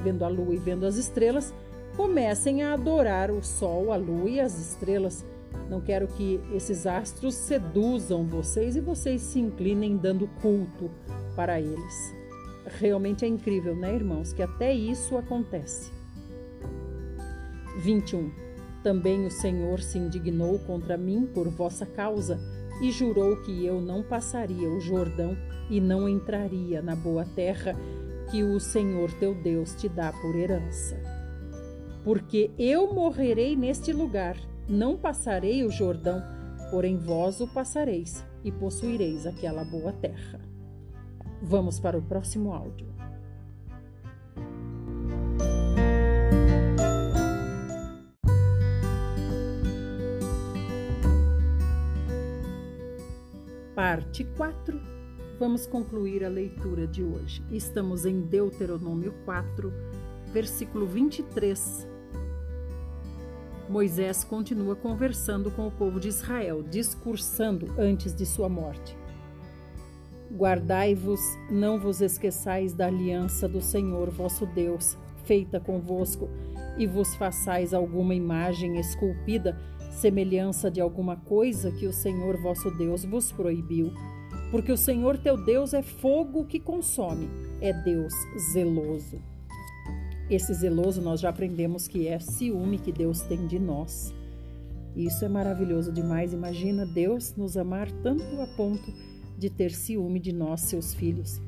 vendo 0.04 0.26
a 0.26 0.28
lua 0.28 0.56
e 0.56 0.58
vendo 0.58 0.86
as 0.86 0.98
estrelas, 0.98 1.54
comecem 1.96 2.64
a 2.64 2.74
adorar 2.74 3.32
o 3.32 3.44
sol, 3.44 3.92
a 3.92 3.96
lua 3.96 4.30
e 4.30 4.40
as 4.40 4.58
estrelas. 4.60 5.26
Não 5.70 5.80
quero 5.80 6.08
que 6.08 6.40
esses 6.54 6.86
astros 6.86 7.36
seduzam 7.36 8.26
vocês 8.26 8.76
e 8.76 8.82
vocês 8.82 9.22
se 9.22 9.40
inclinem 9.40 9.98
dando 9.98 10.28
culto 10.42 10.90
para 11.36 11.60
eles. 11.60 12.14
Realmente 12.80 13.26
é 13.26 13.28
incrível, 13.28 13.76
né, 13.76 13.94
irmãos, 13.94 14.34
que 14.34 14.42
até 14.42 14.74
isso 14.74 15.18
acontece. 15.18 15.92
21. 17.80 18.32
Também 18.84 19.26
o 19.26 19.32
Senhor 19.32 19.80
se 19.80 19.98
indignou 19.98 20.60
contra 20.60 20.98
mim 20.98 21.28
por 21.34 21.48
vossa 21.50 21.86
causa 21.86 22.40
e 22.82 22.92
jurou 22.92 23.38
que 23.38 23.66
eu 23.66 23.80
não 23.80 24.04
passaria 24.04 24.70
o 24.70 24.80
Jordão 24.80 25.38
e 25.70 25.80
não 25.80 26.08
entraria 26.10 26.82
na 26.82 26.96
boa 26.96 27.26
terra 27.26 27.76
que 28.30 28.44
o 28.44 28.60
Senhor 28.60 29.12
teu 29.14 29.34
Deus 29.34 29.74
te 29.76 29.88
dá 29.88 30.12
por 30.12 30.36
herança. 30.36 31.13
Porque 32.04 32.52
eu 32.60 32.94
morrerei 32.94 33.56
neste 33.56 33.94
lugar, 33.94 34.36
não 34.68 34.98
passarei 34.98 35.64
o 35.64 35.72
Jordão, 35.72 36.22
porém 36.70 36.98
vós 36.98 37.40
o 37.40 37.48
passareis 37.48 38.26
e 38.44 38.52
possuireis 38.52 39.26
aquela 39.26 39.64
boa 39.64 39.94
terra. 39.94 40.40
Vamos 41.42 41.80
para 41.80 41.98
o 41.98 42.02
próximo 42.02 42.54
áudio. 42.54 42.88
Parte 53.76 54.24
4. 54.38 54.80
Vamos 55.40 55.66
concluir 55.66 56.24
a 56.24 56.30
leitura 56.30 56.86
de 56.86 57.04
hoje. 57.04 57.44
Estamos 57.52 58.06
em 58.06 58.22
Deuteronômio 58.22 59.14
4, 59.26 59.74
versículo 60.32 60.86
23. 60.86 61.93
Moisés 63.74 64.24
continua 64.24 64.76
conversando 64.76 65.50
com 65.50 65.66
o 65.66 65.72
povo 65.72 66.00
de 66.00 66.08
Israel, 66.08 66.62
discursando 66.62 67.74
antes 67.76 68.14
de 68.14 68.24
sua 68.24 68.48
morte. 68.48 68.96
Guardai-vos, 70.32 71.20
não 71.50 71.80
vos 71.80 72.00
esqueçais 72.00 72.76
da 72.76 72.86
aliança 72.86 73.50
do 73.50 73.60
Senhor 73.60 74.12
vosso 74.12 74.46
Deus, 74.46 74.96
feita 75.26 75.60
convosco, 75.60 76.30
e 76.78 76.86
vos 76.86 77.16
façais 77.16 77.74
alguma 77.74 78.14
imagem 78.14 78.80
esculpida, 78.80 79.60
semelhança 79.90 80.70
de 80.70 80.80
alguma 80.80 81.16
coisa 81.16 81.72
que 81.72 81.88
o 81.88 81.94
Senhor 81.94 82.40
vosso 82.40 82.70
Deus 82.70 83.04
vos 83.04 83.32
proibiu. 83.32 83.92
Porque 84.52 84.72
o 84.72 84.78
Senhor 84.78 85.18
teu 85.18 85.36
Deus 85.36 85.74
é 85.74 85.82
fogo 85.82 86.46
que 86.46 86.60
consome, 86.60 87.28
é 87.60 87.74
Deus 87.74 88.14
zeloso. 88.54 89.33
Esse 90.34 90.52
zeloso 90.52 91.00
nós 91.00 91.20
já 91.20 91.30
aprendemos 91.30 91.88
que 91.88 92.08
é 92.08 92.18
ciúme 92.18 92.80
que 92.80 92.92
Deus 92.92 93.22
tem 93.22 93.46
de 93.46 93.60
nós. 93.60 94.12
Isso 94.96 95.24
é 95.24 95.30
maravilhoso 95.30 95.92
demais. 95.92 96.34
Imagina 96.34 96.88
Deus 96.88 97.36
nos 97.36 97.56
amar 97.56 97.92
tanto 98.02 98.42
a 98.42 98.48
ponto 98.48 98.92
de 99.38 99.48
ter 99.48 99.70
ciúme 99.70 100.20
de 100.20 100.34
nós, 100.34 100.62
seus 100.62 100.92
filhos. 100.92 101.40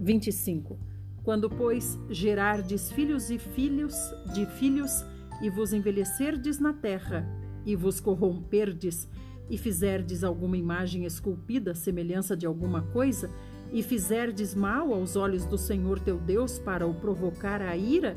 25. 0.00 0.76
Quando, 1.22 1.48
pois, 1.48 1.96
gerardes 2.10 2.90
filhos 2.90 3.30
e 3.30 3.38
filhos 3.38 3.94
de 4.34 4.44
filhos, 4.44 5.04
e 5.40 5.48
vos 5.48 5.72
envelhecerdes 5.72 6.58
na 6.58 6.72
terra, 6.72 7.24
e 7.64 7.76
vos 7.76 8.00
corromperdes, 8.00 9.08
e 9.48 9.56
fizerdes 9.56 10.24
alguma 10.24 10.56
imagem 10.56 11.04
esculpida, 11.04 11.76
semelhança 11.76 12.36
de 12.36 12.44
alguma 12.44 12.82
coisa, 12.82 13.30
e 13.72 13.82
fizerdes 13.82 14.54
mal 14.54 14.92
aos 14.92 15.16
olhos 15.16 15.44
do 15.44 15.56
Senhor 15.56 16.00
teu 16.00 16.18
Deus 16.18 16.58
para 16.58 16.86
o 16.86 16.94
provocar 16.94 17.62
a 17.62 17.76
ira, 17.76 18.16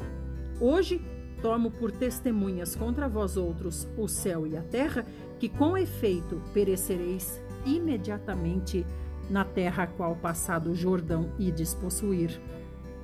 hoje 0.59 1.01
tomo 1.41 1.69
por 1.69 1.91
testemunhas 1.91 2.75
contra 2.75 3.07
vós 3.09 3.35
outros 3.35 3.87
o 3.97 4.07
céu 4.07 4.47
e 4.47 4.55
a 4.55 4.61
terra, 4.61 5.05
que 5.39 5.49
com 5.49 5.77
efeito 5.77 6.41
perecereis 6.53 7.41
imediatamente 7.65 8.85
na 9.29 9.43
terra 9.43 9.83
a 9.83 9.87
qual 9.87 10.15
passado 10.15 10.71
o 10.71 10.75
Jordão 10.75 11.31
ides 11.37 11.73
possuir. 11.73 12.39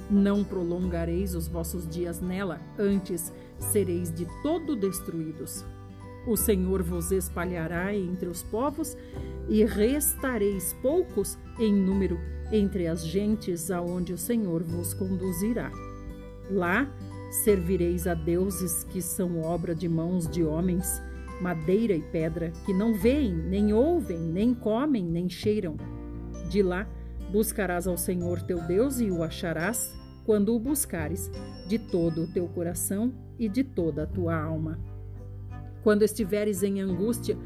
Não 0.10 0.44
prolongareis 0.44 1.36
os 1.36 1.48
vossos 1.48 1.88
dias 1.88 2.20
nela, 2.20 2.60
antes 2.78 3.32
sereis 3.60 4.12
de 4.12 4.26
todo 4.42 4.76
destruídos. 4.76 5.64
O 6.28 6.36
Senhor 6.36 6.84
vos 6.84 7.12
espalhará 7.12 7.96
entre 7.96 8.30
os 8.30 8.44
povos 8.44 8.98
e 9.48 9.64
restareis 9.66 10.74
poucos 10.82 11.38
em 11.60 11.74
número 11.74 12.20
entre 12.52 12.88
as 12.88 13.06
gentes 13.06 13.72
aonde 13.72 14.14
o 14.14 14.18
Senhor 14.18 14.64
vos 14.64 14.94
conduzirá. 14.94 15.72
Lá 16.50 16.90
servireis 17.44 18.08
a 18.08 18.14
deuses 18.14 18.84
que 18.84 19.02
são 19.02 19.42
obra 19.42 19.76
de 19.76 19.88
mãos 19.88 20.28
de 20.28 20.44
homens 20.44 21.02
madeira 21.40 21.94
e 21.94 22.02
pedra, 22.02 22.52
que 22.66 22.74
não 22.74 22.94
veem, 22.94 23.34
nem 23.34 23.74
ouvem, 23.74 24.20
nem 24.20 24.54
comem, 24.54 25.04
nem 25.04 25.30
cheiram. 25.30 25.78
De 26.50 26.62
lá 26.62 26.88
buscarás 27.32 27.88
ao 27.88 27.98
Senhor 27.98 28.42
teu 28.42 28.60
Deus 28.64 29.00
e 29.00 29.10
o 29.10 29.24
acharás 29.24 29.94
quando 30.26 30.56
o 30.56 30.60
buscares 30.60 31.32
de 31.68 31.80
todo 31.80 32.24
o 32.24 32.28
teu 32.28 32.48
coração 32.48 33.14
e 33.38 33.48
de 33.48 33.64
toda 33.64 34.04
a 34.04 34.08
tua 34.08 34.36
alma. 34.36 34.80
Quando 35.84 36.04
estiveres 36.04 36.64
em 36.64 36.82
angústia 36.82 37.38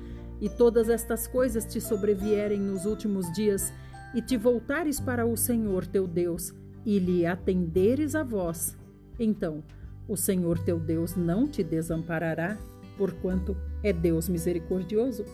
e 0.42 0.50
todas 0.50 0.90
estas 0.90 1.28
coisas 1.28 1.66
te 1.66 1.80
sobrevierem 1.80 2.60
nos 2.60 2.86
últimos 2.86 3.32
dias, 3.32 3.72
e 4.14 4.22
te 4.22 4.38
voltares 4.38 5.00
para 5.00 5.26
o 5.26 5.36
Senhor 5.36 5.88
teu 5.88 6.08
Deus 6.08 6.54
e 6.86 7.00
lhe 7.00 7.26
atenderes 7.26 8.14
a 8.14 8.24
voz, 8.24 8.78
então 9.20 9.64
o 10.08 10.16
Senhor 10.16 10.60
teu 10.60 10.80
Deus 10.80 11.16
não 11.16 11.48
te 11.48 11.64
desamparará, 11.64 12.58
porquanto 12.98 13.58
é 13.82 13.92
Deus 13.92 14.30
misericordioso, 14.30 15.26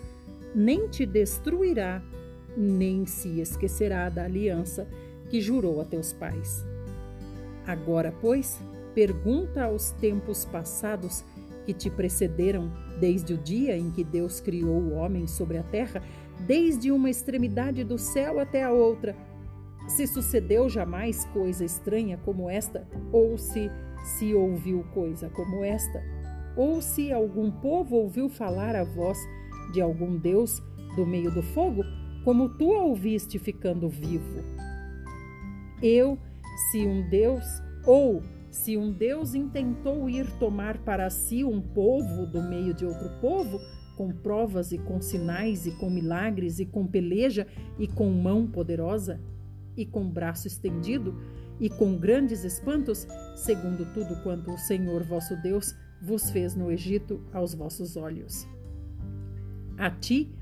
nem 0.55 0.87
te 0.87 1.05
destruirá, 1.05 2.01
nem 2.55 3.05
se 3.05 3.41
esquecerá 3.41 4.09
da 4.09 4.23
aliança 4.23 4.87
que 5.29 5.41
jurou 5.41 5.81
a 5.81 5.85
teus 5.85 6.13
pais. 6.13 6.63
Agora, 7.65 8.13
pois, 8.21 8.59
pergunta 8.95 9.65
aos 9.65 9.91
tempos 9.91 10.45
passados 10.45 11.23
que 11.69 11.73
te 11.75 11.87
precederam, 11.87 12.71
desde 12.99 13.35
o 13.35 13.37
dia 13.37 13.77
em 13.77 13.91
que 13.91 14.03
Deus 14.03 14.39
criou 14.39 14.81
o 14.81 14.93
homem 14.93 15.27
sobre 15.27 15.55
a 15.55 15.61
terra, 15.61 16.01
desde 16.47 16.91
uma 16.91 17.11
extremidade 17.11 17.83
do 17.83 17.95
céu 17.95 18.39
até 18.39 18.63
a 18.63 18.71
outra, 18.71 19.15
se 19.87 20.07
sucedeu 20.07 20.67
jamais 20.67 21.25
coisa 21.25 21.63
estranha 21.63 22.17
como 22.25 22.49
esta, 22.49 22.87
ou 23.11 23.37
se 23.37 23.69
se 24.17 24.33
ouviu 24.33 24.83
coisa 24.95 25.29
como 25.29 25.63
esta, 25.63 26.01
ou 26.57 26.81
se 26.81 27.11
algum 27.11 27.51
povo 27.51 27.97
ouviu 27.97 28.29
falar 28.29 28.75
a 28.75 28.83
voz 28.83 29.19
de 29.71 29.79
algum 29.79 30.17
Deus 30.17 30.59
do 30.95 31.05
meio 31.05 31.29
do 31.29 31.43
fogo, 31.43 31.83
como 32.23 32.49
tu 32.57 32.73
a 32.73 32.81
ouviste 32.81 33.37
ficando 33.37 33.87
vivo. 33.87 34.43
Eu, 35.83 36.17
se 36.71 36.79
um 36.87 37.07
Deus, 37.09 37.45
ou 37.85 38.23
se 38.49 38.77
um 38.77 38.91
Deus 38.91 39.33
intentou 39.33 40.09
ir 40.09 40.29
tomar 40.39 40.77
para 40.79 41.09
si 41.09 41.43
um 41.43 41.61
povo 41.61 42.25
do 42.25 42.41
meio 42.41 42.73
de 42.73 42.85
outro 42.85 43.09
povo, 43.21 43.59
com 43.95 44.11
provas 44.11 44.71
e 44.71 44.77
com 44.77 45.01
sinais 45.01 45.65
e 45.65 45.71
com 45.71 45.89
milagres 45.89 46.59
e 46.59 46.65
com 46.65 46.87
peleja 46.87 47.45
e 47.77 47.87
com 47.87 48.09
mão 48.09 48.47
poderosa 48.47 49.19
e 49.75 49.85
com 49.85 50.09
braço 50.09 50.47
estendido 50.47 51.15
e 51.59 51.69
com 51.69 51.97
grandes 51.97 52.43
espantos, 52.43 53.05
segundo 53.35 53.85
tudo 53.93 54.21
quanto 54.23 54.51
o 54.51 54.57
Senhor 54.57 55.03
vosso 55.03 55.35
Deus 55.41 55.75
vos 56.01 56.29
fez 56.31 56.55
no 56.55 56.71
Egito 56.71 57.21
aos 57.33 57.53
vossos 57.53 57.97
olhos. 57.97 58.47
A 59.77 59.91
ti 59.91 60.33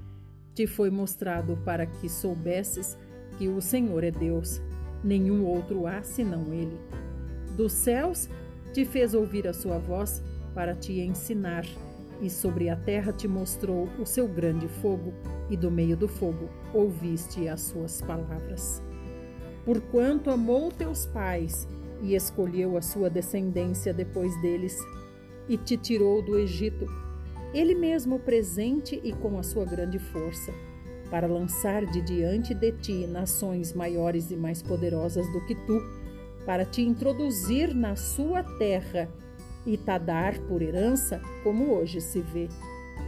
te 0.54 0.68
foi 0.68 0.90
mostrado 0.90 1.58
para 1.66 1.86
que 1.86 2.08
soubesses 2.08 2.98
que 3.38 3.48
o 3.48 3.62
Senhor 3.62 4.04
é 4.04 4.12
Deus, 4.12 4.62
nenhum 5.04 5.46
outro 5.46 5.86
há 5.88 6.02
senão 6.02 6.54
Ele. 6.54 6.78
Dos 7.58 7.74
céus 7.74 8.30
te 8.72 8.86
fez 8.86 9.16
ouvir 9.16 9.48
a 9.48 9.54
sua 9.54 9.80
voz 9.80 10.22
para 10.54 10.76
te 10.76 11.02
ensinar, 11.02 11.66
e 12.22 12.30
sobre 12.30 12.70
a 12.70 12.76
terra 12.76 13.12
te 13.12 13.28
mostrou 13.28 13.90
o 14.00 14.06
seu 14.06 14.28
grande 14.28 14.68
fogo, 14.68 15.12
e 15.50 15.58
do 15.58 15.72
meio 15.72 15.98
do 15.98 16.08
fogo 16.08 16.50
ouviste 16.72 17.48
as 17.48 17.62
suas 17.62 18.00
palavras. 18.00 18.80
Porquanto 19.66 20.30
amou 20.30 20.72
teus 20.72 21.08
pais 21.08 21.68
e 22.04 22.14
escolheu 22.14 22.78
a 22.78 22.82
sua 22.82 23.10
descendência 23.10 23.92
depois 23.92 24.40
deles, 24.40 24.78
e 25.50 25.58
te 25.58 25.78
tirou 25.78 26.22
do 26.22 26.38
Egito, 26.38 26.86
ele 27.56 27.74
mesmo 27.74 28.20
presente 28.20 29.02
e 29.04 29.14
com 29.14 29.40
a 29.40 29.44
sua 29.44 29.66
grande 29.66 29.98
força, 29.98 30.54
para 31.10 31.26
lançar 31.26 31.88
de 31.88 32.02
diante 32.02 32.54
de 32.54 32.72
ti 32.74 33.08
nações 33.08 33.74
maiores 33.74 34.30
e 34.30 34.36
mais 34.36 34.62
poderosas 34.62 35.26
do 35.32 35.44
que 35.46 35.56
tu, 35.56 35.82
para 36.48 36.64
te 36.64 36.82
introduzir 36.82 37.76
na 37.76 37.98
sua 37.98 38.42
terra 38.42 39.10
e 39.66 39.76
te 39.76 40.00
dar 40.00 40.40
por 40.48 40.62
herança, 40.62 41.22
como 41.44 41.74
hoje 41.74 42.00
se 42.00 42.22
vê. 42.22 42.48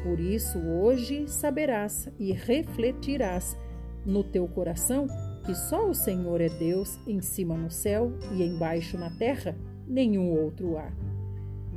Por 0.03 0.19
isso, 0.19 0.59
hoje 0.59 1.25
saberás 1.29 2.09
e 2.19 2.33
refletirás 2.33 3.57
no 4.05 4.25
teu 4.25 4.45
coração 4.45 5.07
que 5.45 5.55
só 5.55 5.89
o 5.89 5.93
Senhor 5.93 6.41
é 6.41 6.49
Deus 6.49 6.99
em 7.07 7.21
cima 7.21 7.55
no 7.55 7.71
céu 7.71 8.11
e 8.33 8.43
embaixo 8.43 8.97
na 8.97 9.09
terra, 9.09 9.55
nenhum 9.87 10.31
outro 10.31 10.77
há. 10.77 10.91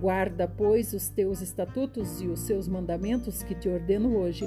Guarda, 0.01 0.49
pois, 0.49 0.93
os 0.93 1.09
teus 1.09 1.41
estatutos 1.41 2.21
e 2.21 2.27
os 2.27 2.41
seus 2.41 2.67
mandamentos 2.67 3.45
que 3.45 3.55
te 3.55 3.69
ordeno 3.69 4.17
hoje, 4.17 4.45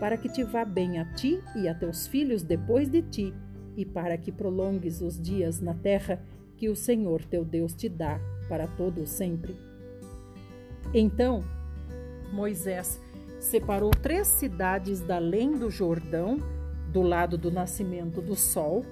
para 0.00 0.16
que 0.16 0.28
te 0.28 0.42
vá 0.42 0.64
bem 0.64 0.98
a 0.98 1.04
ti 1.14 1.40
e 1.54 1.68
a 1.68 1.74
teus 1.74 2.08
filhos 2.08 2.42
depois 2.42 2.88
de 2.88 3.00
ti, 3.02 3.32
e 3.76 3.84
para 3.84 4.18
que 4.18 4.32
prolongues 4.32 5.00
os 5.00 5.20
dias 5.22 5.60
na 5.60 5.72
terra 5.72 6.20
que 6.58 6.68
o 6.68 6.76
Senhor 6.76 7.24
teu 7.24 7.44
Deus 7.44 7.72
te 7.72 7.88
dá 7.88 8.20
para 8.48 8.66
todo 8.66 9.02
o 9.02 9.06
sempre. 9.06 9.56
Então, 10.92 11.44
Moisés 12.32 13.00
separou 13.38 13.90
três 13.90 14.26
cidades 14.26 15.00
da 15.00 15.16
além 15.16 15.52
do 15.52 15.70
Jordão, 15.70 16.38
do 16.92 17.02
lado 17.02 17.38
do 17.38 17.50
nascimento 17.50 18.20
do 18.20 18.34
sol, 18.34 18.84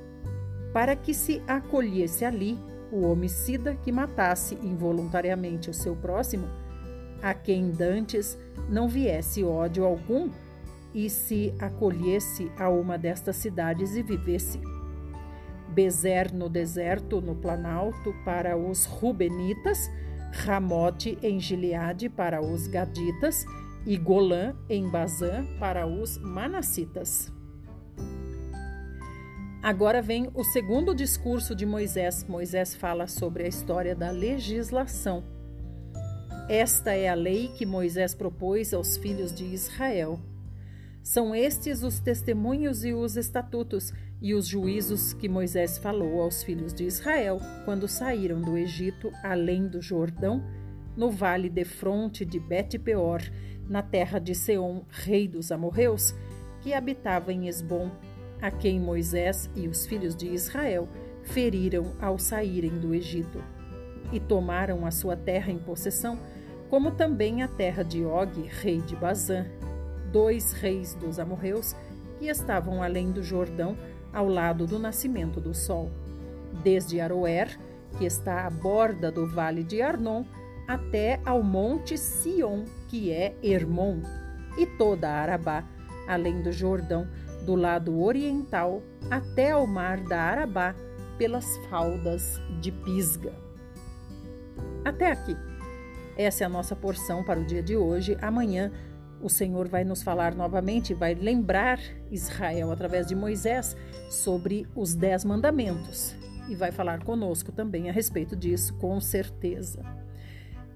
para 0.72 0.94
que 0.94 1.12
se 1.12 1.42
acolhesse 1.46 2.24
ali 2.24 2.56
o 2.92 3.06
homicida 3.06 3.74
que 3.74 3.90
matasse 3.90 4.54
involuntariamente 4.62 5.68
o 5.68 5.74
seu 5.74 5.96
próximo, 5.96 6.46
a 7.20 7.34
quem 7.34 7.70
dantes 7.70 8.38
não 8.68 8.88
viesse 8.88 9.42
ódio 9.42 9.84
algum 9.84 10.30
e 10.94 11.10
se 11.10 11.52
acolhesse 11.58 12.50
a 12.58 12.68
uma 12.68 12.96
destas 12.96 13.36
cidades 13.36 13.96
e 13.96 14.02
vivesse. 14.02 14.60
Bezer 15.76 16.32
no 16.32 16.48
deserto, 16.48 17.20
no 17.20 17.34
planalto, 17.34 18.14
para 18.24 18.56
os 18.56 18.86
Rubenitas, 18.86 19.90
Ramote 20.32 21.18
em 21.22 21.38
Gileade 21.38 22.08
para 22.08 22.40
os 22.40 22.66
Gaditas 22.66 23.44
e 23.84 23.98
Golã 23.98 24.56
em 24.70 24.88
Bazã 24.88 25.44
para 25.60 25.86
os 25.86 26.16
Manassitas. 26.16 27.30
Agora 29.62 30.00
vem 30.00 30.30
o 30.32 30.42
segundo 30.44 30.94
discurso 30.94 31.54
de 31.54 31.66
Moisés. 31.66 32.24
Moisés 32.26 32.74
fala 32.74 33.06
sobre 33.06 33.44
a 33.44 33.48
história 33.48 33.94
da 33.94 34.10
legislação. 34.10 35.24
Esta 36.48 36.94
é 36.94 37.10
a 37.10 37.14
lei 37.14 37.48
que 37.48 37.66
Moisés 37.66 38.14
propôs 38.14 38.72
aos 38.72 38.96
filhos 38.96 39.30
de 39.30 39.44
Israel. 39.44 40.18
São 41.02 41.32
estes 41.32 41.84
os 41.84 42.00
testemunhos 42.00 42.84
e 42.84 42.92
os 42.92 43.16
estatutos 43.16 43.92
e 44.20 44.34
os 44.34 44.46
juízos 44.46 45.12
que 45.12 45.28
Moisés 45.28 45.78
falou 45.78 46.20
aos 46.22 46.42
filhos 46.42 46.72
de 46.72 46.84
Israel 46.84 47.38
quando 47.64 47.86
saíram 47.86 48.40
do 48.40 48.56
Egito 48.56 49.10
além 49.22 49.68
do 49.68 49.80
Jordão, 49.80 50.42
no 50.96 51.10
vale 51.10 51.50
de 51.50 51.64
fronte 51.64 52.24
de 52.24 52.40
Bet-peor, 52.40 53.20
na 53.68 53.82
terra 53.82 54.18
de 54.18 54.34
Seom, 54.34 54.82
rei 54.88 55.28
dos 55.28 55.52
amorreus, 55.52 56.14
que 56.62 56.72
habitava 56.72 57.32
em 57.32 57.48
Esbom, 57.48 57.90
a 58.40 58.50
quem 58.50 58.80
Moisés 58.80 59.50
e 59.54 59.68
os 59.68 59.86
filhos 59.86 60.14
de 60.16 60.26
Israel 60.26 60.88
feriram 61.22 61.92
ao 62.00 62.18
saírem 62.18 62.78
do 62.78 62.94
Egito. 62.94 63.42
E 64.12 64.20
tomaram 64.20 64.86
a 64.86 64.90
sua 64.90 65.16
terra 65.16 65.50
em 65.50 65.58
possessão, 65.58 66.18
como 66.70 66.92
também 66.92 67.42
a 67.42 67.48
terra 67.48 67.82
de 67.82 68.04
Og, 68.04 68.42
rei 68.48 68.80
de 68.80 68.96
Bazã, 68.96 69.44
dois 70.12 70.52
reis 70.52 70.94
dos 70.94 71.18
amorreus 71.18 71.74
que 72.18 72.28
estavam 72.28 72.82
além 72.82 73.10
do 73.10 73.22
Jordão, 73.22 73.76
ao 74.16 74.26
lado 74.26 74.66
do 74.66 74.78
nascimento 74.78 75.42
do 75.42 75.52
sol, 75.52 75.90
desde 76.64 76.98
Aroer, 76.98 77.58
que 77.98 78.06
está 78.06 78.46
à 78.46 78.50
borda 78.50 79.12
do 79.12 79.26
vale 79.26 79.62
de 79.62 79.82
Arnon, 79.82 80.24
até 80.66 81.20
ao 81.22 81.42
monte 81.42 81.98
Sion, 81.98 82.64
que 82.88 83.12
é 83.12 83.36
Hermon, 83.42 84.00
e 84.56 84.64
toda 84.78 85.10
Arabá, 85.10 85.62
além 86.08 86.40
do 86.40 86.50
Jordão, 86.50 87.06
do 87.44 87.54
lado 87.54 88.00
oriental 88.02 88.82
até 89.10 89.50
ao 89.50 89.66
mar 89.66 90.00
da 90.00 90.18
Arabá, 90.18 90.74
pelas 91.18 91.46
faldas 91.68 92.40
de 92.62 92.72
Pisga. 92.72 93.34
Até 94.82 95.10
aqui. 95.10 95.36
Essa 96.16 96.44
é 96.44 96.46
a 96.46 96.50
nossa 96.50 96.74
porção 96.74 97.22
para 97.22 97.38
o 97.38 97.44
dia 97.44 97.62
de 97.62 97.76
hoje. 97.76 98.16
Amanhã 98.22 98.72
o 99.20 99.28
Senhor 99.28 99.68
vai 99.68 99.84
nos 99.84 100.02
falar 100.02 100.34
novamente, 100.34 100.94
vai 100.94 101.14
lembrar 101.14 101.78
Israel 102.10 102.70
através 102.70 103.06
de 103.06 103.14
Moisés 103.14 103.76
sobre 104.08 104.66
os 104.74 104.94
dez 104.94 105.24
mandamentos 105.24 106.14
e 106.48 106.54
vai 106.54 106.70
falar 106.70 107.02
conosco 107.02 107.52
também 107.52 107.88
a 107.88 107.92
respeito 107.92 108.36
disso, 108.36 108.74
com 108.74 109.00
certeza. 109.00 109.82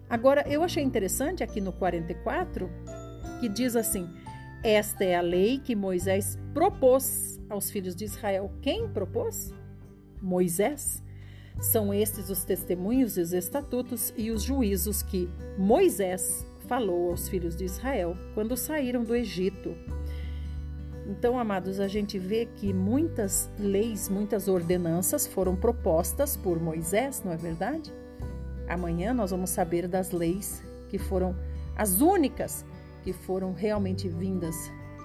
Agora, 0.09 0.45
eu 0.49 0.63
achei 0.63 0.83
interessante 0.83 1.43
aqui 1.43 1.61
no 1.61 1.73
44 1.73 2.69
que 3.39 3.49
diz 3.49 3.77
assim: 3.77 4.09
Esta 4.63 5.05
é 5.05 5.17
a 5.17 5.21
lei 5.21 5.59
que 5.59 5.77
Moisés 5.77 6.39
propôs 6.53 7.41
aos 7.49 7.71
filhos 7.71 7.95
de 7.95 8.05
Israel. 8.05 8.53
Quem 8.61 8.89
propôs? 8.89 9.55
Moisés. 10.21 11.03
São 11.61 11.93
estes 11.93 12.31
os 12.31 12.45
testemunhos, 12.45 13.17
os 13.17 13.33
estatutos 13.33 14.15
e 14.17 14.31
os 14.31 14.43
juízos 14.43 15.03
que 15.03 15.29
Moisés 15.59 16.47
falou 16.67 17.11
aos 17.11 17.29
filhos 17.29 17.55
de 17.55 17.65
Israel 17.65 18.17
quando 18.35 18.57
saíram 18.57 19.05
do 19.05 19.15
Egito. 19.15 19.77
Então, 21.11 21.41
amados, 21.41 21.81
a 21.81 21.89
gente 21.89 22.21
vê 22.21 22.47
que 22.47 22.73
muitas 22.73 23.51
leis, 23.59 24.09
muitas 24.09 24.47
ordenanças 24.47 25.27
foram 25.27 25.57
propostas 25.57 26.37
por 26.37 26.61
Moisés, 26.61 27.21
não 27.25 27.33
é 27.33 27.37
verdade? 27.37 27.93
Amanhã 28.69 29.13
nós 29.13 29.33
vamos 29.33 29.51
saber 29.51 29.89
das 29.89 30.13
leis 30.13 30.63
que 30.89 30.99
foram 30.99 31.35
as 31.77 32.01
únicas 32.01 32.65
que 33.03 33.13
foram 33.13 33.53
realmente 33.53 34.09
vindas 34.09 34.55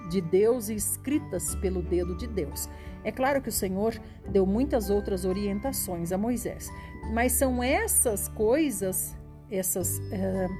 de 0.08 0.20
Deus 0.20 0.68
e 0.68 0.76
escritas 0.76 1.56
pelo 1.56 1.82
dedo 1.82 2.16
de 2.16 2.28
Deus. 2.28 2.68
É 3.02 3.10
claro 3.10 3.42
que 3.42 3.48
o 3.48 3.52
Senhor 3.52 4.00
deu 4.28 4.46
muitas 4.46 4.90
outras 4.90 5.24
orientações 5.24 6.12
a 6.12 6.18
Moisés, 6.18 6.70
mas 7.12 7.32
são 7.32 7.60
essas 7.60 8.28
coisas, 8.28 9.16
essas, 9.50 9.98
uh, 9.98 10.54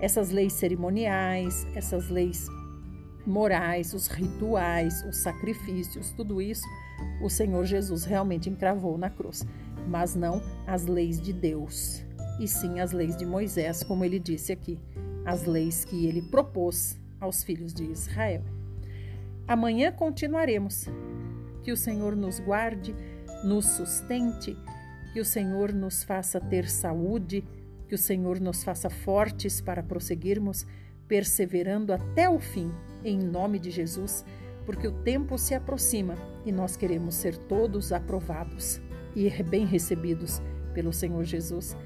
essas 0.00 0.30
leis 0.30 0.52
cerimoniais, 0.52 1.66
essas 1.74 2.10
leis 2.10 2.46
morais, 3.26 3.94
os 3.94 4.06
rituais, 4.06 5.04
os 5.04 5.18
sacrifícios, 5.18 6.10
tudo 6.10 6.40
isso 6.40 6.66
o 7.20 7.28
Senhor 7.28 7.64
Jesus 7.64 8.04
realmente 8.04 8.50
encravou 8.50 8.98
na 8.98 9.10
cruz, 9.10 9.46
mas 9.88 10.14
não 10.14 10.42
as 10.66 10.86
leis 10.86 11.20
de 11.20 11.32
Deus 11.32 12.04
e 12.40 12.48
sim 12.48 12.80
as 12.80 12.92
leis 12.92 13.16
de 13.16 13.24
Moisés, 13.24 13.82
como 13.82 14.04
ele 14.04 14.18
disse 14.18 14.52
aqui, 14.52 14.78
as 15.24 15.44
leis 15.44 15.84
que 15.84 16.06
ele 16.06 16.22
propôs 16.22 16.98
aos 17.20 17.44
filhos 17.44 17.72
de 17.72 17.84
Israel. 17.84 18.42
Amanhã 19.46 19.92
continuaremos. 19.92 20.88
Que 21.62 21.70
o 21.70 21.76
Senhor 21.76 22.16
nos 22.16 22.40
guarde, 22.40 22.92
nos 23.44 23.66
sustente, 23.66 24.56
que 25.12 25.20
o 25.20 25.24
Senhor 25.24 25.72
nos 25.72 26.02
faça 26.02 26.40
ter 26.40 26.68
saúde, 26.68 27.44
que 27.88 27.94
o 27.94 27.98
Senhor 27.98 28.40
nos 28.40 28.64
faça 28.64 28.90
fortes 28.90 29.60
para 29.60 29.80
prosseguirmos, 29.80 30.66
perseverando 31.06 31.92
até 31.92 32.28
o 32.28 32.40
fim, 32.40 32.72
em 33.04 33.18
nome 33.18 33.58
de 33.58 33.70
Jesus, 33.70 34.24
porque 34.64 34.86
o 34.86 34.92
tempo 34.92 35.38
se 35.38 35.54
aproxima 35.54 36.14
e 36.44 36.52
nós 36.52 36.76
queremos 36.76 37.14
ser 37.14 37.36
todos 37.36 37.92
aprovados 37.92 38.80
e 39.14 39.30
bem 39.42 39.66
recebidos 39.66 40.40
pelo 40.72 40.92
Senhor 40.92 41.24
Jesus 41.24 41.76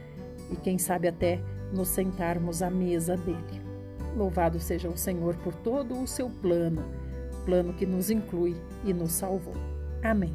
e 0.50 0.56
quem 0.56 0.78
sabe 0.78 1.08
até 1.08 1.40
nos 1.72 1.88
sentarmos 1.88 2.62
à 2.62 2.70
mesa 2.70 3.16
dele. 3.16 3.62
Louvado 4.16 4.58
seja 4.60 4.88
o 4.88 4.96
Senhor 4.96 5.36
por 5.36 5.54
todo 5.54 6.00
o 6.00 6.06
seu 6.06 6.30
plano, 6.30 6.82
plano 7.44 7.74
que 7.74 7.84
nos 7.84 8.10
inclui 8.10 8.56
e 8.84 8.92
nos 8.92 9.12
salvou. 9.12 9.54
Amém. 10.02 10.34